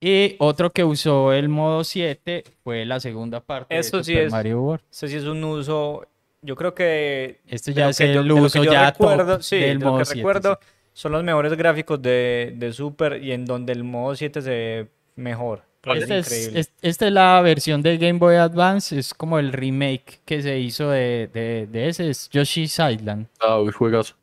Y 0.00 0.36
otro 0.38 0.70
que 0.70 0.84
usó 0.84 1.32
el 1.32 1.48
modo 1.48 1.82
7 1.82 2.44
fue 2.62 2.84
la 2.84 3.00
segunda 3.00 3.40
parte 3.40 3.76
Eso 3.76 3.98
de 3.98 4.04
sí 4.04 4.12
Super 4.12 4.26
es- 4.26 4.32
Mario 4.32 4.62
World. 4.62 4.84
Ese 4.90 5.08
sí 5.08 5.16
es 5.16 5.24
un 5.24 5.42
uso, 5.44 6.06
yo 6.42 6.56
creo 6.56 6.74
que... 6.74 7.40
Esto 7.46 7.70
ya 7.70 7.84
lo 7.84 7.90
es 7.90 7.98
que 7.98 8.12
el 8.12 8.30
uso 8.32 8.62
yo 8.62 8.72
ya 8.72 8.92
top 8.92 9.10
recuerdo, 9.10 9.42
sí, 9.42 9.56
del 9.56 9.78
de 9.78 9.84
lo 9.84 9.90
modo 9.90 9.98
que 10.00 10.04
7, 10.04 10.18
recuerdo 10.18 10.58
sí. 10.60 10.68
son 10.92 11.12
los 11.12 11.24
mejores 11.24 11.52
gráficos 11.54 12.00
de, 12.02 12.52
de 12.56 12.72
Super 12.72 13.22
y 13.22 13.32
en 13.32 13.44
donde 13.44 13.72
el 13.72 13.82
modo 13.84 14.14
7 14.14 14.42
se 14.42 14.50
ve 14.50 14.88
mejor. 15.16 15.62
Es 15.94 16.02
Esta 16.02 16.16
es, 16.18 16.26
increíble. 16.26 16.60
es- 16.60 16.72
esta 16.82 17.06
es 17.06 17.12
la 17.12 17.40
versión 17.42 17.82
de 17.82 17.96
Game 17.98 18.18
Boy 18.18 18.36
Advance, 18.36 18.98
es 18.98 19.14
como 19.14 19.38
el 19.38 19.52
remake 19.52 20.20
que 20.24 20.42
se 20.42 20.58
hizo 20.58 20.90
de, 20.90 21.28
de, 21.32 21.66
de 21.66 21.88
ese, 21.88 22.10
es 22.10 22.28
Yoshi's 22.30 22.78
Island. 22.78 23.26
Ah, 23.40 23.58
uy, 23.60 23.72
juegas. 23.72 24.14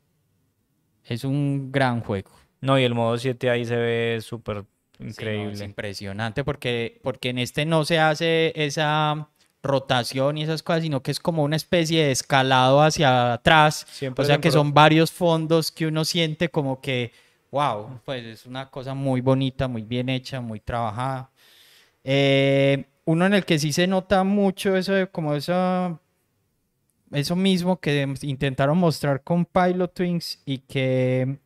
Es 1.05 1.23
un 1.23 1.71
gran 1.71 2.01
juego. 2.01 2.31
No, 2.61 2.79
y 2.79 2.83
el 2.83 2.95
modo 2.95 3.17
7 3.17 3.49
ahí 3.49 3.65
se 3.65 3.75
ve 3.75 4.19
súper 4.21 4.63
Sí, 4.97 5.03
no, 5.03 5.07
es 5.09 5.13
increíble. 5.17 5.65
impresionante 5.65 6.43
porque, 6.45 6.99
porque 7.03 7.29
en 7.29 7.39
este 7.39 7.65
no 7.65 7.83
se 7.83 7.99
hace 7.99 8.53
esa 8.55 9.27
rotación 9.61 10.37
y 10.37 10.43
esas 10.43 10.63
cosas, 10.63 10.83
sino 10.83 11.01
que 11.03 11.11
es 11.11 11.19
como 11.19 11.43
una 11.43 11.57
especie 11.57 12.05
de 12.05 12.11
escalado 12.11 12.81
hacia 12.81 13.33
atrás. 13.33 13.85
Siempre 13.91 14.23
O 14.23 14.25
sea 14.25 14.39
que 14.39 14.51
son 14.51 14.73
varios 14.73 15.11
fondos 15.11 15.71
que 15.71 15.85
uno 15.87 16.05
siente 16.05 16.47
como 16.49 16.79
que, 16.79 17.11
wow, 17.51 17.99
pues 18.05 18.23
es 18.23 18.45
una 18.45 18.69
cosa 18.69 18.93
muy 18.93 19.19
bonita, 19.21 19.67
muy 19.67 19.81
bien 19.81 20.07
hecha, 20.07 20.39
muy 20.39 20.61
trabajada. 20.61 21.29
Eh, 22.07 22.85
uno 23.05 23.25
en 23.25 23.33
el 23.33 23.45
que 23.45 23.57
sí 23.57 23.73
se 23.73 23.87
nota 23.87 24.23
mucho 24.23 24.75
eso 24.77 24.93
de 24.93 25.07
como 25.07 25.33
esa, 25.33 25.99
eso 27.11 27.35
mismo 27.35 27.79
que 27.79 28.07
intentaron 28.21 28.77
mostrar 28.77 29.23
con 29.23 29.43
Pilot 29.45 29.91
Twins 29.91 30.39
y 30.45 30.59
que, 30.59 31.39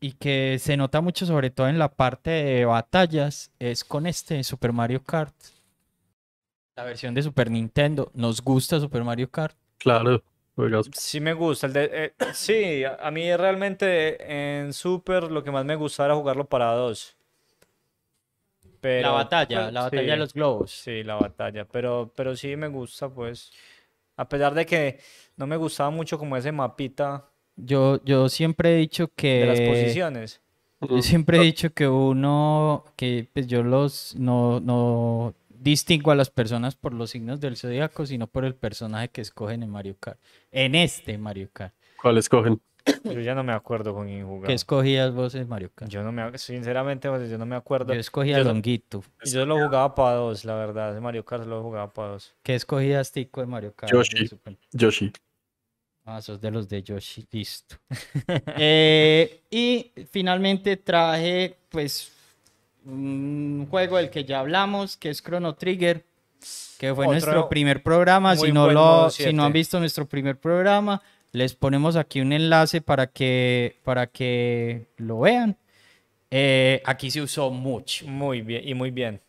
y 0.00 0.12
que 0.12 0.58
se 0.58 0.78
nota 0.78 1.02
mucho 1.02 1.26
sobre 1.26 1.50
todo 1.50 1.68
en 1.68 1.78
la 1.78 1.90
parte 1.90 2.30
de 2.30 2.64
batallas 2.64 3.52
es 3.58 3.84
con 3.84 4.06
este 4.06 4.42
Super 4.44 4.72
Mario 4.72 5.02
Kart. 5.04 5.34
La 6.74 6.84
versión 6.84 7.12
de 7.12 7.22
Super 7.22 7.50
Nintendo. 7.50 8.10
¿Nos 8.14 8.40
gusta 8.40 8.80
Super 8.80 9.04
Mario 9.04 9.30
Kart? 9.30 9.54
Claro. 9.76 10.22
Sí 10.92 11.20
me 11.20 11.34
gusta. 11.34 11.66
El 11.66 11.72
de, 11.74 11.90
eh, 11.92 12.14
sí, 12.32 12.82
a 12.82 12.94
a 12.94 13.10
mí 13.10 13.36
realmente 13.36 14.60
en 14.60 14.72
Super 14.72 15.30
lo 15.30 15.44
que 15.44 15.50
más 15.50 15.66
me 15.66 15.76
gustaba 15.76 16.06
era 16.06 16.16
jugarlo 16.16 16.48
para 16.48 16.72
dos. 16.72 17.17
Pero, 18.80 19.08
la 19.08 19.14
batalla, 19.14 19.62
pues, 19.62 19.72
la 19.72 19.82
batalla 19.82 20.12
de 20.12 20.16
los 20.16 20.32
globos. 20.32 20.70
Sí, 20.70 21.02
la 21.02 21.16
batalla. 21.16 21.64
Pero, 21.66 22.12
pero 22.14 22.36
sí 22.36 22.56
me 22.56 22.68
gusta, 22.68 23.08
pues. 23.08 23.52
A 24.16 24.28
pesar 24.28 24.54
de 24.54 24.66
que 24.66 24.98
no 25.36 25.46
me 25.46 25.56
gustaba 25.56 25.90
mucho 25.90 26.18
como 26.18 26.36
ese 26.36 26.50
mapita 26.50 27.30
Yo, 27.56 28.02
yo 28.04 28.28
siempre 28.28 28.74
he 28.74 28.76
dicho 28.78 29.10
de 29.16 29.46
las 29.46 29.60
que 29.60 29.68
posiciones. 29.68 30.40
Yo 30.80 31.02
siempre 31.02 31.38
he 31.38 31.42
dicho 31.42 31.72
que 31.72 31.88
uno, 31.88 32.84
que 32.96 33.28
pues 33.32 33.46
yo 33.48 33.62
los 33.62 34.14
no, 34.16 34.60
no 34.60 35.34
distingo 35.48 36.10
a 36.10 36.14
las 36.14 36.30
personas 36.30 36.76
por 36.76 36.94
los 36.94 37.10
signos 37.10 37.40
del 37.40 37.56
zodiaco, 37.56 38.06
sino 38.06 38.26
por 38.28 38.44
el 38.44 38.54
personaje 38.54 39.08
que 39.08 39.20
escogen 39.20 39.62
en 39.62 39.70
Mario 39.70 39.96
Kart. 39.98 40.20
En 40.52 40.74
este 40.74 41.18
Mario 41.18 41.48
Kart. 41.52 41.74
¿Cuál 42.00 42.18
escogen? 42.18 42.60
Yo 43.04 43.20
ya 43.20 43.34
no 43.34 43.42
me 43.42 43.52
acuerdo 43.52 43.94
con 43.94 44.06
quién 44.06 44.26
jugaba. 44.26 44.46
¿Qué 44.46 44.54
escogías 44.54 45.12
vos 45.12 45.34
en 45.34 45.48
Mario 45.48 45.70
Kart? 45.74 45.90
Yo 45.90 46.02
no 46.02 46.12
me, 46.12 46.36
sinceramente, 46.38 47.08
José, 47.08 47.28
yo 47.28 47.38
no 47.38 47.46
me 47.46 47.56
acuerdo. 47.56 47.94
Yo 47.94 48.00
escogía 48.00 48.38
yo 48.38 48.44
Longuito. 48.44 49.02
Yo 49.24 49.46
lo 49.46 49.56
jugaba 49.56 49.94
para 49.94 50.16
dos, 50.16 50.44
la 50.44 50.54
verdad. 50.54 50.98
Mario 51.00 51.24
Kart 51.24 51.46
lo 51.46 51.62
jugaba 51.62 51.92
para 51.92 52.12
dos. 52.12 52.34
¿Qué 52.42 52.54
escogías 52.54 53.12
Tico 53.12 53.42
en 53.42 53.50
Mario 53.50 53.72
Kart? 53.74 53.92
Yoshi. 53.92 54.28
De 54.28 54.56
Yoshi. 54.72 55.12
Ah, 56.04 56.22
sos 56.22 56.40
de 56.40 56.50
los 56.50 56.68
de 56.68 56.82
Yoshi, 56.82 57.26
listo. 57.30 57.76
Eh, 58.56 59.42
y 59.50 59.92
finalmente 60.10 60.76
traje, 60.78 61.58
pues, 61.68 62.10
un 62.86 63.66
juego 63.70 63.98
del 63.98 64.08
que 64.08 64.24
ya 64.24 64.40
hablamos, 64.40 64.96
que 64.96 65.10
es 65.10 65.22
Chrono 65.22 65.54
Trigger, 65.54 66.04
que 66.78 66.94
fue 66.94 67.04
Otro 67.06 67.12
nuestro 67.12 67.48
primer 67.48 67.82
programa. 67.82 68.36
Si 68.36 68.50
no, 68.52 68.70
lo, 68.70 69.10
si 69.10 69.32
no 69.32 69.42
han 69.42 69.52
7. 69.52 69.52
visto 69.52 69.80
nuestro 69.80 70.06
primer 70.08 70.38
programa, 70.38 71.02
les 71.32 71.54
ponemos 71.54 71.96
aquí 71.96 72.20
un 72.20 72.32
enlace 72.32 72.80
para 72.80 73.06
que, 73.08 73.76
para 73.84 74.06
que 74.08 74.86
lo 74.96 75.20
vean. 75.20 75.56
Eh, 76.30 76.82
aquí 76.84 77.10
se 77.10 77.22
usó 77.22 77.50
mucho. 77.50 78.06
Muy 78.06 78.42
bien, 78.42 78.66
y 78.66 78.74
muy 78.74 78.90
bien. 78.90 79.20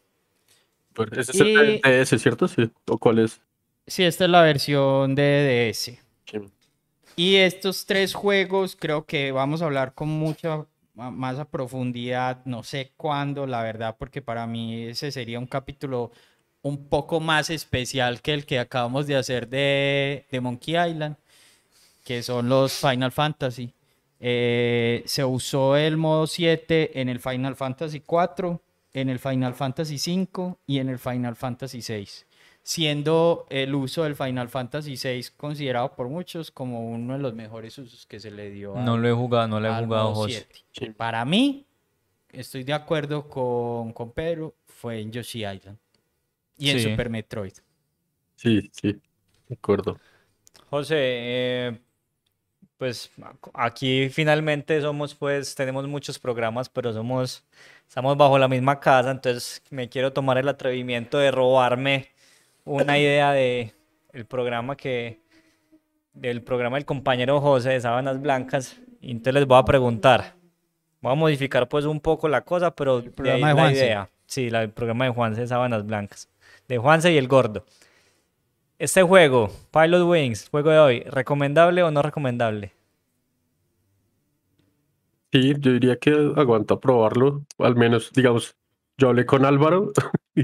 Ese 1.12 1.32
es 1.32 1.40
el 1.40 1.48
Y- 1.48 1.82
de 1.82 2.00
DS, 2.00 2.18
¿cierto? 2.20 2.48
Sí. 2.48 2.70
¿O 2.88 2.98
cuál 2.98 3.20
es? 3.20 3.40
Sí, 3.88 4.04
esta 4.04 4.26
es 4.26 4.30
la 4.30 4.42
versión 4.42 5.16
de 5.16 5.70
DS. 5.72 6.00
Sí. 6.26 6.40
Y 7.16 7.36
estos 7.38 7.86
tres 7.86 8.14
juegos 8.14 8.76
creo 8.80 9.06
que 9.06 9.32
vamos 9.32 9.62
a 9.62 9.66
hablar 9.66 9.94
con 9.94 10.10
mucha 10.10 10.66
más 10.94 11.40
a 11.40 11.46
profundidad, 11.46 12.44
no 12.46 12.64
sé 12.64 12.92
cuándo, 12.98 13.48
la 13.48 13.64
verdad, 13.64 13.96
porque 13.98 14.22
para 14.22 14.46
mí 14.46 14.84
ese 14.88 15.12
sería 15.12 15.40
un 15.40 15.48
capítulo 15.48 16.12
un 16.62 16.90
poco 16.90 17.22
más 17.22 17.50
especial 17.50 18.22
que 18.22 18.34
el 18.34 18.46
que 18.46 18.60
acabamos 18.60 19.08
de 19.08 19.16
hacer 19.16 19.48
de, 19.48 20.26
de 20.30 20.42
Monkey 20.42 20.76
Island, 20.76 21.16
que 22.04 22.24
son 22.24 22.50
los 22.50 22.74
Final 22.74 23.12
Fantasy. 23.12 23.74
Eh, 24.20 25.04
se 25.06 25.24
usó 25.24 25.76
el 25.78 25.96
modo 25.98 26.28
7 26.28 27.00
en 27.00 27.08
el 27.10 27.20
Final 27.20 27.56
Fantasy 27.56 28.02
4, 28.02 28.62
en 28.94 29.10
el 29.10 29.20
Final 29.20 29.54
Fantasy 29.54 29.98
5 29.98 30.60
y 30.68 30.80
en 30.80 30.90
el 30.90 31.00
Final 31.00 31.36
Fantasy 31.36 31.82
6 31.82 32.26
siendo 32.62 33.48
el 33.50 33.74
uso 33.74 34.04
del 34.04 34.16
Final 34.16 34.48
Fantasy 34.50 34.96
VI 35.02 35.28
considerado 35.38 35.96
por 35.96 36.08
muchos 36.10 36.52
como 36.52 36.88
uno 36.92 37.14
de 37.14 37.20
los 37.20 37.34
mejores 37.34 37.76
usos 37.80 38.06
que 38.06 38.20
se 38.20 38.30
le 38.30 38.52
dio 38.52 38.76
No 38.76 38.94
al- 38.94 39.02
lo 39.02 39.08
he 39.10 39.14
jugado, 39.14 39.48
no 39.48 39.60
lo 39.60 39.70
he 39.70 39.84
jugado, 39.86 40.10
modo 40.12 40.16
José. 40.24 40.46
7. 40.50 40.56
Sí. 40.74 40.86
Para 40.92 41.26
mí, 41.26 41.66
estoy 42.32 42.64
de 42.64 42.74
acuerdo 42.74 43.28
con, 43.28 43.92
con 43.94 44.12
Pedro, 44.12 44.54
fue 44.68 45.00
en 45.02 45.12
Yoshi 45.12 45.46
Island 45.48 45.78
y 46.58 46.70
en 46.70 46.80
Sí. 46.80 46.90
Super 46.92 47.10
Metroid. 47.10 47.54
Sí, 48.36 48.70
sí. 48.74 49.00
De 49.48 49.56
acuerdo. 49.56 49.98
José, 50.70 50.96
eh, 51.00 51.80
pues 52.80 53.12
aquí 53.54 54.10
finalmente 54.10 54.80
somos, 54.82 55.14
pues, 55.14 55.54
tenemos 55.54 55.86
muchos 55.88 56.18
programas, 56.18 56.70
pero 56.70 56.94
somos, 56.94 57.44
estamos 57.88 58.16
bajo 58.18 58.40
la 58.40 58.48
misma 58.48 58.80
casa, 58.80 59.12
entonces 59.12 59.62
me 59.70 59.90
quiero 59.90 60.14
tomar 60.14 60.38
el 60.38 60.48
atrevimiento 60.48 61.18
de 61.20 61.30
robarme 61.30 62.08
una 62.64 62.98
idea 62.98 63.34
de 63.34 63.74
el 64.14 64.26
programa 64.26 64.78
que, 64.78 65.20
del 66.14 66.42
programa 66.42 66.78
del 66.78 66.86
compañero 66.86 67.42
José 67.42 67.72
de 67.72 67.82
Sábanas 67.82 68.22
Blancas, 68.22 68.78
y 69.02 69.12
entonces 69.12 69.34
les 69.36 69.46
voy 69.46 69.60
a 69.60 69.64
preguntar. 69.66 70.36
Voy 71.02 71.12
a 71.12 71.16
modificar 71.16 71.68
pues 71.68 71.84
un 71.86 72.00
poco 72.00 72.28
la 72.30 72.42
cosa, 72.42 72.74
pero 72.76 73.02
de 73.02 73.08
ahí 73.08 73.10
programa 73.12 73.48
de 73.50 73.54
la 73.56 73.72
idea. 73.74 74.10
Sí, 74.26 74.50
la- 74.50 74.64
el 74.64 74.70
programa 74.72 75.04
de 75.06 75.12
Juanse 75.12 75.42
de 75.42 75.48
Sábanas 75.48 75.86
Blancas. 75.86 76.30
De 76.68 76.78
Juanse 76.78 77.12
y 77.12 77.18
el 77.18 77.28
Gordo. 77.28 77.66
Este 78.80 79.04
juego, 79.04 79.52
Pilot 79.72 80.08
Wings, 80.08 80.48
juego 80.50 80.70
de 80.72 80.80
hoy, 80.80 81.00
¿recomendable 81.02 81.84
o 81.84 81.92
no 81.92 82.02
recomendable? 82.02 82.72
Sí, 85.32 85.54
yo 85.60 85.74
diría 85.74 85.98
que 85.98 86.12
aguanta 86.12 86.80
probarlo. 86.80 87.44
Al 87.60 87.76
menos, 87.76 88.12
digamos, 88.14 88.56
yo 88.98 89.10
hablé 89.10 89.26
con 89.26 89.46
Álvaro 89.46 89.92
y 90.36 90.44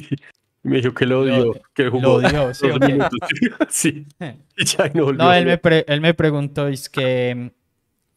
me 0.63 0.77
dijo 0.81 0.93
que 0.93 1.05
lo 1.05 1.23
Lo- 1.23 1.39
odió, 1.39 1.53
que 1.73 1.83
lo 1.83 1.91
jugó 1.91 2.15
odió, 2.15 2.53
¿sí. 2.53 2.67
Sí, 3.69 4.05
y 4.57 4.65
ya 4.65 4.89
no 4.93 5.05
volvió. 5.05 5.25
No, 5.25 5.33
él 5.33 5.45
me, 5.45 5.57
pre- 5.57 5.85
él 5.87 6.01
me 6.01 6.13
preguntó, 6.13 6.67
es 6.67 6.89
que, 6.89 7.51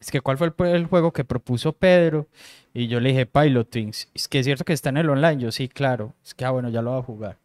es 0.01 0.11
que 0.11 0.21
cuál 0.21 0.37
fue 0.37 0.47
el, 0.59 0.65
el 0.67 0.85
juego 0.85 1.11
que 1.13 1.23
propuso 1.23 1.73
Pedro 1.73 2.27
y 2.73 2.87
yo 2.87 2.99
le 2.99 3.09
dije 3.09 3.25
Pilot 3.25 3.73
Wings. 3.75 4.09
Es 4.13 4.27
que 4.27 4.39
es 4.39 4.45
cierto 4.45 4.65
que 4.65 4.73
está 4.73 4.89
en 4.89 4.97
el 4.97 5.09
online, 5.09 5.41
yo 5.41 5.51
sí, 5.51 5.69
claro. 5.69 6.13
Es 6.23 6.33
que, 6.33 6.45
ah, 6.45 6.51
bueno, 6.51 6.69
ya 6.69 6.81
lo 6.81 6.91
voy 6.91 6.99
a 6.99 7.03
jugar. 7.03 7.37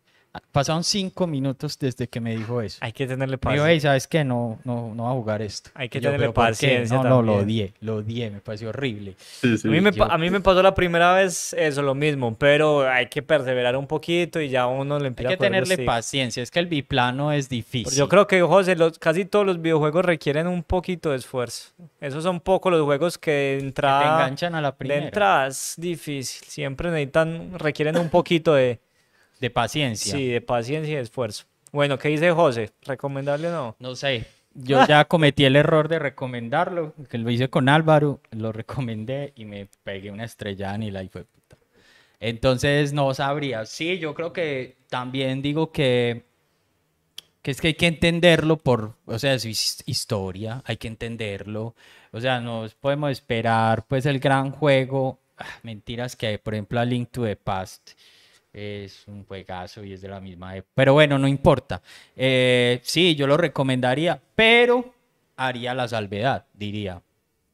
Pasaron 0.51 0.83
cinco 0.85 1.27
minutos 1.27 1.79
desde 1.79 2.09
que 2.09 2.21
me 2.21 2.37
dijo 2.37 2.61
eso. 2.61 2.79
Hay 2.81 2.93
que 2.93 3.07
tenerle 3.07 3.37
Me 3.37 3.53
dijo, 3.53 3.63
paciencia. 3.65 3.69
hey, 3.71 3.81
¿sabes 3.81 4.07
qué? 4.09 4.25
No, 4.25 4.59
no, 4.65 4.93
no 4.95 5.05
va 5.05 5.11
a 5.11 5.15
jugar 5.15 5.43
esto. 5.43 5.71
Hay 5.75 5.89
que 5.89 6.01
yo, 6.01 6.11
tenerle 6.11 6.33
paciencia 6.33 6.97
No, 6.97 7.05
no, 7.05 7.23
lo 7.23 7.37
odié, 7.37 7.73
lo 7.81 7.97
odié, 7.97 8.31
me 8.31 8.41
pareció 8.41 8.71
horrible. 8.71 9.15
Sí, 9.19 9.57
sí. 9.59 9.69
A 9.69 9.71
mí, 9.71 9.81
me, 9.81 9.93
pa- 9.93 10.07
yo- 10.09 10.13
a 10.13 10.19
mí 10.19 10.31
me 10.31 10.41
pasó 10.41 10.63
la 10.63 10.75
primera 10.75 11.13
vez 11.15 11.53
eso, 11.55 11.83
lo 11.83 11.95
mismo, 11.95 12.35
pero 12.37 12.89
hay 12.89 13.07
que 13.07 13.23
perseverar 13.23 13.77
un 13.77 13.87
poquito 13.87 14.41
y 14.41 14.49
ya 14.49 14.67
uno 14.67 14.99
le 14.99 15.05
Hay 15.05 15.09
empieza 15.09 15.29
que 15.29 15.35
a 15.35 15.37
coger 15.39 15.51
tenerle 15.53 15.75
gustico. 15.77 15.87
paciencia, 15.87 16.43
es 16.43 16.51
que 16.51 16.59
el 16.59 16.67
biplano 16.67 17.31
es 17.33 17.47
Pero 17.49 17.57
difícil. 17.57 17.99
Yo 17.99 18.09
creo 18.09 18.27
que, 18.27 18.43
José, 18.43 18.75
los, 18.77 18.99
casi 18.99 19.25
todos 19.25 19.47
los 19.47 19.61
videojuegos 19.63 20.05
requieren 20.05 20.47
un 20.49 20.63
poquito 20.63 21.11
de 21.11 21.17
esfuerzo. 21.17 21.73
Esos 22.01 22.23
son 22.25 22.41
pocos 22.41 22.73
los 22.73 22.83
juegos 22.83 23.19
que 23.19 23.31
de 23.31 23.55
que 23.55 23.61
te 23.61 23.67
entrada, 23.67 24.15
enganchan 24.25 24.55
a 24.55 24.61
la 24.61 24.73
de 24.73 24.77
primera. 24.77 25.05
entrada 25.05 25.47
es 25.47 25.75
difícil. 25.77 26.45
Siempre 26.49 26.91
necesitan, 26.91 27.59
requieren 27.59 27.97
un 27.99 28.09
poquito 28.11 28.55
de, 28.55 28.81
De 29.45 29.51
paciencia. 29.51 30.13
sí, 30.15 30.27
de 30.29 30.41
paciencia 30.41 30.95
y 30.95 30.97
esfuerzo. 30.97 31.45
Bueno, 31.73 31.99
¿qué 31.99 32.09
dice 32.09 32.31
José? 32.31 32.71
¿Recomendable 32.87 33.49
o 33.49 33.53
no? 33.53 33.77
No 33.79 33.95
sé. 33.97 34.25
Yo 34.55 34.87
ya 34.87 35.05
cometí 35.07 35.45
el 35.45 35.57
error 35.57 35.89
de 35.89 35.99
recomendarlo, 35.99 36.95
que 37.11 37.19
lo 37.19 37.29
hice 37.31 37.51
con 37.51 37.69
Álvaro, 37.69 38.21
lo 38.31 38.53
recomendé 38.53 39.33
y 39.35 39.45
me 39.45 39.67
pegué 39.83 40.11
una 40.13 40.25
estrellada 40.25 40.79
ni 40.79 40.91
la 40.93 41.03
hijo 41.03 41.19
de 41.19 41.25
puta. 41.25 41.57
Entonces 42.21 42.93
no 42.93 43.13
sabría. 43.15 43.67
Sí, 43.67 43.99
yo 43.99 44.15
creo 44.15 44.33
que 44.33 44.77
también 44.89 45.43
digo 45.43 45.73
que, 45.73 46.23
que 47.43 47.51
es 47.51 47.61
que 47.61 47.69
hay 47.69 47.75
que 47.75 47.89
entenderlo 47.89 48.57
por, 48.57 48.95
o 49.07 49.19
sea, 49.19 49.39
su 49.39 49.49
his- 49.49 49.83
historia, 49.87 50.63
hay 50.65 50.77
que 50.77 50.89
entenderlo. 50.89 51.75
O 52.13 52.21
sea, 52.21 52.41
no 52.41 52.67
podemos 52.81 53.11
esperar 53.11 53.85
pues 53.89 54.07
el 54.07 54.21
gran 54.21 54.53
juego. 54.53 55.19
Ah, 55.37 55.47
mentiras 55.65 56.15
que, 56.15 56.39
por 56.39 56.55
ejemplo, 56.55 56.79
a 56.79 56.85
Link 56.85 57.11
to 57.11 57.25
the 57.25 57.35
Past 57.37 57.91
es 58.55 59.07
un 59.09 59.25
juegazo 59.27 59.85
y 59.85 59.93
es 59.93 60.01
de 60.01 60.09
la 60.09 60.21
misma 60.21 60.57
época. 60.57 60.73
Pero 60.75 60.93
bueno, 60.95 61.19
no 61.19 61.27
importa. 61.29 61.83
Eh, 62.17 62.81
sí, 62.85 63.15
yo 63.17 63.27
lo 63.27 63.37
recomendaría, 63.37 64.21
pero 64.37 64.95
haría 65.37 65.75
la 65.75 65.89
salvedad, 65.89 66.47
diría. 66.55 67.03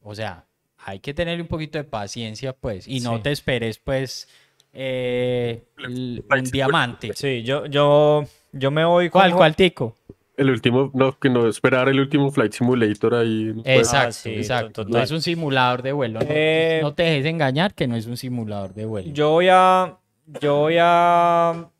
O 0.02 0.14
sea, 0.14 0.44
hay 0.84 1.00
que 1.00 1.14
tener 1.14 1.40
un 1.40 1.46
poquito 1.46 1.78
de 1.78 1.84
paciencia, 1.84 2.52
pues, 2.52 2.86
y 2.86 3.00
no 3.00 3.16
Sí. 3.16 3.22
te 3.22 3.32
esperes, 3.32 3.78
pues, 3.78 4.28
eh, 4.72 5.64
un 5.84 6.44
diamante. 6.52 7.12
Sí, 7.14 7.42
yo, 7.42 7.66
yo, 7.66 8.24
yo 8.52 8.70
me 8.70 8.84
voy 8.84 9.08
con... 9.10 9.20
¿Cuál, 9.20 9.34
cuál, 9.34 9.56
Tico? 9.56 9.96
El 10.36 10.48
último, 10.50 10.90
no, 10.94 11.18
que 11.18 11.28
no 11.28 11.46
esperar 11.48 11.88
el 11.90 12.00
último 12.00 12.30
Flight 12.30 12.52
Simulator 12.52 13.14
ahí. 13.14 13.52
Exacto, 13.64 14.12
sí, 14.12 14.30
exacto. 14.36 14.84
total. 14.84 14.92
No 14.92 15.02
es 15.02 15.10
un 15.10 15.20
simulador 15.20 15.82
de 15.82 15.92
vuelo. 15.92 16.20
No, 16.20 16.26
Eh, 16.30 16.78
no 16.82 16.94
te 16.94 17.02
dejes 17.02 17.26
engañar 17.26 17.74
que 17.74 17.86
no 17.86 17.94
es 17.96 18.06
un 18.06 18.16
simulador 18.16 18.72
de 18.72 18.86
vuelo. 18.86 19.12
Yo 19.12 19.30
voy 19.32 19.48
a, 19.50 19.98
yo 20.40 20.56
voy 20.56 20.76
a 20.78 21.70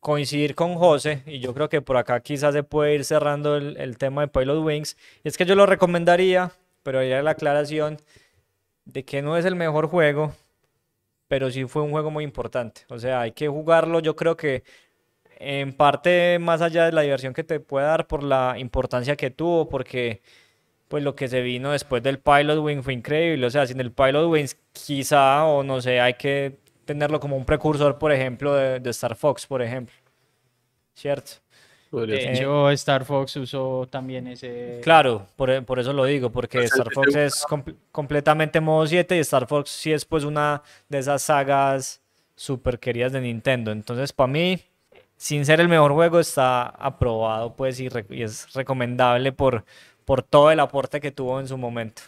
coincidir 0.00 0.54
con 0.54 0.74
José 0.74 1.22
y 1.26 1.40
yo 1.40 1.54
creo 1.54 1.68
que 1.68 1.82
por 1.82 1.96
acá 1.96 2.20
quizás 2.20 2.54
se 2.54 2.62
puede 2.62 2.94
ir 2.94 3.04
cerrando 3.04 3.56
el, 3.56 3.98
tema 3.98 4.22
de 4.22 4.28
Pilot 4.28 4.64
Wings. 4.64 4.96
Es 5.24 5.36
que 5.36 5.46
yo 5.46 5.54
lo 5.54 5.66
recomendaría, 5.66 6.52
pero 6.82 7.02
ya 7.02 7.22
la 7.22 7.32
aclaración 7.32 7.98
de 8.84 9.04
que 9.04 9.22
no 9.22 9.36
es 9.36 9.44
el 9.44 9.56
mejor 9.56 9.88
juego, 9.88 10.34
pero 11.28 11.50
sí 11.50 11.64
fue 11.64 11.82
un 11.82 11.90
juego 11.90 12.10
muy 12.10 12.24
importante. 12.24 12.82
O 12.88 12.98
sea, 12.98 13.22
hay 13.22 13.32
que 13.32 13.48
jugarlo, 13.48 14.00
yo 14.00 14.14
creo 14.16 14.36
que 14.36 14.62
en 15.38 15.72
parte 15.72 16.38
más 16.38 16.62
allá 16.62 16.86
de 16.86 16.92
la 16.92 17.02
diversión 17.02 17.34
que 17.34 17.44
te 17.44 17.60
puede 17.60 17.86
dar 17.86 18.06
por 18.06 18.22
la 18.22 18.56
importancia 18.58 19.16
que 19.16 19.30
tuvo, 19.30 19.68
porque 19.68 20.22
pues 20.88 21.02
lo 21.02 21.16
que 21.16 21.28
se 21.28 21.42
vino 21.42 21.72
después 21.72 22.02
del 22.02 22.20
Pilot 22.20 22.58
Wing 22.60 22.82
fue 22.82 22.94
increíble. 22.94 23.46
O 23.46 23.50
sea, 23.50 23.66
sin 23.66 23.80
el 23.80 23.92
Pilot 23.92 24.30
Wings 24.30 24.56
quizá, 24.72 25.44
o 25.46 25.62
no 25.64 25.80
sé, 25.80 26.00
hay 26.00 26.14
que 26.14 26.58
tenerlo 26.86 27.20
como 27.20 27.36
un 27.36 27.44
precursor, 27.44 27.98
por 27.98 28.10
ejemplo, 28.12 28.54
de, 28.54 28.80
de 28.80 28.90
Star 28.90 29.14
Fox, 29.14 29.46
por 29.46 29.60
ejemplo. 29.60 29.94
¿Cierto? 30.94 31.32
De 32.14 32.16
hecho, 32.32 32.70
Star 32.70 33.04
Fox 33.04 33.36
usó 33.36 33.86
también 33.90 34.26
ese... 34.26 34.80
Claro, 34.82 35.26
por, 35.36 35.64
por 35.64 35.78
eso 35.78 35.92
lo 35.92 36.04
digo, 36.04 36.30
porque 36.30 36.58
Pues, 36.58 36.72
Star 36.72 36.92
Fox 36.92 37.14
es 37.14 37.44
comple- 37.44 37.76
completamente 37.92 38.60
modo 38.60 38.86
7 38.86 39.16
y 39.16 39.20
Star 39.20 39.46
Fox 39.46 39.70
sí 39.70 39.92
es 39.92 40.04
pues 40.04 40.24
una 40.24 40.62
de 40.88 40.98
esas 40.98 41.22
sagas 41.22 42.00
super 42.34 42.78
queridas 42.78 43.12
de 43.12 43.20
Nintendo. 43.20 43.70
Entonces, 43.72 44.12
para 44.12 44.26
mí, 44.26 44.60
sin 45.16 45.46
ser 45.46 45.60
el 45.60 45.68
mejor 45.68 45.92
juego, 45.92 46.18
está 46.18 46.64
aprobado 46.66 47.54
pues 47.54 47.78
y, 47.80 47.88
re- 47.88 48.04
y 48.10 48.22
es 48.22 48.52
recomendable 48.52 49.32
por, 49.32 49.64
por 50.04 50.22
todo 50.22 50.50
el 50.50 50.60
aporte 50.60 51.00
que 51.00 51.12
tuvo 51.12 51.40
en 51.40 51.46
su 51.48 51.56
momento. 51.56 52.02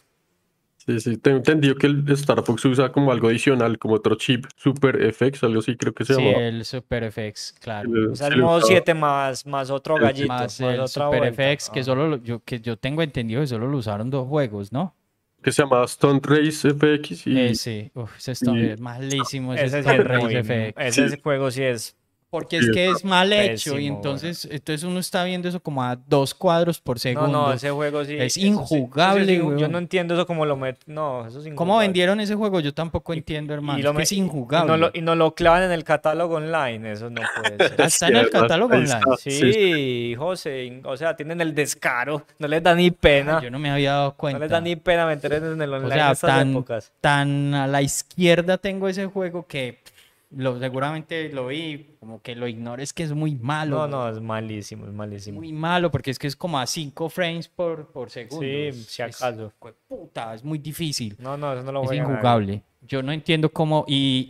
Sí, 0.89 1.01
sí, 1.01 1.17
tengo 1.19 1.37
entendido 1.37 1.75
que 1.75 1.87
el 1.87 2.03
Star 2.13 2.43
Fox 2.43 2.65
usa 2.65 2.91
como 2.91 3.13
algo 3.13 3.29
adicional, 3.29 3.79
como 3.79 3.97
otro 3.97 4.15
chip, 4.15 4.47
Super 4.57 5.13
FX, 5.13 5.45
algo 5.45 5.59
así 5.59 5.77
creo 5.77 5.93
que 5.93 6.07
se 6.07 6.15
Sí, 6.15 6.23
llama. 6.25 6.45
el 6.47 6.65
Super 6.65 7.13
FX, 7.13 7.55
claro. 7.61 7.91
Eh, 7.95 8.09
O 8.13 8.17
sea, 8.17 8.29
el 8.29 8.39
modo 8.39 8.57
usaba. 8.57 8.69
7 8.73 8.95
más, 8.95 9.45
más 9.47 9.69
otro 9.71 9.97
Sí, 9.99 10.03
gallito. 10.03 10.29
Más 10.29 10.41
Más, 10.41 10.61
el 10.61 10.81
otra 10.81 10.89
Super 10.89 11.19
vuelta. 11.19 11.43
FX, 11.43 11.69
que 11.69 11.81
Ah. 11.81 11.85
solo 11.85 12.09
lo- 12.09 12.23
yo, 12.23 12.41
que 12.43 12.61
yo 12.61 12.79
tengo 12.79 13.03
entendido 13.03 13.43
que 13.43 13.49
solo 13.49 13.69
lo 13.69 13.77
usaron 13.77 14.09
dos 14.09 14.27
juegos, 14.27 14.73
¿no? 14.73 14.95
Que 15.43 15.53
se 15.53 15.61
llama 15.63 15.87
Stunt 15.87 16.25
Race 16.25 16.71
FX 16.71 17.27
y 17.27 17.39
Ese, 17.39 17.91
uf, 17.95 18.17
ese 18.17 18.33
está 18.33 18.57
y- 18.57 18.71
es 18.71 18.81
malísimo, 18.81 19.53
ese, 19.53 19.83
sí 19.83 19.91
es 19.91 20.05
Race 20.05 20.25
muy- 20.25 20.37
FX. 20.37 20.97
ese 20.99 21.21
juego 21.21 21.51
sí 21.51 21.65
es. 21.65 21.98
Porque 22.31 22.59
es 22.59 22.69
que 22.75 22.91
es 22.91 23.05
mal 23.07 23.33
hecho 23.33 23.79
y 23.79 23.87
entonces, 23.87 24.47
entonces 24.51 24.85
uno 24.85 25.01
está 25.01 25.25
viendo 25.25 25.49
eso 25.49 25.61
como 25.61 25.83
a 25.83 25.97
dos 25.97 26.35
cuadros 26.35 26.79
por 26.79 26.97
No, 26.97 27.01
segundo. 27.01 27.29
no, 27.47 27.53
ese 27.55 27.71
juego 27.71 28.05
sí. 28.05 28.17
Es 28.19 28.35
sí- 28.35 28.47
injugable, 28.47 29.37
Yo 29.37 29.67
no 29.69 29.79
entiendo 29.79 30.13
eso 30.13 30.27
como 30.27 30.45
lo 30.45 30.55
met... 30.57 30.77
No, 30.87 31.21
eso 31.21 31.29
es 31.41 31.47
injugable. 31.47 31.57
¿Cómo 31.57 31.79
vendieron 31.79 32.21
ese 32.21 32.35
juego? 32.35 32.61
Yo 32.61 32.75
tampoco 32.75 33.15
entiendo, 33.15 33.55
hermano. 33.55 33.79
Y 33.79 33.81
es 33.81 33.85
lo 33.95 33.99
es 33.99 34.13
y- 34.13 34.17
y 34.17 34.19
injugable. 34.19 34.69
no 34.71 34.77
lo- 34.77 34.91
Y 34.93 35.01
no 35.01 35.15
lo 35.15 35.35
clavan 35.35 35.63
en 35.63 35.73
el 35.73 35.85
catálogo 35.85 36.35
online. 36.37 36.93
Eso 36.93 37.09
no 37.09 37.23
puede 37.41 37.57
ser. 37.71 37.81
Ah, 37.83 37.87
está 37.87 38.09
en 38.09 38.17
el 38.17 38.29
catálogo 38.31 38.75
online. 38.75 39.01
Sí, 39.17 40.15
José. 40.19 40.81
O 40.85 40.97
sea, 40.97 41.17
tienen 41.17 41.41
el 41.41 41.55
descaro. 41.55 42.25
No 42.39 42.47
les 42.49 42.63
da 42.63 42.75
ni 42.75 42.91
pena. 42.91 43.39
Ay, 43.39 43.45
yo 43.45 43.51
no 43.51 43.59
me 43.59 43.71
había 43.71 43.93
dado 43.93 44.09
No 44.11 44.17
cuenta. 44.17 44.39
les 44.41 44.51
da 44.51 44.61
ni 44.61 44.77
pena 44.77 45.07
meterse 45.07 45.39
en 45.39 45.63
el 45.63 45.73
O 45.73 45.77
online 45.77 45.95
sea, 45.95 46.07
en 46.07 46.13
estas 46.13 46.31
tan, 46.31 46.51
épocas. 46.51 46.93
tan 47.01 47.55
a 47.55 47.67
la 47.67 47.83
izquierda 47.83 48.59
tengo 48.59 48.89
ese 48.89 49.07
juego 49.07 49.47
que 49.47 49.79
pff, 49.83 49.93
lo, 50.31 50.59
seguramente 50.59 51.31
lo 51.33 51.47
vi, 51.47 51.97
como 52.01 52.21
que 52.21 52.35
lo 52.37 52.47
ignores 52.49 52.93
que 52.93 53.03
es 53.03 53.13
muy 53.13 53.35
malo. 53.37 53.77
No, 53.77 53.89
no, 53.89 54.09
es 54.11 54.21
malísimo, 54.21 54.87
es 54.87 54.93
malísimo. 54.93 55.41
Muy 55.41 55.53
malo, 55.53 55.91
porque 55.91 56.11
es 56.11 56.19
que 56.19 56.27
es 56.27 56.37
como 56.37 56.59
a 56.59 56.67
5 56.67 57.09
frames 57.09 57.49
por, 57.49 57.91
por 57.93 58.11
segundo. 58.11 58.43
Sí, 58.45 58.67
Es- 58.69 58.87
si 58.87 59.03
es- 59.03 59.23
acaso. 59.23 59.53
puta, 59.89 60.35
es 60.35 60.45
muy 60.45 60.59
difícil. 60.59 61.17
No, 61.19 61.37
no, 61.37 61.53
eso 61.55 61.63
no 61.63 61.73
lo 61.73 61.83
Es 61.83 61.89
juegan 61.89 62.07
ahí. 62.07 62.13
injugable. 62.13 62.63
Yo 62.83 63.03
no 63.03 63.11
entiendo 63.13 63.51
cómo. 63.51 63.85
Y, 63.89 64.27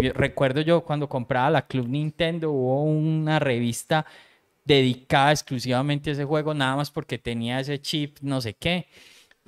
y 0.00 0.10
recuerdo 0.10 0.60
yo 0.60 0.82
cuando 0.82 1.08
compraba 1.08 1.50
la 1.50 1.66
Club 1.66 1.88
Nintendo, 1.88 2.50
hubo 2.50 2.82
una 2.84 3.38
revista 3.38 4.06
dedicada 4.64 5.32
exclusivamente 5.32 6.10
a 6.10 6.12
ese 6.12 6.24
juego, 6.24 6.52
nada 6.54 6.76
más 6.76 6.90
porque 6.90 7.18
tenía 7.18 7.58
ese 7.60 7.80
chip, 7.80 8.18
no 8.20 8.40
sé 8.40 8.54
qué. 8.54 8.86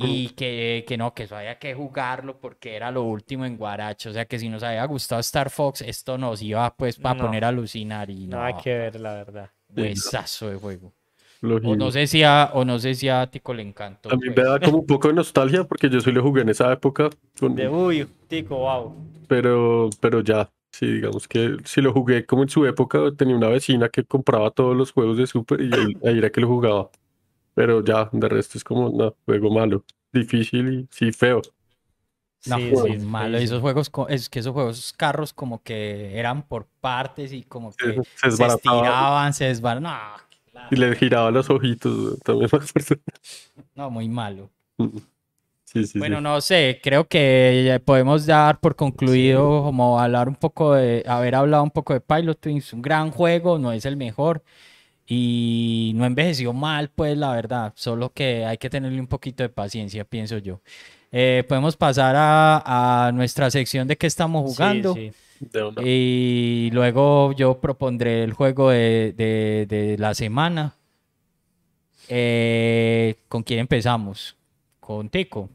Y 0.06 0.28
que, 0.30 0.84
que 0.86 0.96
no, 0.96 1.12
que 1.14 1.24
eso 1.24 1.36
había 1.36 1.58
que 1.58 1.74
jugarlo 1.74 2.38
porque 2.38 2.74
era 2.76 2.90
lo 2.90 3.02
último 3.02 3.44
en 3.44 3.56
Guaracho. 3.56 4.10
O 4.10 4.12
sea 4.12 4.24
que 4.24 4.38
si 4.38 4.48
nos 4.48 4.62
había 4.62 4.84
gustado 4.86 5.20
Star 5.20 5.50
Fox, 5.50 5.82
esto 5.82 6.16
nos 6.18 6.40
iba 6.42 6.74
pues 6.76 6.96
para 6.98 7.14
No. 7.14 7.24
poner 7.26 7.44
a 7.44 7.48
alucinar 7.48 8.08
y 8.10 8.26
no. 8.26 8.38
Nada 8.38 8.56
que 8.62 8.70
ver, 8.76 9.00
la 9.00 9.14
verdad. 9.14 9.50
Huesazo 9.74 10.50
de 10.50 10.56
juego. 10.56 10.92
O 11.42 11.74
no 11.74 11.90
sé 11.90 12.06
si 12.06 12.22
a, 12.22 12.50
o 12.52 12.64
no 12.64 12.78
sé 12.78 12.94
si 12.94 13.08
a 13.08 13.26
Tico 13.26 13.54
le 13.54 13.62
encantó. 13.62 14.10
A 14.12 14.16
mí 14.16 14.28
me 14.28 14.42
da 14.42 14.60
como 14.60 14.78
un 14.78 14.86
poco 14.86 15.08
de 15.08 15.14
nostalgia 15.14 15.64
porque 15.64 15.88
yo 15.88 16.00
sí 16.00 16.12
lo 16.12 16.22
jugué 16.22 16.42
en 16.42 16.50
esa 16.50 16.70
época, 16.72 17.08
con- 17.38 17.54
De 17.54 17.66
uy, 17.68 18.06
tico, 18.28 18.58
wow. 18.58 18.94
pero, 19.26 19.88
pero 20.00 20.20
ya, 20.20 20.50
sí, 20.70 20.86
digamos 20.86 21.26
que 21.28 21.56
si 21.64 21.80
lo 21.80 21.92
jugué 21.92 22.26
como 22.26 22.42
en 22.42 22.48
su 22.50 22.66
época, 22.66 22.98
tenía 23.16 23.36
una 23.36 23.48
vecina 23.48 23.88
que 23.88 24.04
compraba 24.04 24.50
todos 24.50 24.76
los 24.76 24.92
juegos 24.92 25.16
de 25.16 25.26
Super 25.26 25.60
y 25.62 25.72
ahí, 25.74 25.94
ahí 26.04 26.18
era 26.18 26.30
que 26.30 26.40
lo 26.42 26.48
jugaba. 26.48 26.90
Pero 27.60 27.84
ya, 27.84 28.08
de 28.10 28.26
resto 28.26 28.56
es 28.56 28.64
como 28.64 28.88
un 28.88 29.14
juego 29.26 29.50
malo, 29.50 29.84
difícil 30.10 30.72
y 30.72 30.88
sí 30.90 31.12
feo. 31.12 31.42
No, 32.46 32.56
Sí, 32.56 32.70
muy 32.72 32.98
sí, 32.98 33.04
malo. 33.04 33.36
Esos 33.36 33.60
juegos, 33.60 33.92
es 34.08 34.30
que 34.30 34.38
esos 34.38 34.54
juegos 34.54 34.94
carros 34.96 35.34
como 35.34 35.62
que 35.62 36.18
eran 36.18 36.42
por 36.48 36.64
partes 36.80 37.34
y 37.34 37.42
como 37.42 37.72
que 37.72 38.00
Se 38.16 38.30
se 38.30 38.46
estiraban, 38.46 39.34
se 39.34 39.44
desbaraban. 39.44 40.22
No, 40.54 40.68
y 40.70 40.76
le 40.76 40.96
giraba 40.96 41.30
los 41.30 41.50
ojitos, 41.50 42.18
también 42.20 42.48
no, 43.74 43.90
muy 43.90 44.08
malo. 44.08 44.48
Sí, 45.64 45.84
sí, 45.84 45.98
Bueno, 45.98 46.16
sí. 46.16 46.22
no 46.22 46.40
sé, 46.40 46.80
creo 46.82 47.06
que 47.08 47.62
ya 47.66 47.78
podemos 47.78 48.24
dar 48.24 48.58
por 48.58 48.74
concluido 48.74 49.64
como 49.64 50.00
hablar 50.00 50.30
un 50.30 50.34
poco 50.34 50.72
de, 50.72 51.04
haber 51.06 51.34
hablado 51.34 51.62
un 51.62 51.70
poco 51.70 51.92
de 51.92 52.00
Pilot 52.00 52.40
Twins, 52.40 52.72
un 52.72 52.80
gran 52.80 53.10
juego, 53.10 53.58
no 53.58 53.70
es 53.70 53.84
el 53.84 53.98
mejor 53.98 54.42
y 55.12 55.90
no 55.96 56.04
envejeció 56.06 56.52
mal, 56.52 56.88
pues 56.94 57.18
la 57.18 57.32
verdad, 57.32 57.72
solo 57.74 58.12
que 58.12 58.44
hay 58.44 58.58
que 58.58 58.70
tenerle 58.70 59.00
un 59.00 59.08
poquito 59.08 59.42
de 59.42 59.48
paciencia, 59.48 60.04
pienso 60.04 60.38
yo. 60.38 60.60
Eh, 61.10 61.44
podemos 61.48 61.76
pasar 61.76 62.14
a, 62.16 63.06
a 63.08 63.10
nuestra 63.10 63.50
sección 63.50 63.88
de 63.88 63.96
qué 63.96 64.06
estamos 64.06 64.48
Sí, 64.48 64.56
jugando. 64.56 64.94
sí. 64.94 65.10
De 65.40 65.64
una. 65.64 65.82
Y 65.84 66.70
luego 66.72 67.32
yo 67.32 67.60
propondré 67.60 68.22
el 68.22 68.34
juego 68.34 68.70
de, 68.70 69.12
de- 69.16 69.66
de 69.68 69.98
la 69.98 70.14
semana. 70.14 70.74
Eh, 72.08 73.16
¿con 73.28 73.42
quién 73.42 73.60
empezamos? 73.60 74.36
Con 74.78 75.08
Tico. 75.08 75.48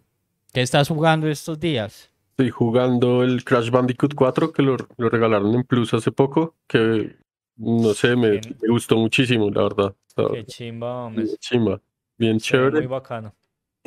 ¿Qué 0.54 0.62
estás 0.62 0.88
jugando 0.88 1.28
estos 1.28 1.60
días? 1.60 2.10
Estoy 2.32 2.50
jugando 2.50 3.24
el 3.24 3.44
Crash 3.46 3.70
Bandicoot 3.70 4.14
4 4.16 4.52
que 4.52 4.62
lo, 4.64 4.76
lo 4.98 5.10
regalaron 5.10 5.54
en 5.56 5.64
Plus 5.64 5.94
hace 5.94 6.12
poco, 6.12 6.56
que 6.68 7.16
no 7.58 7.94
sé, 7.94 8.16
me, 8.16 8.32
Bien. 8.32 8.58
me 8.62 8.70
gustó 8.70 8.98
muchísimo, 8.98 9.50
la 9.50 9.64
verdad. 9.64 9.96
Está 10.08 10.24
Qué 10.34 10.46
chimba, 10.46 11.06
hombre. 11.06 11.26
chimba, 11.40 11.82
bien 12.18 12.40
chévere. 12.40 12.78
Muy 12.78 12.88
bacano. 12.88 13.36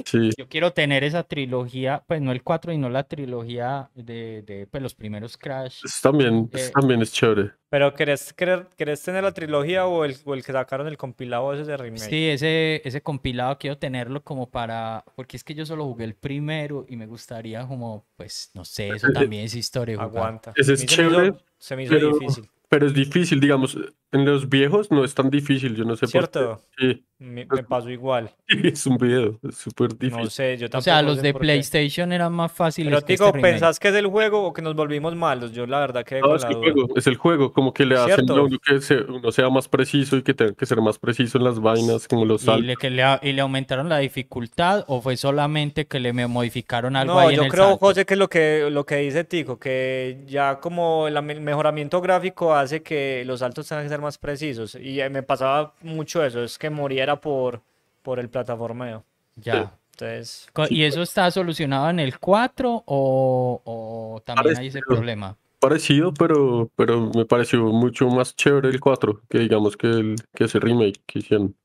Sí, 0.04 0.30
Yo 0.38 0.46
quiero 0.48 0.72
tener 0.72 1.02
esa 1.02 1.24
trilogía, 1.24 2.04
pues 2.06 2.20
no 2.22 2.30
el 2.30 2.44
4, 2.44 2.70
sino 2.70 2.88
la 2.88 3.02
trilogía 3.02 3.90
de, 3.96 4.42
de, 4.42 4.68
pues, 4.70 4.80
los 4.80 4.94
primeros 4.94 5.36
Crash. 5.36 5.80
también, 6.00 6.48
es- 6.52 6.68
Eh, 6.68 6.72
también 6.72 7.02
es 7.02 7.12
chévere. 7.12 7.50
Pero 7.68 7.92
¿querés, 7.94 8.32
querer- 8.32 8.68
querés 8.76 9.02
tener 9.02 9.24
la 9.24 9.32
trilogía 9.32 9.86
o 9.86 10.04
el, 10.04 10.14
o 10.24 10.34
el 10.34 10.44
que 10.44 10.52
sacaron 10.52 10.86
el 10.86 10.96
compilado 10.96 11.52
ese 11.52 11.64
de 11.64 11.76
remake? 11.76 12.08
Sí, 12.10 12.28
ese, 12.28 12.80
ese 12.84 13.02
compilado 13.02 13.58
quiero 13.58 13.76
tenerlo 13.76 14.22
como 14.22 14.48
para, 14.48 15.04
porque 15.16 15.36
es 15.36 15.42
que 15.42 15.56
yo 15.56 15.66
solo 15.66 15.84
jugué 15.86 16.04
el 16.04 16.14
primero 16.14 16.86
y 16.88 16.94
me 16.96 17.06
gustaría 17.08 17.66
como, 17.66 18.06
pues, 18.14 18.52
no 18.54 18.64
sé, 18.64 18.90
eso 18.90 19.08
también 19.12 19.46
es 19.46 19.54
historia. 19.56 20.00
Aguanta. 20.00 20.52
Ese 20.54 20.74
es 20.74 20.80
mí 20.82 20.86
se 20.86 21.02
me 21.02 21.08
hizo- 21.08 21.16
chévere, 21.16 21.38
Se 21.58 21.74
me 21.74 21.82
hizo 21.82 21.92
pero- 21.94 22.12
difícil. 22.16 22.48
Pero 22.70 22.86
es 22.86 22.94
difícil, 22.94 23.40
digamos, 23.40 23.78
en 24.12 24.24
los 24.26 24.48
viejos 24.48 24.90
no 24.90 25.04
es 25.04 25.14
tan 25.14 25.30
difícil, 25.30 25.74
yo 25.74 25.84
no 25.84 25.96
sé 25.96 26.08
por 26.08 26.28
¿Cierto? 26.28 26.64
qué. 26.76 26.94
Sí, 26.94 27.07
Me, 27.20 27.44
me 27.46 27.64
pasó 27.64 27.90
igual. 27.90 28.30
es 28.48 28.86
un 28.86 28.96
video, 28.96 29.40
es 29.42 29.56
súper 29.56 29.90
No 29.90 29.96
difícil. 29.98 30.30
sé, 30.30 30.56
yo 30.56 30.66
O 30.66 30.70
tampoco 30.70 30.84
sea, 30.84 31.02
los 31.02 31.20
de 31.20 31.32
qué. 31.32 31.38
PlayStation 31.40 32.12
eran 32.12 32.32
más 32.32 32.52
fáciles 32.52 32.92
Pero 32.92 33.04
Tico, 33.04 33.26
este. 33.26 33.40
¿pensás 33.40 33.80
que 33.80 33.88
es 33.88 33.94
el 33.96 34.06
juego 34.06 34.44
o 34.44 34.52
que 34.52 34.62
nos 34.62 34.76
volvimos 34.76 35.16
malos? 35.16 35.52
Yo 35.52 35.66
la 35.66 35.80
verdad 35.80 36.04
que 36.04 36.20
No, 36.20 36.36
es 36.36 36.42
la 36.42 36.48
el 36.48 36.54
juego, 36.54 36.88
es 36.96 37.06
el 37.08 37.16
juego, 37.16 37.52
como 37.52 37.74
que 37.74 37.84
le 37.86 37.96
hacen 37.96 38.26
¿Cierto? 38.26 38.36
a 38.36 38.42
uno 38.44 38.58
que 38.64 38.80
se- 38.80 39.02
uno 39.02 39.32
sea 39.32 39.50
más 39.50 39.68
preciso 39.68 40.16
y 40.16 40.22
que 40.22 40.32
tenga 40.34 40.52
que 40.54 40.64
ser 40.64 40.80
más 40.80 40.98
preciso 41.00 41.38
en 41.38 41.44
las 41.44 41.58
vainas, 41.60 42.06
como 42.06 42.24
los 42.24 42.42
¿Y 42.42 42.46
saltos. 42.46 42.64
le, 42.66 42.76
que 42.76 42.90
le, 42.90 43.02
y 43.22 43.32
le 43.32 43.40
aumentaron 43.40 43.88
la 43.88 43.98
dificultad 43.98 44.84
o 44.86 45.00
fue 45.02 45.16
solamente 45.16 45.86
que 45.88 45.98
le 45.98 46.12
modificaron 46.12 46.94
algo 46.94 47.14
No, 47.14 47.18
ahí 47.18 47.34
en 47.34 47.40
yo 47.40 47.44
el 47.44 47.50
creo, 47.50 47.64
salto? 47.70 47.78
José, 47.86 48.06
que 48.06 48.14
es 48.14 48.18
lo 48.18 48.28
que, 48.28 48.68
lo 48.70 48.86
que 48.86 48.96
dice 48.98 49.24
Tico, 49.24 49.58
que 49.58 50.22
ya 50.26 50.60
como 50.60 51.08
el 51.08 51.16
am- 51.16 51.26
mejoramiento 51.42 52.00
gráfico 52.00 52.54
hace 52.54 52.82
que 52.82 53.24
los 53.26 53.40
saltos 53.40 53.66
tengan 53.68 53.84
que 53.84 53.88
ser 53.90 54.00
más 54.00 54.18
precisos. 54.18 54.76
Y 54.76 55.00
eh, 55.00 55.10
me 55.10 55.22
pasaba 55.24 55.74
mucho 55.82 56.24
eso, 56.24 56.44
es 56.44 56.58
que 56.58 56.70
moría 56.70 57.07
era 57.08 57.20
por, 57.20 57.62
por 58.02 58.18
el 58.18 58.28
plataformeo. 58.28 59.04
Ya. 59.36 59.72
Entonces, 59.92 60.48
¿Y 60.70 60.84
eso 60.84 61.02
está 61.02 61.30
solucionado 61.30 61.90
en 61.90 61.98
el 61.98 62.18
4 62.18 62.84
o, 62.86 63.62
o 63.64 64.22
también 64.24 64.56
hay 64.56 64.68
ese 64.68 64.80
problema? 64.80 65.36
Parecido, 65.58 66.14
pero, 66.14 66.70
pero 66.76 67.10
me 67.12 67.24
pareció 67.24 67.64
mucho 67.64 68.08
más 68.08 68.36
chévere 68.36 68.68
el 68.68 68.78
4 68.78 69.22
que 69.28 69.40
digamos 69.40 69.76
que, 69.76 69.88
el, 69.88 70.16
que 70.34 70.44
ese 70.44 70.60
remake 70.60 71.00
que 71.04 71.18
hicieron. 71.18 71.56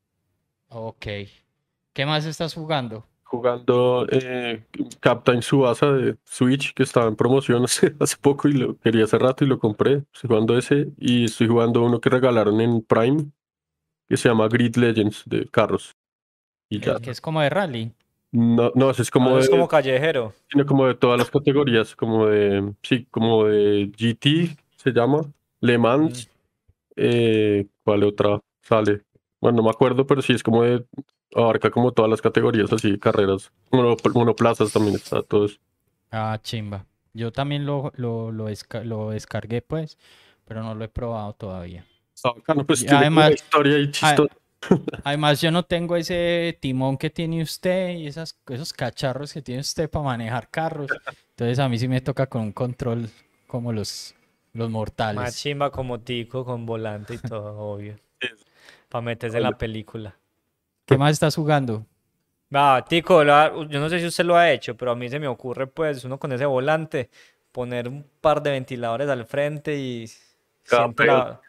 Ok. 0.69 1.05
¿Qué 1.93 2.05
más 2.07 2.25
estás 2.25 2.55
jugando? 2.55 3.05
Jugando 3.23 4.07
eh, 4.09 4.65
Captain 4.99 5.43
Subasa 5.43 5.91
de 5.91 6.15
Switch, 6.23 6.73
que 6.73 6.83
estaba 6.83 7.07
en 7.07 7.15
promoción 7.15 7.63
hace, 7.65 7.93
hace 7.99 8.17
poco 8.19 8.47
y 8.47 8.53
lo 8.53 8.77
quería 8.79 9.03
hace 9.03 9.19
rato 9.19 9.43
y 9.43 9.47
lo 9.47 9.59
compré. 9.59 10.03
Estoy 10.11 10.29
jugando 10.29 10.57
ese 10.57 10.87
y 10.97 11.25
estoy 11.25 11.47
jugando 11.47 11.83
uno 11.83 12.01
que 12.01 12.09
regalaron 12.09 12.61
en 12.61 12.81
Prime, 12.81 13.25
que 14.07 14.17
se 14.17 14.29
llama 14.29 14.47
Grid 14.47 14.75
Legends 14.75 15.23
de 15.25 15.47
carros. 15.47 15.95
Y 16.69 16.79
ya. 16.79 16.99
Que 16.99 17.11
es 17.11 17.21
como 17.21 17.41
de 17.41 17.49
rally. 17.49 17.91
No, 18.31 18.71
no, 18.75 18.89
es 18.89 19.11
como 19.11 19.29
no, 19.29 19.35
de, 19.37 19.43
es 19.43 19.49
como 19.49 19.67
callejero. 19.67 20.33
sino 20.49 20.65
como 20.65 20.87
de 20.87 20.95
todas 20.95 21.19
las 21.19 21.29
categorías, 21.29 21.95
como 21.95 22.25
de, 22.27 22.73
sí, 22.81 23.05
como 23.11 23.45
de 23.45 23.91
GT 23.95 24.55
se 24.77 24.91
llama, 24.91 25.21
Le 25.61 25.77
Mans, 25.77 26.29
eh, 26.95 27.67
¿cuál 27.83 28.03
otra 28.03 28.39
sale? 28.61 29.03
Bueno, 29.39 29.57
no 29.57 29.63
me 29.63 29.69
acuerdo, 29.69 30.07
pero 30.07 30.21
sí 30.21 30.33
es 30.33 30.43
como 30.43 30.63
de, 30.63 30.85
abarca 31.35 31.69
como 31.71 31.91
todas 31.91 32.09
las 32.09 32.21
categorías 32.21 32.73
así, 32.73 32.97
carreras, 32.99 33.51
Mono- 33.71 33.97
monoplazas 34.13 34.73
también 34.73 34.95
está, 34.95 35.21
todo 35.23 35.45
eso. 35.45 35.57
Ah, 36.11 36.39
chimba. 36.41 36.85
Yo 37.13 37.31
también 37.31 37.65
lo, 37.65 37.91
lo, 37.95 38.31
lo, 38.31 38.49
desca- 38.49 38.83
lo 38.83 39.09
descargué, 39.11 39.61
pues, 39.61 39.97
pero 40.45 40.63
no 40.63 40.75
lo 40.75 40.83
he 40.85 40.89
probado 40.89 41.33
todavía. 41.33 41.85
Bacano, 42.23 42.65
pues 42.65 42.81
Y 42.81 42.85
tiene 42.85 42.97
además- 42.99 43.25
una 43.27 43.35
historia 43.35 43.75
ahí 43.77 43.91
chistosa. 43.91 44.35
Además, 45.03 45.41
yo 45.41 45.51
no 45.51 45.63
tengo 45.63 45.97
ese 45.97 46.57
timón 46.61 46.97
que 46.97 47.09
tiene 47.09 47.41
usted 47.43 47.89
y 47.97 48.07
esas, 48.07 48.39
esos 48.47 48.71
cacharros 48.71 49.33
que 49.33 49.41
tiene 49.41 49.59
usted 49.59 49.89
para 49.89 50.05
manejar 50.05 50.49
carros. 50.49 50.89
Entonces, 51.31 51.59
a 51.59 51.67
mí 51.67 51.77
sí 51.77 51.87
me 51.89 51.99
toca 51.99 52.27
con 52.27 52.43
un 52.43 52.51
control 52.53 53.09
como 53.45 53.73
los, 53.73 54.15
los 54.53 54.69
Más 54.69 54.71
mortales. 54.73 55.35
chimba 55.37 55.69
como 55.69 55.99
Tico, 55.99 56.45
con 56.45 56.65
volante 56.65 57.15
y 57.15 57.17
todo, 57.17 57.57
obvio. 57.59 57.97
Para 58.87 59.01
meterse 59.01 59.35
en 59.37 59.43
la 59.43 59.57
película. 59.57 60.15
¿Qué 60.85 60.97
más 60.97 61.11
estás 61.11 61.35
jugando? 61.35 61.85
Va, 62.55 62.85
Tico, 62.85 63.21
yo 63.23 63.79
no 63.79 63.89
sé 63.89 63.99
si 63.99 64.05
usted 64.05 64.23
lo 64.23 64.37
ha 64.37 64.49
hecho, 64.51 64.77
pero 64.77 64.91
a 64.91 64.95
mí 64.95 65.09
se 65.09 65.19
me 65.19 65.27
ocurre, 65.27 65.67
pues, 65.67 66.05
uno 66.05 66.17
con 66.19 66.31
ese 66.31 66.45
volante, 66.45 67.09
poner 67.51 67.89
un 67.89 68.05
par 68.21 68.41
de 68.41 68.51
ventiladores 68.51 69.09
al 69.09 69.25
frente 69.25 69.75
y 69.75 70.07
siente 70.63 71.05
la 71.05 71.41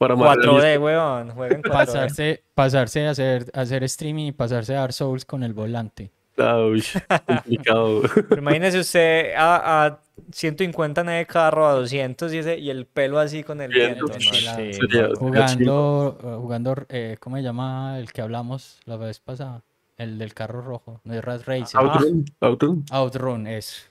Para 0.00 0.16
más 0.16 0.38
4D, 0.38 0.80
weón, 0.80 1.30
jueguen 1.32 1.62
4D. 1.62 1.70
Pasarse, 1.70 2.42
pasarse 2.54 3.06
a 3.06 3.10
hacer, 3.10 3.50
hacer 3.52 3.84
streaming 3.84 4.28
y 4.28 4.32
pasarse 4.32 4.74
a 4.74 4.80
Dark 4.80 4.94
Souls 4.94 5.26
con 5.26 5.42
el 5.42 5.52
volante. 5.52 6.10
Ah, 6.38 6.56
uy, 6.56 6.82
complicado. 7.26 8.00
Pero 8.30 8.40
imagínese 8.40 8.78
usted 8.78 9.34
a, 9.36 9.84
a 9.84 10.00
150 10.32 11.02
en 11.02 11.08
el 11.10 11.26
carro, 11.26 11.66
a 11.66 11.74
200 11.74 12.32
y, 12.32 12.38
ese, 12.38 12.58
y 12.58 12.70
el 12.70 12.86
pelo 12.86 13.18
así 13.18 13.44
con 13.44 13.60
el 13.60 13.70
viento. 13.70 14.06
no, 14.06 14.18
sí. 14.18 14.72
Jugando, 15.18 16.18
jugando 16.40 16.74
eh, 16.88 17.18
¿cómo 17.20 17.36
se 17.36 17.42
llama 17.42 17.98
el 17.98 18.10
que 18.10 18.22
hablamos 18.22 18.80
la 18.86 18.96
vez 18.96 19.20
pasada? 19.20 19.60
El 19.98 20.16
del 20.16 20.32
carro 20.32 20.62
rojo, 20.62 21.02
no 21.04 21.12
es 21.12 21.22
Rat 21.22 21.42
Racer. 21.44 21.78
Outrun, 21.78 22.24
Outrun, 22.40 22.84
Outrun, 22.90 23.46
eso. 23.46 23.82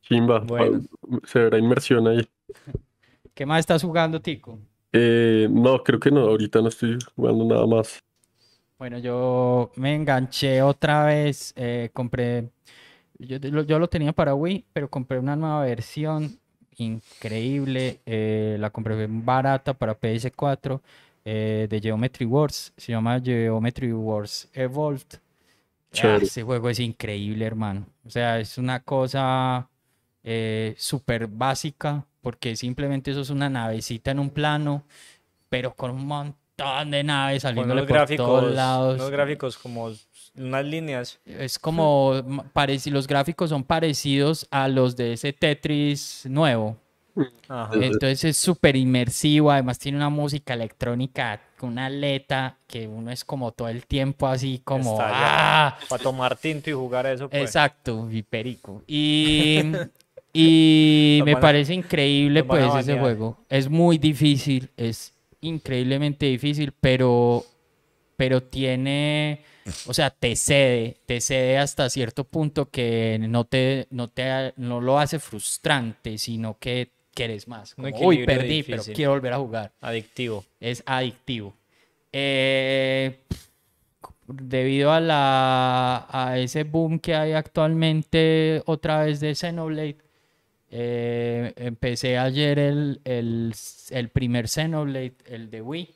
chimba. 0.00 0.38
Bueno. 0.38 0.80
Se 1.26 1.38
verá 1.38 1.58
inmersión 1.58 2.08
ahí. 2.08 2.26
¿Qué 3.34 3.44
más 3.44 3.60
estás 3.60 3.82
jugando, 3.82 4.22
Tico? 4.22 4.58
Eh, 4.92 5.48
no, 5.50 5.82
creo 5.82 6.00
que 6.00 6.10
no, 6.10 6.20
ahorita 6.22 6.60
no 6.62 6.68
estoy 6.68 6.98
jugando 7.16 7.44
nada 7.44 7.66
más. 7.66 8.00
Bueno, 8.78 8.98
yo 8.98 9.70
me 9.76 9.94
enganché 9.94 10.62
otra 10.62 11.04
vez, 11.04 11.52
eh, 11.56 11.90
compré, 11.92 12.50
yo, 13.18 13.38
lo- 13.42 13.62
yo 13.64 13.78
lo 13.78 13.88
tenía 13.88 14.12
para 14.12 14.34
Wii, 14.34 14.66
pero 14.72 14.90
compré 14.90 15.18
una 15.18 15.36
nueva 15.36 15.64
versión 15.64 16.38
increíble, 16.78 18.00
eh, 18.06 18.56
la 18.60 18.70
compré 18.70 19.06
barata 19.08 19.74
para 19.74 19.94
PS4 19.98 20.82
eh, 21.24 21.66
de 21.70 21.80
Geometry 21.80 22.26
Wars, 22.26 22.72
se 22.76 22.92
llama 22.92 23.20
Geometry 23.20 23.92
Wars 23.92 24.48
Evolved. 24.54 25.20
Ah, 25.96 26.18
ese 26.22 26.42
juego 26.44 26.70
es 26.70 26.80
increíble, 26.80 27.44
hermano. 27.46 27.86
O 28.06 28.10
sea, 28.10 28.38
es 28.40 28.58
una 28.58 28.80
cosa 28.82 29.68
súper 30.76 31.26
básica, 31.26 32.06
porque 32.20 32.56
simplemente 32.56 33.10
eso 33.10 33.20
es 33.20 33.30
una 33.30 33.48
navecita 33.48 34.10
en 34.10 34.18
un 34.18 34.30
plano, 34.30 34.84
pero 35.48 35.74
con 35.74 35.90
un 35.90 36.06
montón 36.06 36.90
de 36.90 37.02
naves 37.02 37.44
unos 37.44 37.64
por 37.64 37.86
gráficos, 37.86 38.26
todos 38.26 38.54
lados. 38.54 38.94
unos 38.96 39.10
gráficos 39.10 39.56
como 39.56 39.90
unas 40.36 40.64
líneas. 40.64 41.18
Es 41.24 41.58
como, 41.58 42.22
los 42.86 43.06
gráficos 43.06 43.50
son 43.50 43.64
parecidos 43.64 44.46
a 44.50 44.68
los 44.68 44.96
de 44.96 45.14
ese 45.14 45.32
Tetris 45.32 46.26
nuevo. 46.28 46.76
Ajá. 47.48 47.72
Entonces 47.74 48.24
es 48.24 48.36
súper 48.36 48.76
inmersivo, 48.76 49.50
además 49.50 49.78
tiene 49.78 49.98
una 49.98 50.08
música 50.08 50.54
electrónica 50.54 51.40
con 51.58 51.70
una 51.70 51.86
aleta 51.86 52.56
que 52.66 52.86
uno 52.86 53.10
es 53.10 53.24
como 53.24 53.52
todo 53.52 53.68
el 53.68 53.86
tiempo 53.86 54.26
así 54.26 54.62
como... 54.64 54.98
¡ah! 55.00 55.76
Para 55.88 56.02
tomar 56.02 56.36
tinto 56.36 56.70
y 56.70 56.72
jugar 56.72 57.06
eso, 57.06 57.28
pues. 57.28 57.42
Exacto, 57.42 58.08
y 58.10 58.22
perico. 58.22 58.82
Y, 58.86 59.60
y 60.32 61.20
me 61.24 61.36
parece 61.36 61.74
increíble 61.74 62.44
pues 62.44 62.74
ese 62.74 62.98
juego. 62.98 63.38
Es 63.48 63.68
muy 63.68 63.98
difícil, 63.98 64.70
es 64.76 65.12
increíblemente 65.40 66.26
difícil, 66.26 66.72
pero, 66.80 67.44
pero 68.16 68.42
tiene, 68.42 69.42
o 69.86 69.94
sea, 69.94 70.10
te 70.10 70.36
cede, 70.36 70.98
te 71.06 71.20
cede 71.20 71.58
hasta 71.58 71.90
cierto 71.90 72.24
punto 72.24 72.70
que 72.70 73.18
no 73.20 73.44
te, 73.44 73.86
no 73.90 74.08
te, 74.08 74.52
no 74.56 74.80
lo 74.80 74.98
hace 74.98 75.18
frustrante, 75.18 76.18
sino 76.18 76.58
que 76.58 76.90
quieres 77.14 77.48
más. 77.48 77.74
Como, 77.74 77.88
Uy, 77.88 78.24
perdí, 78.24 78.62
pero 78.62 78.82
quiero 78.84 79.12
volver 79.12 79.32
a 79.32 79.38
jugar 79.38 79.72
Adictivo. 79.80 80.44
es 80.60 80.82
adictivo. 80.86 81.54
Eh, 82.12 83.20
debido 84.26 84.92
a, 84.92 85.00
la, 85.00 86.06
a 86.08 86.38
ese 86.38 86.64
boom 86.64 86.98
que 86.98 87.14
hay 87.14 87.32
actualmente 87.32 88.62
otra 88.66 89.04
vez 89.04 89.20
de 89.20 89.34
Xenoblade, 89.34 89.96
eh, 90.70 91.52
empecé 91.56 92.18
ayer 92.18 92.58
el, 92.58 93.00
el, 93.04 93.52
el 93.90 94.08
primer 94.08 94.48
Xenoblade, 94.48 95.14
el 95.26 95.50
de 95.50 95.62
Wii. 95.62 95.94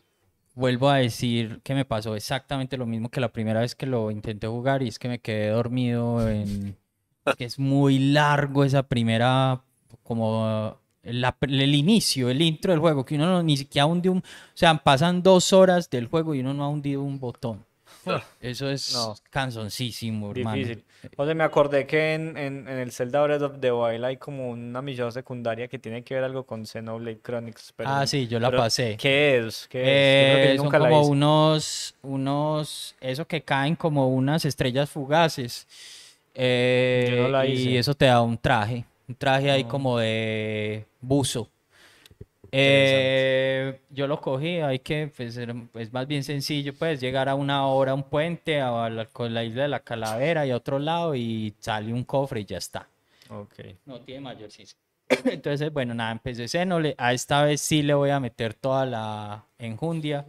Vuelvo 0.54 0.88
a 0.88 0.98
decir 0.98 1.60
que 1.64 1.74
me 1.74 1.84
pasó 1.84 2.14
exactamente 2.14 2.76
lo 2.76 2.86
mismo 2.86 3.08
que 3.08 3.20
la 3.20 3.32
primera 3.32 3.60
vez 3.60 3.74
que 3.74 3.86
lo 3.86 4.10
intenté 4.10 4.46
jugar 4.46 4.82
y 4.82 4.88
es 4.88 4.98
que 4.98 5.08
me 5.08 5.18
quedé 5.18 5.48
dormido 5.48 6.28
en... 6.28 6.76
que 7.36 7.44
es 7.44 7.58
muy 7.58 7.98
largo 7.98 8.64
esa 8.64 8.84
primera, 8.84 9.62
como 10.04 10.78
la- 11.02 11.36
el 11.40 11.74
inicio, 11.74 12.30
el 12.30 12.40
intro 12.40 12.70
del 12.72 12.80
juego, 12.80 13.04
que 13.04 13.16
uno 13.16 13.26
no, 13.26 13.42
ni 13.42 13.56
siquiera 13.56 13.86
hunde 13.86 14.10
un... 14.10 14.18
O 14.18 14.22
sea, 14.54 14.76
pasan 14.76 15.22
dos 15.22 15.52
horas 15.52 15.90
del 15.90 16.06
juego 16.06 16.34
y 16.34 16.40
uno 16.40 16.54
no 16.54 16.62
ha 16.64 16.68
hundido 16.68 17.02
un 17.02 17.18
botón. 17.18 17.64
Eso 18.40 18.68
es 18.70 18.92
No. 18.92 19.14
cansoncísimo, 19.30 20.30
hermano. 20.30 20.56
Difícil. 20.56 20.84
O 21.16 21.24
sea, 21.26 21.34
me 21.34 21.44
acordé 21.44 21.86
que 21.86 22.14
en, 22.14 22.36
en, 22.36 22.66
en 22.68 22.78
el 22.78 22.90
Zelda 22.92 23.22
Breath 23.22 23.42
of 23.42 23.60
the 23.60 23.70
Wild 23.72 24.04
hay 24.04 24.16
como 24.16 24.48
una 24.50 24.80
misión 24.82 25.12
secundaria 25.12 25.68
que 25.68 25.78
tiene 25.78 26.02
que 26.02 26.14
ver 26.14 26.24
algo 26.24 26.44
con 26.44 26.66
Xenoblade 26.66 27.20
Chronicles. 27.22 27.72
Pero, 27.76 27.90
Ah, 27.90 28.06
sí, 28.06 28.26
yo 28.26 28.40
la 28.40 28.50
pasé. 28.50 28.96
¿Qué 28.96 29.38
es? 29.38 29.66
¿Qué 29.68 29.80
es? 29.80 29.86
Yo 30.28 30.32
creo 30.32 30.46
que 30.46 30.52
Eh, 30.52 30.56
son 30.56 30.64
nunca 30.66 30.78
como 30.78 31.02
unos, 31.06 31.94
unos, 32.02 32.94
eso 33.00 33.26
que 33.26 33.42
caen 33.42 33.76
como 33.76 34.08
unas 34.08 34.44
estrellas 34.44 34.88
fugaces. 34.90 35.66
eh, 36.34 37.08
Yo 37.16 37.22
no 37.24 37.28
la 37.28 37.46
y 37.46 37.76
eso 37.76 37.94
te 37.94 38.06
da 38.06 38.20
un 38.22 38.36
traje, 38.38 38.84
un 39.08 39.14
traje 39.14 39.50
ahí 39.50 39.62
Ah. 39.66 39.68
como 39.68 39.98
de 39.98 40.86
buzo. 41.00 41.48
Eh, 42.56 43.80
yo 43.90 44.06
lo 44.06 44.20
cogí, 44.20 44.60
hay 44.60 44.78
que, 44.78 45.10
pues 45.16 45.36
es 45.36 45.92
más 45.92 46.06
bien 46.06 46.22
sencillo, 46.22 46.72
pues 46.72 47.00
llegar 47.00 47.28
a 47.28 47.34
una 47.34 47.66
hora 47.66 47.90
a 47.90 47.94
un 47.94 48.04
puente, 48.04 48.60
a 48.60 48.88
la, 48.88 49.06
con 49.06 49.34
la 49.34 49.42
isla 49.42 49.62
de 49.62 49.68
la 49.68 49.80
calavera 49.80 50.46
y 50.46 50.52
a 50.52 50.56
otro 50.56 50.78
lado 50.78 51.16
y 51.16 51.52
sale 51.58 51.92
un 51.92 52.04
cofre 52.04 52.42
y 52.42 52.44
ya 52.44 52.58
está. 52.58 52.86
Ok. 53.28 53.54
No 53.86 54.00
tiene 54.02 54.20
mayor 54.20 54.52
ciencia. 54.52 54.78
Entonces, 55.24 55.72
bueno, 55.72 55.94
nada, 55.94 56.12
empecé 56.12 56.46
Xenoblade. 56.46 56.94
A 56.96 57.12
esta 57.12 57.42
vez 57.42 57.60
sí 57.60 57.82
le 57.82 57.94
voy 57.94 58.10
a 58.10 58.20
meter 58.20 58.54
toda 58.54 58.86
la 58.86 59.44
enjundia, 59.58 60.24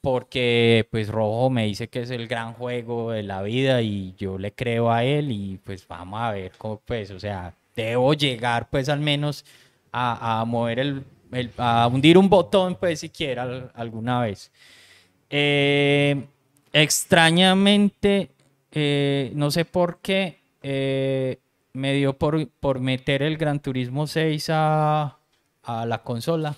porque 0.00 0.86
pues 0.92 1.08
Rojo 1.08 1.50
me 1.50 1.66
dice 1.66 1.88
que 1.88 2.02
es 2.02 2.10
el 2.10 2.28
gran 2.28 2.52
juego 2.52 3.10
de 3.10 3.24
la 3.24 3.42
vida 3.42 3.82
y 3.82 4.14
yo 4.16 4.38
le 4.38 4.52
creo 4.52 4.92
a 4.92 5.02
él 5.02 5.32
y 5.32 5.58
pues 5.64 5.86
vamos 5.88 6.20
a 6.20 6.30
ver 6.30 6.52
cómo 6.56 6.80
pues, 6.84 7.10
o 7.10 7.18
sea, 7.18 7.54
debo 7.74 8.14
llegar 8.14 8.70
pues 8.70 8.88
al 8.88 9.00
menos 9.00 9.44
a, 9.90 10.40
a 10.40 10.44
mover 10.44 10.78
el, 10.78 11.04
el- 11.32 11.50
a 11.58 11.86
hundir 11.88 12.16
un 12.18 12.28
botón 12.28 12.76
pues 12.76 13.00
siquiera 13.00 13.42
al- 13.44 13.70
alguna 13.74 14.20
vez. 14.20 14.50
Eh, 15.30 16.24
extrañamente, 16.72 18.30
eh, 18.72 19.30
no 19.34 19.50
sé 19.50 19.64
por 19.64 19.98
qué, 20.00 20.40
eh, 20.62 21.38
me 21.72 21.92
dio 21.94 22.16
por, 22.16 22.48
por 22.60 22.80
meter 22.80 23.22
el 23.22 23.36
Gran 23.36 23.60
Turismo 23.60 24.06
6 24.06 24.48
a, 24.50 25.16
a 25.62 25.86
la 25.86 25.98
consola. 26.02 26.54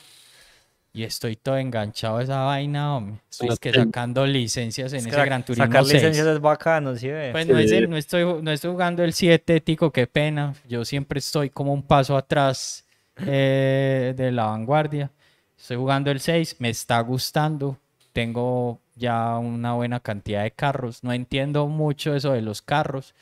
Y 0.93 1.05
estoy 1.05 1.37
todo 1.37 1.59
enganchado 1.59 2.17
a 2.17 2.23
esa 2.25 2.41
vaina, 2.41 2.97
hombre. 2.97 3.21
Estoy 3.31 3.49
es 3.51 3.59
que 3.61 3.73
sacando 3.73 4.27
licencias 4.27 4.93
en 4.95 5.01
Es 5.01 5.05
que 5.07 5.11
ese 5.11 5.25
Gran 5.25 5.45
Turismo 5.45 5.67
Sacar 5.67 5.85
6. 5.85 5.95
licencias 5.95 6.27
es 6.27 6.41
bacano, 6.41 6.97
¿sí 6.97 7.09
ve? 7.09 7.29
Pues 7.31 7.47
no, 7.47 7.59
es 7.59 7.71
el- 7.71 7.85
Sí. 7.85 7.91
no 7.91 7.97
estoy, 7.97 8.43
no 8.43 8.51
estoy 8.51 8.71
jugando 8.73 9.05
el 9.05 9.13
7, 9.13 9.61
tico, 9.61 9.93
qué 9.93 10.07
pena. 10.07 10.55
Yo 10.69 10.85
siempre 10.85 11.19
estoy 11.21 11.51
como 11.51 11.73
un 11.73 11.83
paso 11.83 12.17
atrás 12.17 12.85
eh, 13.27 14.15
de 14.17 14.33
la 14.33 14.47
vanguardia. 14.47 15.11
Estoy 15.57 15.77
jugando 15.77 16.11
el 16.11 16.21
6, 16.21 16.57
me 16.59 16.71
está 16.71 17.01
gustando. 17.01 17.77
Tengo 18.13 18.81
ya 18.97 19.37
una 19.39 19.75
buena 19.75 20.01
cantidad 20.01 20.43
de 20.43 20.51
carros. 20.51 21.03
No 21.05 21.13
entiendo 21.13 21.67
mucho 21.67 22.15
eso 22.15 22.33
de 22.33 22.43
los 22.43 22.63
carros, 22.63 23.15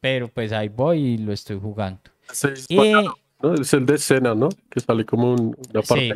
pero 0.00 0.28
pues 0.28 0.52
ahí 0.52 0.68
voy 0.68 0.98
y 1.00 1.18
lo 1.18 1.32
estoy 1.32 1.58
jugando. 1.58 2.00
Ese 2.30 2.52
es, 2.52 2.66
Y, 2.68 2.76
bacano, 2.76 3.14
¿no? 3.42 3.54
Es 3.54 3.72
el 3.74 3.86
de 3.86 3.94
escena, 3.94 4.34
¿no? 4.34 4.48
Que 4.70 4.80
sale 4.80 5.04
como 5.04 5.32
un- 5.32 5.56
una 5.70 5.82
parte 5.82 6.14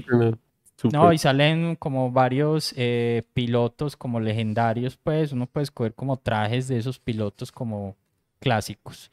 Sí. 0.80 0.88
No, 0.92 1.12
y 1.12 1.18
salen 1.18 1.74
como 1.74 2.12
varios 2.12 2.72
eh, 2.76 3.24
pilotos 3.34 3.96
como 3.96 4.20
legendarios, 4.20 4.96
pues 4.96 5.32
uno 5.32 5.46
puede 5.46 5.64
escoger 5.64 5.92
como 5.92 6.16
trajes 6.16 6.68
de 6.68 6.78
esos 6.78 7.00
pilotos 7.00 7.50
como 7.50 7.96
clásicos. 8.38 9.10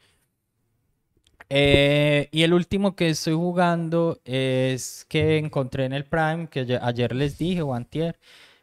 Eh, 1.49 2.27
y 2.31 2.43
el 2.43 2.53
último 2.53 2.95
que 2.95 3.09
estoy 3.09 3.33
jugando 3.33 4.19
es 4.25 5.05
que 5.07 5.37
encontré 5.37 5.85
en 5.85 5.93
el 5.93 6.05
Prime, 6.05 6.47
que 6.49 6.79
ayer, 6.81 7.15
les 7.15 7.37
dije, 7.37 7.61
o 7.61 7.73
antier, 7.73 8.17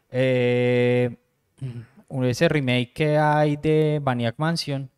eh, 0.09 1.15
ese 2.23 2.49
remake 2.49 2.93
que 2.93 3.17
hay 3.17 3.55
de 3.57 4.01
Maniac 4.03 4.35
Mansion. 4.37 4.89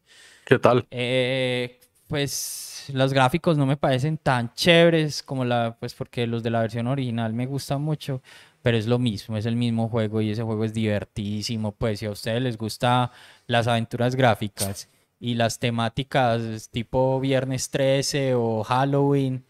¿Qué 0.45 0.59
tal? 0.59 0.85
Eh, 0.91 1.79
pues 2.07 2.85
los 2.93 3.13
gráficos 3.13 3.57
no 3.57 3.65
me 3.65 3.77
parecen 3.77 4.17
tan 4.17 4.53
chéveres 4.53 5.23
como 5.23 5.45
la, 5.45 5.77
pues 5.79 5.93
porque 5.93 6.27
los 6.27 6.43
de 6.43 6.49
la 6.51 6.61
versión 6.61 6.87
original 6.87 7.33
me 7.33 7.45
gustan 7.45 7.81
mucho, 7.81 8.21
pero 8.61 8.77
es 8.77 8.87
lo 8.87 8.99
mismo, 8.99 9.37
es 9.37 9.45
el 9.45 9.55
mismo 9.55 9.89
juego 9.89 10.21
y 10.21 10.31
ese 10.31 10.43
juego 10.43 10.65
es 10.65 10.73
divertidísimo, 10.73 11.71
pues 11.71 11.99
si 11.99 12.05
a 12.05 12.11
ustedes 12.11 12.41
les 12.41 12.57
gusta 12.57 13.11
las 13.47 13.67
aventuras 13.67 14.15
gráficas 14.15 14.89
y 15.19 15.35
las 15.35 15.59
temáticas 15.59 16.69
tipo 16.71 17.19
Viernes 17.19 17.69
13 17.69 18.33
o 18.35 18.63
Halloween, 18.63 19.43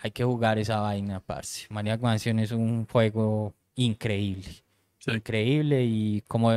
hay 0.00 0.10
que 0.10 0.24
jugar 0.24 0.58
esa 0.58 0.80
vaina, 0.80 1.20
parce. 1.20 1.66
Maniac 1.70 2.00
Mansion 2.00 2.38
es 2.40 2.50
un 2.52 2.86
juego 2.86 3.54
increíble, 3.76 4.48
Sí. 4.98 5.10
increíble 5.12 5.84
y 5.84 6.22
como 6.28 6.50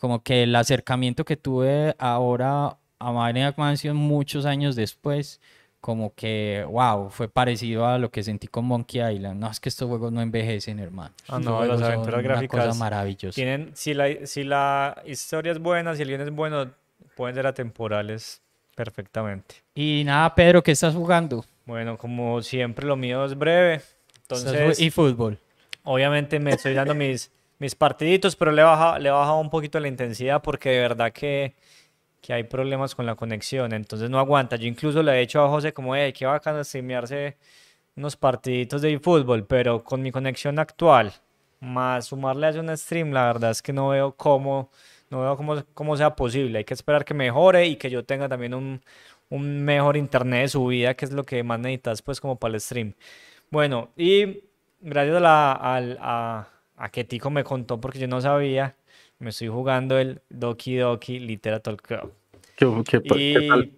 como 0.00 0.22
que 0.22 0.42
el 0.42 0.54
acercamiento 0.54 1.24
que 1.24 1.36
tuve 1.36 1.94
ahora 1.98 2.76
a 2.98 3.12
Maniac 3.12 3.56
Mansion 3.56 3.96
muchos 3.96 4.44
años 4.44 4.76
después, 4.76 5.40
como 5.80 6.14
que, 6.14 6.64
wow, 6.68 7.08
fue 7.10 7.28
parecido 7.28 7.86
a 7.86 7.98
lo 7.98 8.10
que 8.10 8.22
sentí 8.22 8.46
con 8.46 8.66
Monkey 8.66 9.00
Island. 9.14 9.40
No, 9.40 9.50
es 9.50 9.60
que 9.60 9.68
estos 9.70 9.88
juegos 9.88 10.12
no 10.12 10.20
envejecen, 10.20 10.78
hermano. 10.78 11.14
Ah, 11.28 11.38
no, 11.38 11.64
las 11.64 11.80
aventuras 11.80 12.20
una 12.20 12.22
gráficas 12.22 12.66
cosa 12.66 12.78
maravillosa. 12.78 13.34
Tienen, 13.34 13.70
si 13.74 13.94
la, 13.94 14.26
si 14.26 14.44
la 14.44 15.02
historia 15.06 15.52
es 15.52 15.58
buena, 15.58 15.94
si 15.94 16.02
el 16.02 16.08
guion 16.08 16.20
es 16.22 16.30
bueno, 16.30 16.70
pueden 17.16 17.34
ser 17.34 17.46
atemporales 17.46 18.42
perfectamente. 18.74 19.56
Y 19.74 20.02
nada, 20.04 20.34
Pedro, 20.34 20.62
¿qué 20.62 20.72
estás 20.72 20.94
jugando? 20.94 21.44
Bueno, 21.66 21.96
como 21.96 22.42
siempre, 22.42 22.86
lo 22.86 22.96
mío 22.96 23.24
es 23.24 23.36
breve. 23.36 23.80
Entonces, 24.22 24.80
y 24.80 24.90
fútbol. 24.90 25.38
obviamente 25.82 26.38
me 26.40 26.52
estoy 26.52 26.74
dando 26.74 26.94
mis, 26.94 27.30
mis 27.58 27.74
partiditos, 27.74 28.36
pero 28.36 28.52
le 28.52 28.62
he 28.62 28.64
bajado, 28.64 28.98
le 28.98 29.08
he 29.08 29.12
bajado 29.12 29.38
un 29.38 29.50
poquito 29.50 29.78
la 29.80 29.88
intensidad 29.88 30.42
porque 30.42 30.70
de 30.70 30.80
verdad 30.80 31.12
que, 31.12 31.54
que 32.20 32.32
hay 32.32 32.44
problemas 32.44 32.94
con 32.94 33.06
la 33.06 33.14
conexión. 33.14 33.72
Entonces 33.72 34.10
no 34.10 34.18
aguanta. 34.18 34.56
Yo 34.56 34.66
incluso 34.66 35.02
le 35.02 35.12
he 35.12 35.20
dicho 35.20 35.42
a 35.42 35.48
José 35.48 35.72
como, 35.72 35.94
hey, 35.94 36.12
qué 36.12 36.26
bacano 36.26 36.64
streamearse 36.64 37.36
unos 37.96 38.16
partiditos 38.16 38.82
de 38.82 38.98
fútbol, 38.98 39.46
pero 39.46 39.84
con 39.84 40.02
mi 40.02 40.10
conexión 40.10 40.58
actual, 40.58 41.12
más 41.60 42.06
sumarle 42.06 42.48
a 42.48 42.60
un 42.60 42.76
stream, 42.76 43.12
la 43.12 43.26
verdad 43.26 43.50
es 43.52 43.62
que 43.62 43.72
no 43.72 43.88
veo 43.88 44.12
cómo, 44.16 44.70
no 45.14 45.22
veo 45.22 45.36
cómo, 45.36 45.62
cómo 45.74 45.96
sea 45.96 46.16
posible. 46.16 46.58
Hay 46.58 46.64
que 46.64 46.74
esperar 46.74 47.04
que 47.04 47.14
mejore 47.14 47.66
y 47.66 47.76
que 47.76 47.90
yo 47.90 48.04
tenga 48.04 48.28
también 48.28 48.54
un, 48.54 48.82
un 49.30 49.64
mejor 49.64 49.96
internet 49.96 50.42
de 50.42 50.48
subida, 50.48 50.94
que 50.94 51.04
es 51.04 51.12
lo 51.12 51.24
que 51.24 51.42
más 51.42 51.60
necesitas, 51.60 52.02
pues, 52.02 52.20
como 52.20 52.36
para 52.36 52.54
el 52.54 52.60
stream. 52.60 52.94
Bueno, 53.50 53.90
y 53.96 54.40
gracias 54.80 55.16
a, 55.16 55.20
la, 55.20 55.52
al- 55.52 55.98
a, 56.00 56.48
a 56.76 56.88
que 56.90 57.04
Tico 57.04 57.30
me 57.30 57.44
contó, 57.44 57.80
porque 57.80 57.98
yo 57.98 58.08
no 58.08 58.20
sabía, 58.20 58.74
me 59.18 59.30
estoy 59.30 59.48
jugando 59.48 59.98
el 59.98 60.20
Doki 60.28 60.76
Doki 60.76 61.20
Literature 61.20 61.76
Club. 61.76 62.12
¿Qué, 62.56 62.66
qué, 62.84 63.02
qué 63.02 63.14
Y, 63.14 63.48
tal? 63.48 63.70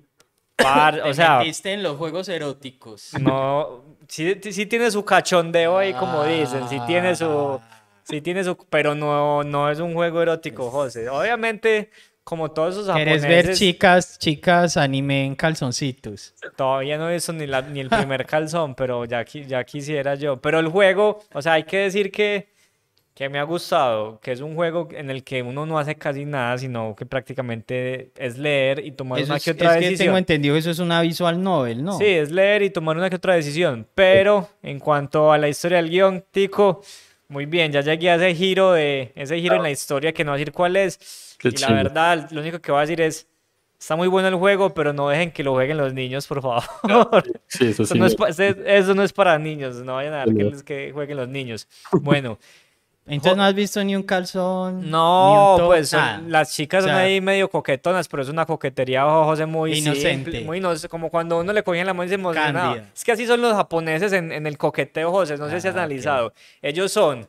par- 0.56 1.00
o 1.04 1.14
sea, 1.14 1.42
en 1.64 1.82
los 1.82 1.96
juegos 1.96 2.28
eróticos. 2.28 3.12
no, 3.18 3.84
sí, 4.08 4.36
sí 4.50 4.66
tiene 4.66 4.90
su 4.90 5.04
cachondeo 5.04 5.76
ahí, 5.78 5.92
como 5.94 6.24
dicen, 6.24 6.68
sí 6.68 6.78
tiene 6.86 7.14
su, 7.14 7.60
sí 8.08 8.20
tiene 8.20 8.44
su, 8.44 8.56
pero 8.70 8.94
no, 8.94 9.42
no 9.44 9.70
es 9.70 9.78
un 9.80 9.94
juego 9.94 10.22
erótico, 10.22 10.70
José. 10.70 11.08
Obviamente, 11.08 11.90
como 12.24 12.50
todos 12.50 12.74
esos 12.74 12.94
¿Quieres 12.94 13.22
ver 13.22 13.36
japoneses, 13.36 13.58
chicas, 13.58 14.18
chicas 14.18 14.76
anime 14.76 15.24
en 15.26 15.34
calzoncitos? 15.36 16.34
todavía 16.56 16.98
no 16.98 17.08
he 17.10 17.14
visto 17.14 17.32
ni, 17.32 17.46
la, 17.46 17.62
ni 17.62 17.80
el 17.80 17.88
primer 17.88 18.26
calzón, 18.26 18.74
pero 18.74 19.04
ya, 19.04 19.24
ya 19.24 19.64
quisiera 19.64 20.14
yo. 20.14 20.40
Pero 20.40 20.58
el 20.58 20.68
juego, 20.68 21.20
o 21.32 21.42
sea, 21.42 21.54
hay 21.54 21.64
que 21.64 21.78
decir 21.78 22.10
que, 22.10 22.48
que 23.14 23.28
me 23.28 23.38
ha 23.38 23.44
gustado, 23.44 24.18
que 24.20 24.32
es 24.32 24.40
un 24.40 24.54
juego 24.56 24.88
en 24.92 25.08
el 25.10 25.22
que 25.24 25.40
uno 25.42 25.64
no 25.66 25.78
hace 25.78 25.94
casi 25.94 26.24
nada, 26.24 26.58
sino 26.58 26.94
que 26.96 27.06
prácticamente 27.06 28.10
es 28.16 28.36
leer 28.38 28.84
y 28.84 28.90
tomar 28.92 29.20
Eso 29.20 29.28
una 29.30 29.36
es, 29.36 29.44
que 29.44 29.52
otra 29.52 29.74
es 29.74 29.78
que 29.78 29.84
decisión. 29.84 30.06
tengo 30.08 30.18
entendido 30.18 30.54
que 30.54 30.58
eso 30.58 30.70
es 30.70 30.80
una 30.80 31.00
visual 31.02 31.42
novel, 31.42 31.84
¿no? 31.84 31.96
Sí, 31.96 32.04
es 32.06 32.30
leer 32.30 32.62
y 32.62 32.70
tomar 32.70 32.96
una 32.96 33.08
que 33.08 33.16
otra 33.16 33.34
decisión. 33.34 33.86
Pero 33.94 34.48
en 34.62 34.80
cuanto 34.80 35.30
a 35.32 35.38
la 35.38 35.48
historia 35.48 35.78
del 35.78 35.90
guion, 35.90 36.24
Tico, 36.30 36.82
muy 37.28 37.46
bien, 37.46 37.72
ya 37.72 37.80
llegué 37.80 38.10
a 38.10 38.14
ese 38.16 38.34
giro 38.34 38.72
de 38.72 39.12
ese 39.14 39.38
giro 39.40 39.56
en 39.56 39.62
la 39.62 39.70
historia 39.70 40.12
que 40.12 40.24
no 40.24 40.32
voy 40.32 40.36
a 40.36 40.40
decir 40.40 40.52
cuál 40.52 40.76
es. 40.76 41.36
Qué 41.38 41.48
y 41.48 41.56
la 41.56 41.56
chimba. 41.58 41.82
verdad, 41.82 42.28
lo 42.30 42.40
único 42.40 42.60
que 42.60 42.70
voy 42.72 42.78
a 42.78 42.82
decir 42.82 43.00
es, 43.00 43.26
está 43.78 43.96
muy 43.96 44.08
bueno 44.08 44.28
el 44.28 44.36
juego, 44.36 44.72
pero 44.74 44.92
no 44.92 45.08
dejen 45.08 45.30
que 45.32 45.42
lo 45.44 45.52
jueguen 45.52 45.76
los 45.76 45.92
niños, 45.92 46.26
por 46.26 46.40
favor. 46.42 46.62
Sí, 47.48 47.66
eso 47.68 47.82
Eso 47.84 47.94
sí. 47.94 47.98
no, 47.98 48.06
es, 48.06 48.16
eso 48.38 48.94
no 48.94 49.02
es 49.02 49.12
para 49.12 49.38
niños, 49.38 49.76
no 49.76 49.94
vayan 49.94 50.14
a 50.14 50.16
dar 50.18 50.28
que, 50.34 50.52
que 50.64 50.92
jueguen 50.92 51.16
los 51.16 51.28
niños. 51.28 51.68
Bueno, 51.92 52.38
Entonces 53.08 53.36
no 53.36 53.44
has 53.44 53.54
visto 53.54 53.82
ni 53.84 53.94
un 53.94 54.02
calzón, 54.02 54.80
ni 54.80 54.90
no, 54.90 55.52
un 55.52 55.58
top, 55.58 55.66
pues 55.68 55.88
son- 55.90 56.00
nada. 56.00 56.22
las 56.26 56.52
chicas 56.52 56.84
O 56.84 56.88
son 56.88 56.96
sea, 56.96 57.04
ahí 57.04 57.20
medio 57.20 57.48
coquetonas, 57.48 58.08
pero 58.08 58.22
es 58.24 58.28
una 58.28 58.44
coquetería, 58.46 59.04
José, 59.04 59.46
muy 59.46 59.74
Inocente. 59.78 60.10
simple, 60.14 60.40
muy 60.40 60.58
inocente, 60.58 60.88
como 60.88 61.08
cuando 61.08 61.38
uno 61.38 61.52
le 61.52 61.62
cogían 61.62 61.86
la 61.86 61.94
mano 61.94 62.06
y 62.06 62.08
se 62.08 62.14
emocionaba. 62.16 62.74
Cándida. 62.74 62.92
Es 62.94 63.04
que 63.04 63.12
así 63.12 63.24
son 63.26 63.40
los 63.42 63.52
japoneses 63.54 64.12
en, 64.12 64.32
en 64.32 64.46
el 64.46 64.58
coqueteo, 64.58 65.12
José, 65.12 65.36
no 65.36 65.48
sé 65.48 65.60
si 65.60 65.68
has 65.68 65.76
Ah, 65.76 65.78
analizado. 65.84 66.32
Ellos 66.62 66.90
son 66.90 67.28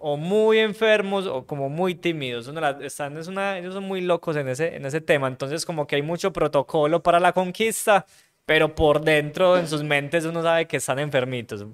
o 0.00 0.16
muy 0.16 0.58
enfermos 0.58 1.26
o 1.26 1.44
como 1.46 1.68
muy 1.68 1.94
tímidos. 1.94 2.46
Uno 2.48 2.60
la- 2.60 2.78
están, 2.82 3.16
es 3.16 3.26
una, 3.28 3.58
ellos 3.58 3.74
son 3.74 3.84
muy 3.84 4.00
locos 4.00 4.36
en 4.36 4.48
ese, 4.48 4.76
en 4.76 4.86
ese 4.86 5.00
tema, 5.00 5.26
entonces 5.28 5.64
como 5.66 5.86
que 5.86 5.96
hay 5.96 6.02
mucho 6.02 6.32
protocolo 6.32 7.02
para 7.02 7.18
la 7.20 7.32
conquista, 7.32 8.06
pero 8.46 8.74
por 8.74 9.02
dentro, 9.02 9.56
en 9.58 9.66
sus 9.68 9.82
mentes, 9.82 10.24
uno 10.24 10.42
sabe 10.42 10.66
que 10.66 10.76
están 10.78 10.98
enfermitos. 10.98 11.64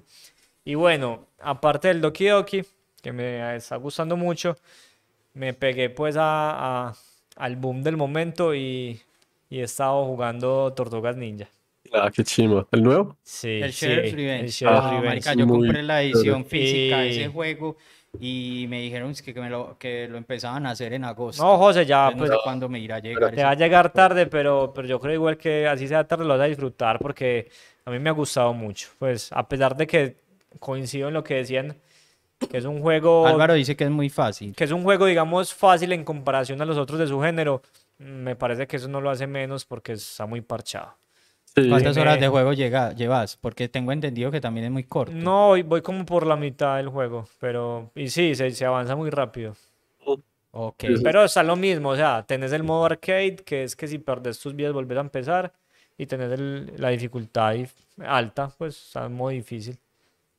Y 0.63 0.73
bueno, 0.73 1.27
aparte 1.39 1.89
del 1.89 2.01
Doki 2.01 2.25
Doki, 2.25 2.63
que 3.05 3.13
me 3.13 3.55
está 3.55 3.75
gustando 3.75 4.17
mucho, 4.17 4.57
me 5.35 5.53
pegué 5.53 5.91
pues 5.91 6.17
a, 6.17 6.87
a- 6.89 6.95
al 7.35 7.55
boom 7.55 7.83
del 7.83 7.97
momento 7.97 8.55
y, 8.55 8.99
y 9.49 9.59
he 9.59 9.63
estado 9.63 10.05
jugando 10.05 10.73
Tortugas 10.73 11.15
Ninja. 11.15 11.47
Ah, 11.93 12.09
qué 12.11 12.23
chima. 12.23 12.65
¿El 12.71 12.81
nuevo? 12.81 13.15
Sí, 13.23 13.59
El 13.61 13.71
sí, 13.73 13.85
Sheriff's 13.85 14.13
el 14.13 14.17
Revenge. 14.17 14.49
Sheriff's 14.49 14.83
Ah, 14.85 14.89
Revenge. 14.89 15.05
marica, 15.07 15.33
yo 15.35 15.47
compré 15.47 15.83
la 15.83 16.01
edición 16.01 16.43
chévere. 16.45 16.49
física 16.49 16.97
de 17.01 17.09
ese 17.11 17.27
juego 17.27 17.77
y 18.19 18.65
me 18.69 18.81
dijeron 18.81 19.13
que, 19.13 19.33
que, 19.35 19.39
me 19.39 19.49
lo, 19.51 19.77
que 19.77 20.07
lo 20.07 20.17
empezaban 20.17 20.65
a 20.65 20.71
hacer 20.71 20.93
en 20.93 21.03
agosto. 21.03 21.43
No, 21.43 21.57
José, 21.59 21.85
ya 21.85 22.09
Entonces, 22.09 22.17
pues 22.17 22.31
no 22.31 22.37
sé 22.37 22.43
cuándo 22.43 22.69
me 22.69 22.79
irá 22.79 22.95
a 22.95 22.99
llegar. 22.99 23.35
te 23.35 23.43
va 23.43 23.51
a 23.51 23.55
llegar 23.55 23.93
tarde, 23.93 24.25
pero, 24.25 24.71
pero 24.73 24.87
yo 24.87 24.99
creo 24.99 25.13
igual 25.13 25.37
que 25.37 25.67
así 25.67 25.87
sea 25.87 26.07
tarde 26.07 26.23
lo 26.23 26.31
vas 26.31 26.41
a 26.41 26.45
disfrutar 26.45 26.97
porque 26.99 27.49
a 27.85 27.91
mí 27.91 27.99
me 27.99 28.09
ha 28.09 28.13
gustado 28.13 28.51
mucho. 28.53 28.87
Pues 28.97 29.31
a 29.31 29.47
pesar 29.47 29.75
de 29.77 29.85
que 29.85 30.15
coincido 30.59 31.09
en 31.09 31.13
lo 31.13 31.23
que 31.23 31.35
decían, 31.35 31.75
que 32.49 32.57
es 32.57 32.65
un 32.65 32.81
juego 32.81 33.25
Álvaro 33.27 33.53
dice 33.53 33.75
que 33.75 33.85
es 33.85 33.89
muy 33.89 34.09
fácil. 34.09 34.55
que 34.55 34.63
es 34.65 34.71
un 34.71 34.83
juego, 34.83 35.05
digamos, 35.05 35.53
fácil 35.53 35.91
en 35.93 36.03
comparación 36.03 36.61
a 36.61 36.65
los 36.65 36.77
otros 36.77 36.99
de 36.99 37.07
su 37.07 37.21
género, 37.21 37.61
me 37.97 38.35
parece 38.35 38.67
que 38.67 38.75
eso 38.77 38.87
no 38.87 38.99
lo 39.01 39.09
hace 39.09 39.25
menos 39.27 39.65
porque 39.65 39.93
está 39.93 40.25
muy 40.25 40.41
parchado. 40.41 40.95
Sí. 41.55 41.69
¿Cuántas 41.69 41.95
horas 41.95 42.19
de 42.19 42.27
juego 42.27 42.51
llega, 42.51 42.91
llevas? 42.93 43.37
Porque 43.37 43.69
tengo 43.69 43.93
entendido 43.93 44.29
que 44.29 44.41
también 44.41 44.65
es 44.65 44.71
muy 44.71 44.83
corto. 44.83 45.13
No, 45.15 45.47
voy, 45.47 45.61
voy 45.61 45.81
como 45.81 46.05
por 46.05 46.27
la 46.27 46.35
mitad 46.35 46.75
del 46.75 46.89
juego, 46.89 47.29
pero... 47.39 47.91
Y 47.95 48.09
sí, 48.09 48.35
se, 48.35 48.51
se 48.51 48.65
avanza 48.65 48.95
muy 48.97 49.09
rápido. 49.09 49.55
Ok. 50.51 50.83
Sí. 50.87 50.95
Pero 51.03 51.23
está 51.23 51.43
lo 51.43 51.55
mismo, 51.55 51.89
o 51.89 51.95
sea, 51.95 52.23
tenés 52.27 52.51
el 52.53 52.63
modo 52.63 52.85
arcade, 52.85 53.35
que 53.37 53.63
es 53.63 53.75
que 53.75 53.87
si 53.87 53.97
perdes 53.99 54.39
tus 54.39 54.53
vidas 54.55 54.73
volvés 54.73 54.97
a 54.97 55.01
empezar, 55.01 55.53
y 55.97 56.05
tenés 56.05 56.31
el- 56.33 56.73
la 56.77 56.89
dificultad 56.89 57.53
dif- 57.55 57.73
alta, 58.05 58.49
pues 58.57 58.77
está 58.87 59.07
muy 59.09 59.35
difícil. 59.35 59.77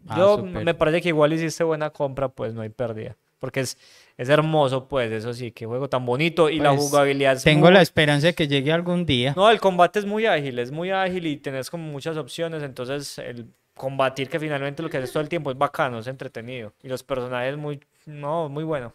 Ah, 0.08 0.16
Yo 0.18 0.36
súper. 0.36 0.64
me 0.64 0.74
parece 0.74 1.00
que 1.02 1.08
igual 1.08 1.32
hiciste 1.32 1.64
buena 1.64 1.90
compra, 1.90 2.28
pues 2.28 2.54
no 2.54 2.62
hay 2.62 2.68
pérdida. 2.68 3.16
Porque 3.38 3.60
es, 3.60 3.76
es 4.16 4.28
hermoso, 4.28 4.88
pues, 4.88 5.12
eso 5.12 5.34
sí, 5.34 5.52
qué 5.52 5.66
juego 5.66 5.88
tan 5.88 6.06
bonito 6.06 6.48
y 6.48 6.58
la 6.58 6.70
Pues, 6.70 6.80
jugabilidad 6.80 7.34
es 7.34 7.44
Tengo 7.44 7.66
muy- 7.66 7.72
la 7.74 7.82
esperanza 7.82 8.28
de 8.28 8.34
que 8.34 8.48
llegue 8.48 8.72
algún 8.72 9.04
día. 9.04 9.34
No, 9.36 9.50
el 9.50 9.60
combate 9.60 9.98
es 9.98 10.06
muy 10.06 10.24
ágil, 10.26 10.58
es 10.58 10.70
muy 10.70 10.90
ágil 10.90 11.26
y 11.26 11.36
tenés 11.36 11.68
como 11.70 11.84
muchas 11.90 12.16
opciones, 12.16 12.62
entonces 12.62 13.18
el 13.18 13.46
combatir 13.74 14.30
que 14.30 14.40
finalmente 14.40 14.82
lo 14.82 14.88
que 14.88 14.96
haces 14.96 15.12
todo 15.12 15.22
el 15.22 15.28
tiempo 15.28 15.50
es 15.50 15.58
bacano, 15.58 15.98
es 15.98 16.06
entretenido 16.06 16.72
y 16.82 16.88
los 16.88 17.02
personajes 17.02 17.56
muy, 17.58 17.78
no, 18.06 18.48
muy 18.48 18.64
bueno. 18.64 18.94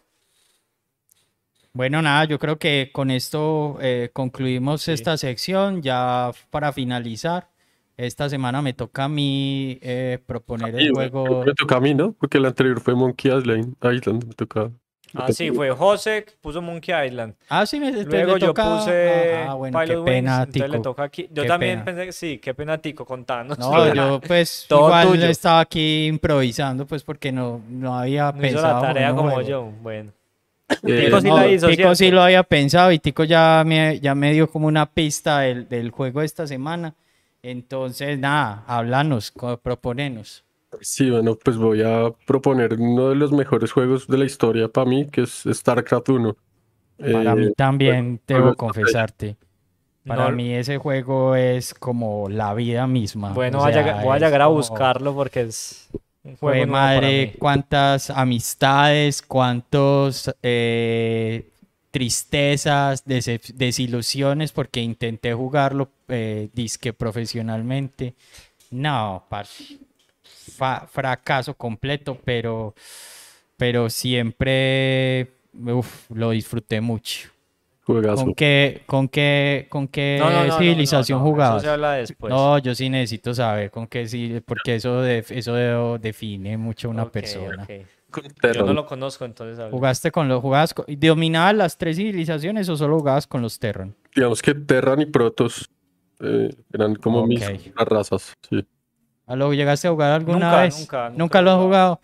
Bueno, 1.74 2.02
nada, 2.02 2.24
yo 2.26 2.38
creo 2.38 2.58
que 2.58 2.90
con 2.92 3.10
esto 3.10 3.78
eh, 3.80 4.10
concluimos 4.12 4.88
esta 4.88 5.16
sección. 5.16 5.80
Ya 5.80 6.30
para 6.50 6.72
finalizar, 6.72 7.48
esta 8.06 8.28
semana 8.28 8.62
me 8.62 8.72
toca 8.72 9.04
a 9.04 9.08
mí 9.08 9.78
eh, 9.82 10.18
proponer 10.26 10.74
el 10.76 10.92
juego. 10.92 11.44
Me 11.44 11.54
toca 11.54 11.76
a 11.76 11.80
mí, 11.80 11.94
¿no? 11.94 12.12
Porque 12.12 12.38
el 12.38 12.44
anterior 12.46 12.80
fue 12.80 12.94
Monkey 12.94 13.30
Island. 13.36 13.74
Island 13.82 14.24
me 14.26 14.34
toca. 14.34 14.64
me 14.64 14.72
Ah, 15.14 15.30
sí, 15.32 15.50
fue 15.50 15.70
José 15.70 16.24
que 16.24 16.32
puso 16.40 16.62
Monkey 16.62 16.94
Island. 17.06 17.34
Ah, 17.48 17.66
sí, 17.66 17.78
me, 17.78 17.90
Luego 18.04 18.38
yo 18.38 18.48
toca- 18.48 18.78
puse 18.78 19.34
Ah, 19.46 19.54
bueno, 19.54 19.78
qué 19.80 19.86
Pilot 19.86 20.04
pena, 20.06 20.36
Wings, 20.38 20.46
entonces 20.46 20.70
le 20.70 20.80
toca 20.80 21.02
aquí. 21.02 21.28
Yo 21.32 21.42
Qué 21.42 21.48
también 21.48 21.72
pena. 21.80 21.84
pensé 21.84 22.06
que 22.06 22.12
sí, 22.12 22.38
qué 22.38 22.54
pena 22.54 22.78
Tico, 22.78 23.04
contanos. 23.04 23.58
No, 23.58 23.94
yo 23.94 24.20
pues 24.26 24.64
Todo 24.68 24.86
igual 24.86 25.08
tuyo. 25.08 25.26
estaba 25.26 25.60
aquí 25.60 26.06
improvisando, 26.06 26.86
pues 26.86 27.02
porque 27.04 27.30
no, 27.30 27.60
no 27.68 27.98
había 27.98 28.32
No 28.32 28.38
hizo 28.38 28.40
pensado. 28.56 28.80
la 28.82 28.88
tarea 28.88 29.14
como 29.14 29.30
juego. 29.32 29.48
yo, 29.48 29.62
bueno. 29.82 30.12
Eh, 30.84 31.04
Tico 31.04 31.20
sí 31.20 31.28
No, 31.28 31.36
la 31.36 31.46
hizo, 31.48 31.68
Tico 31.68 31.94
sí 31.94 32.10
lo 32.10 32.22
había 32.22 32.42
pensado 32.42 32.90
y 32.92 32.98
Tico 32.98 33.24
ya 33.24 33.62
me, 33.66 34.00
ya 34.00 34.14
me 34.14 34.32
dio 34.32 34.50
como 34.50 34.66
una 34.66 34.86
pista 34.86 35.40
del, 35.40 35.68
del 35.68 35.90
juego 35.90 36.22
esta 36.22 36.46
semana. 36.46 36.94
Entonces, 37.44 38.18
nada, 38.20 38.62
háblanos, 38.68 39.32
proponenos. 39.62 40.44
Sí, 40.80 41.10
bueno, 41.10 41.36
pues 41.36 41.56
voy 41.56 41.82
a 41.82 42.10
proponer 42.24 42.74
uno 42.78 43.08
de 43.10 43.16
los 43.16 43.32
mejores 43.32 43.72
juegos 43.72 44.06
de 44.06 44.16
la 44.16 44.24
historia 44.24 44.68
para 44.68 44.88
mí, 44.88 45.06
que 45.06 45.22
es 45.22 45.42
StarCraft 45.52 46.08
1. 46.10 46.36
Para 46.98 47.32
Eh, 47.32 47.34
mí 47.36 47.52
también 47.54 48.20
debo 48.26 48.46
de 48.46 48.50
estrategia. 48.52 48.54
confesarte. 48.56 49.36
Para 50.06 50.30
No- 50.30 50.36
mí 50.36 50.52
ese 50.54 50.78
juego 50.78 51.34
es 51.34 51.74
como 51.74 52.28
la 52.28 52.54
vida 52.54 52.86
misma. 52.86 53.32
Bueno, 53.32 53.58
o 53.58 53.60
voy 53.62 53.70
a 53.70 53.74
sea, 53.74 53.82
llegar- 53.82 54.04
voy 54.04 54.12
a 54.12 54.16
es 54.16 54.22
llegar 54.22 54.42
a 54.42 54.44
como- 54.44 54.56
buscarlo 54.56 55.14
porque 55.14 55.40
es 55.42 55.88
un 56.22 56.36
juego 56.36 56.38
Fue 56.56 56.60
para 56.60 56.72
madre, 56.72 57.34
cuántas 57.38 58.08
amistades, 58.10 59.20
cuántos 59.20 60.32
eh, 60.42 61.50
tristezas, 61.92 63.04
desilusiones, 63.06 64.50
porque 64.50 64.80
intenté 64.80 65.32
jugarlo 65.34 65.90
eh, 66.08 66.48
disque 66.52 66.92
profesionalmente. 66.92 68.14
No, 68.72 69.24
fracaso 70.90 71.54
completo, 71.54 72.18
pero, 72.24 72.74
pero 73.56 73.88
siempre 73.90 75.28
uf, 75.54 76.10
lo 76.10 76.30
disfruté 76.30 76.80
mucho. 76.80 77.28
Juegazo. 77.84 78.24
¿Con 78.24 78.34
qué, 78.34 78.82
con 78.86 79.08
qué, 79.08 79.66
con 79.68 79.88
qué 79.88 80.16
No, 80.20 80.26
no, 80.30 80.30
no, 80.30 80.44
no, 80.46 80.50
no, 80.50 80.58
civilización 80.58 81.20
jugabas? 81.20 81.62
se 81.62 81.68
habla 81.68 81.92
después. 81.94 82.32
No, 82.32 82.58
yo 82.58 82.74
sí 82.74 82.88
necesito 82.88 83.34
saber 83.34 83.70
con 83.70 83.86
qué 83.86 84.06
sí, 84.08 84.40
porque 84.46 84.76
eso, 84.76 85.00
de- 85.02 85.24
eso 85.28 85.54
de- 85.54 85.98
define 85.98 86.56
mucho 86.56 86.88
a 86.88 86.90
una 86.92 87.10
persona. 87.10 87.64
ok. 87.64 87.70
Yo 88.54 88.64
no 88.66 88.72
lo 88.72 88.86
conozco, 88.86 89.24
entonces. 89.24 89.64
¿Jugaste 89.70 90.10
con 90.10 90.28
los, 90.28 90.40
jugabas 90.40 90.74
con- 90.74 90.84
y 90.88 90.96
dominabas 90.96 91.54
las 91.54 91.78
tres 91.78 91.96
civilizaciones 91.96 92.68
o 92.68 92.76
solo 92.76 92.98
jugabas 92.98 93.26
con 93.26 93.42
los 93.42 93.58
Terran? 93.58 93.94
Digamos 94.14 94.42
que 94.42 94.54
Terran 94.54 95.00
y 95.00 95.06
Protoss 95.06 95.70
eh, 96.20 96.50
eran 96.72 96.94
como 96.96 97.26
mis 97.26 97.42
Ok. 97.42 97.76
las 97.76 97.88
razas. 97.88 98.34
Sí. 98.48 98.64
¿A 99.26 99.36
lo 99.36 99.52
llegaste 99.54 99.88
a 99.88 99.90
jugar 99.92 100.12
alguna 100.12 100.38
Nunca, 100.50 100.60
vez? 100.62 100.78
nunca, 100.80 101.10
nunca 101.10 101.42
lo 101.42 101.50
has 101.52 101.58
jugado? 101.58 102.00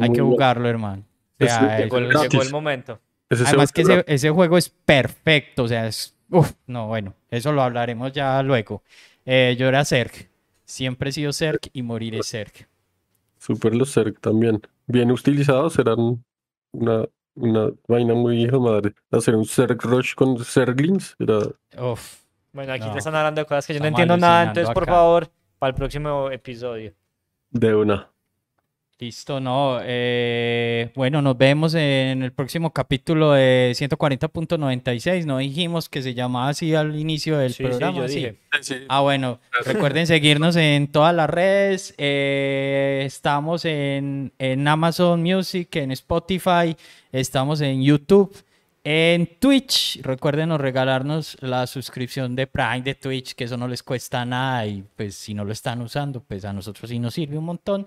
Hay 0.00 0.12
que 0.12 0.20
jugarlo, 0.20 0.68
hermano. 0.68 1.02
O 1.40 1.44
Es- 1.44 1.52
sea, 1.52 1.78
Llegó 1.78 1.98
el, 1.98 2.04
eso 2.04 2.10
es- 2.12 2.14
gratis. 2.20 2.30
llegó 2.32 2.42
el 2.44 2.50
momento. 2.52 3.00
Además 3.30 3.72
que 3.72 4.04
ese 4.06 4.30
juego 4.30 4.56
es 4.58 4.68
perfecto, 4.70 5.64
o 5.64 5.68
sea, 5.68 5.86
es... 5.86 6.14
Uf, 6.30 6.52
no, 6.66 6.86
bueno, 6.88 7.14
eso 7.30 7.52
lo 7.52 7.62
hablaremos 7.62 8.12
ya 8.12 8.42
luego. 8.42 8.82
Eh, 9.24 9.54
yo 9.58 9.66
era 9.68 9.84
Zerg, 9.84 10.28
siempre 10.64 11.10
he 11.10 11.12
sido 11.12 11.32
Zerg 11.32 11.60
y 11.72 11.82
moriré 11.82 12.22
Zerg. 12.22 12.52
Super 13.38 13.74
los 13.74 13.92
Zerg 13.92 14.18
también. 14.20 14.60
Bien 14.88 15.10
utilizados, 15.12 15.78
eran 15.78 16.24
una, 16.72 17.04
una 17.34 17.70
vaina 17.86 18.14
muy 18.14 18.42
hija 18.42 18.58
madre. 18.58 18.94
Hacer 19.10 19.36
un 19.36 19.44
Zerg 19.44 19.80
Rush 19.82 20.14
con 20.14 20.42
Zerglings 20.44 21.14
era 21.18 21.38
Uf, 21.92 22.22
Bueno, 22.52 22.72
aquí 22.72 22.86
No. 22.86 22.92
ya 22.92 22.98
están 22.98 23.14
hablando 23.14 23.40
de 23.42 23.44
cosas 23.46 23.66
que 23.66 23.74
yo 23.74 23.80
no 23.80 23.86
entiendo 23.86 24.16
nada, 24.16 24.44
entonces 24.44 24.72
por 24.74 24.86
favor, 24.86 25.28
para 25.58 25.68
el 25.70 25.74
próximo 25.74 26.30
episodio. 26.30 26.94
de 27.50 27.74
una. 27.74 28.10
Listo, 29.00 29.38
no. 29.40 29.78
eh, 29.82 30.90
bueno, 30.96 31.22
nos 31.22 31.38
vemos 31.38 31.74
en 31.74 32.22
el 32.22 32.32
próximo 32.32 32.72
capítulo 32.72 33.32
de 33.32 33.72
140.96. 33.76 35.24
No 35.24 35.38
dijimos 35.38 35.88
que 35.88 36.02
se 36.02 36.14
llamaba 36.14 36.48
así 36.48 36.74
al 36.74 36.98
inicio 36.98 37.38
del 37.38 37.50
Sí, 37.52 37.58
sí, 37.58 37.62
programa. 37.64 37.98
yo 37.98 38.08
sí. 38.08 38.26
Ah, 38.88 39.00
bueno, 39.00 39.38
recuerden 39.64 40.06
seguirnos 40.08 40.56
en 40.56 40.88
todas 40.88 41.14
las 41.14 41.30
redes. 41.30 41.94
eh, 41.96 43.02
estamos 43.06 43.64
en, 43.64 44.32
en 44.38 44.66
Amazon 44.66 45.22
Music, 45.22 45.76
en 45.76 45.92
Spotify, 45.92 46.76
estamos 47.12 47.60
en 47.60 47.82
YouTube, 47.82 48.36
en 48.82 49.26
Twitch. 49.38 50.00
Recuerden 50.02 50.58
regalarnos 50.58 51.36
la 51.40 51.68
suscripción 51.68 52.34
de 52.34 52.48
Prime 52.48 52.82
de 52.82 52.96
Twitch, 52.96 53.34
que 53.34 53.44
eso 53.44 53.56
no 53.56 53.68
les 53.68 53.84
cuesta 53.84 54.24
nada 54.24 54.66
y 54.66 54.82
pues 54.96 55.14
si 55.14 55.34
no 55.34 55.44
lo 55.44 55.52
están 55.52 55.82
usando, 55.82 56.20
pues 56.20 56.44
a 56.44 56.52
nosotros 56.52 56.90
sí 56.90 56.98
nos 56.98 57.14
sirve 57.14 57.38
un 57.38 57.44
montón. 57.44 57.86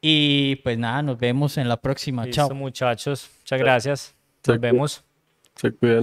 Y 0.00 0.56
pues 0.56 0.78
nada, 0.78 1.02
nos 1.02 1.18
vemos 1.18 1.58
en 1.58 1.68
la 1.68 1.80
próxima. 1.80 2.24
Listo, 2.24 2.48
Chao. 2.48 2.54
muchachos. 2.54 3.30
Muchas 3.40 3.58
gracias. 3.58 4.14
Nos 4.46 4.60
vemos. 4.60 5.04
Se 5.56 5.72
cuidan. 5.72 5.98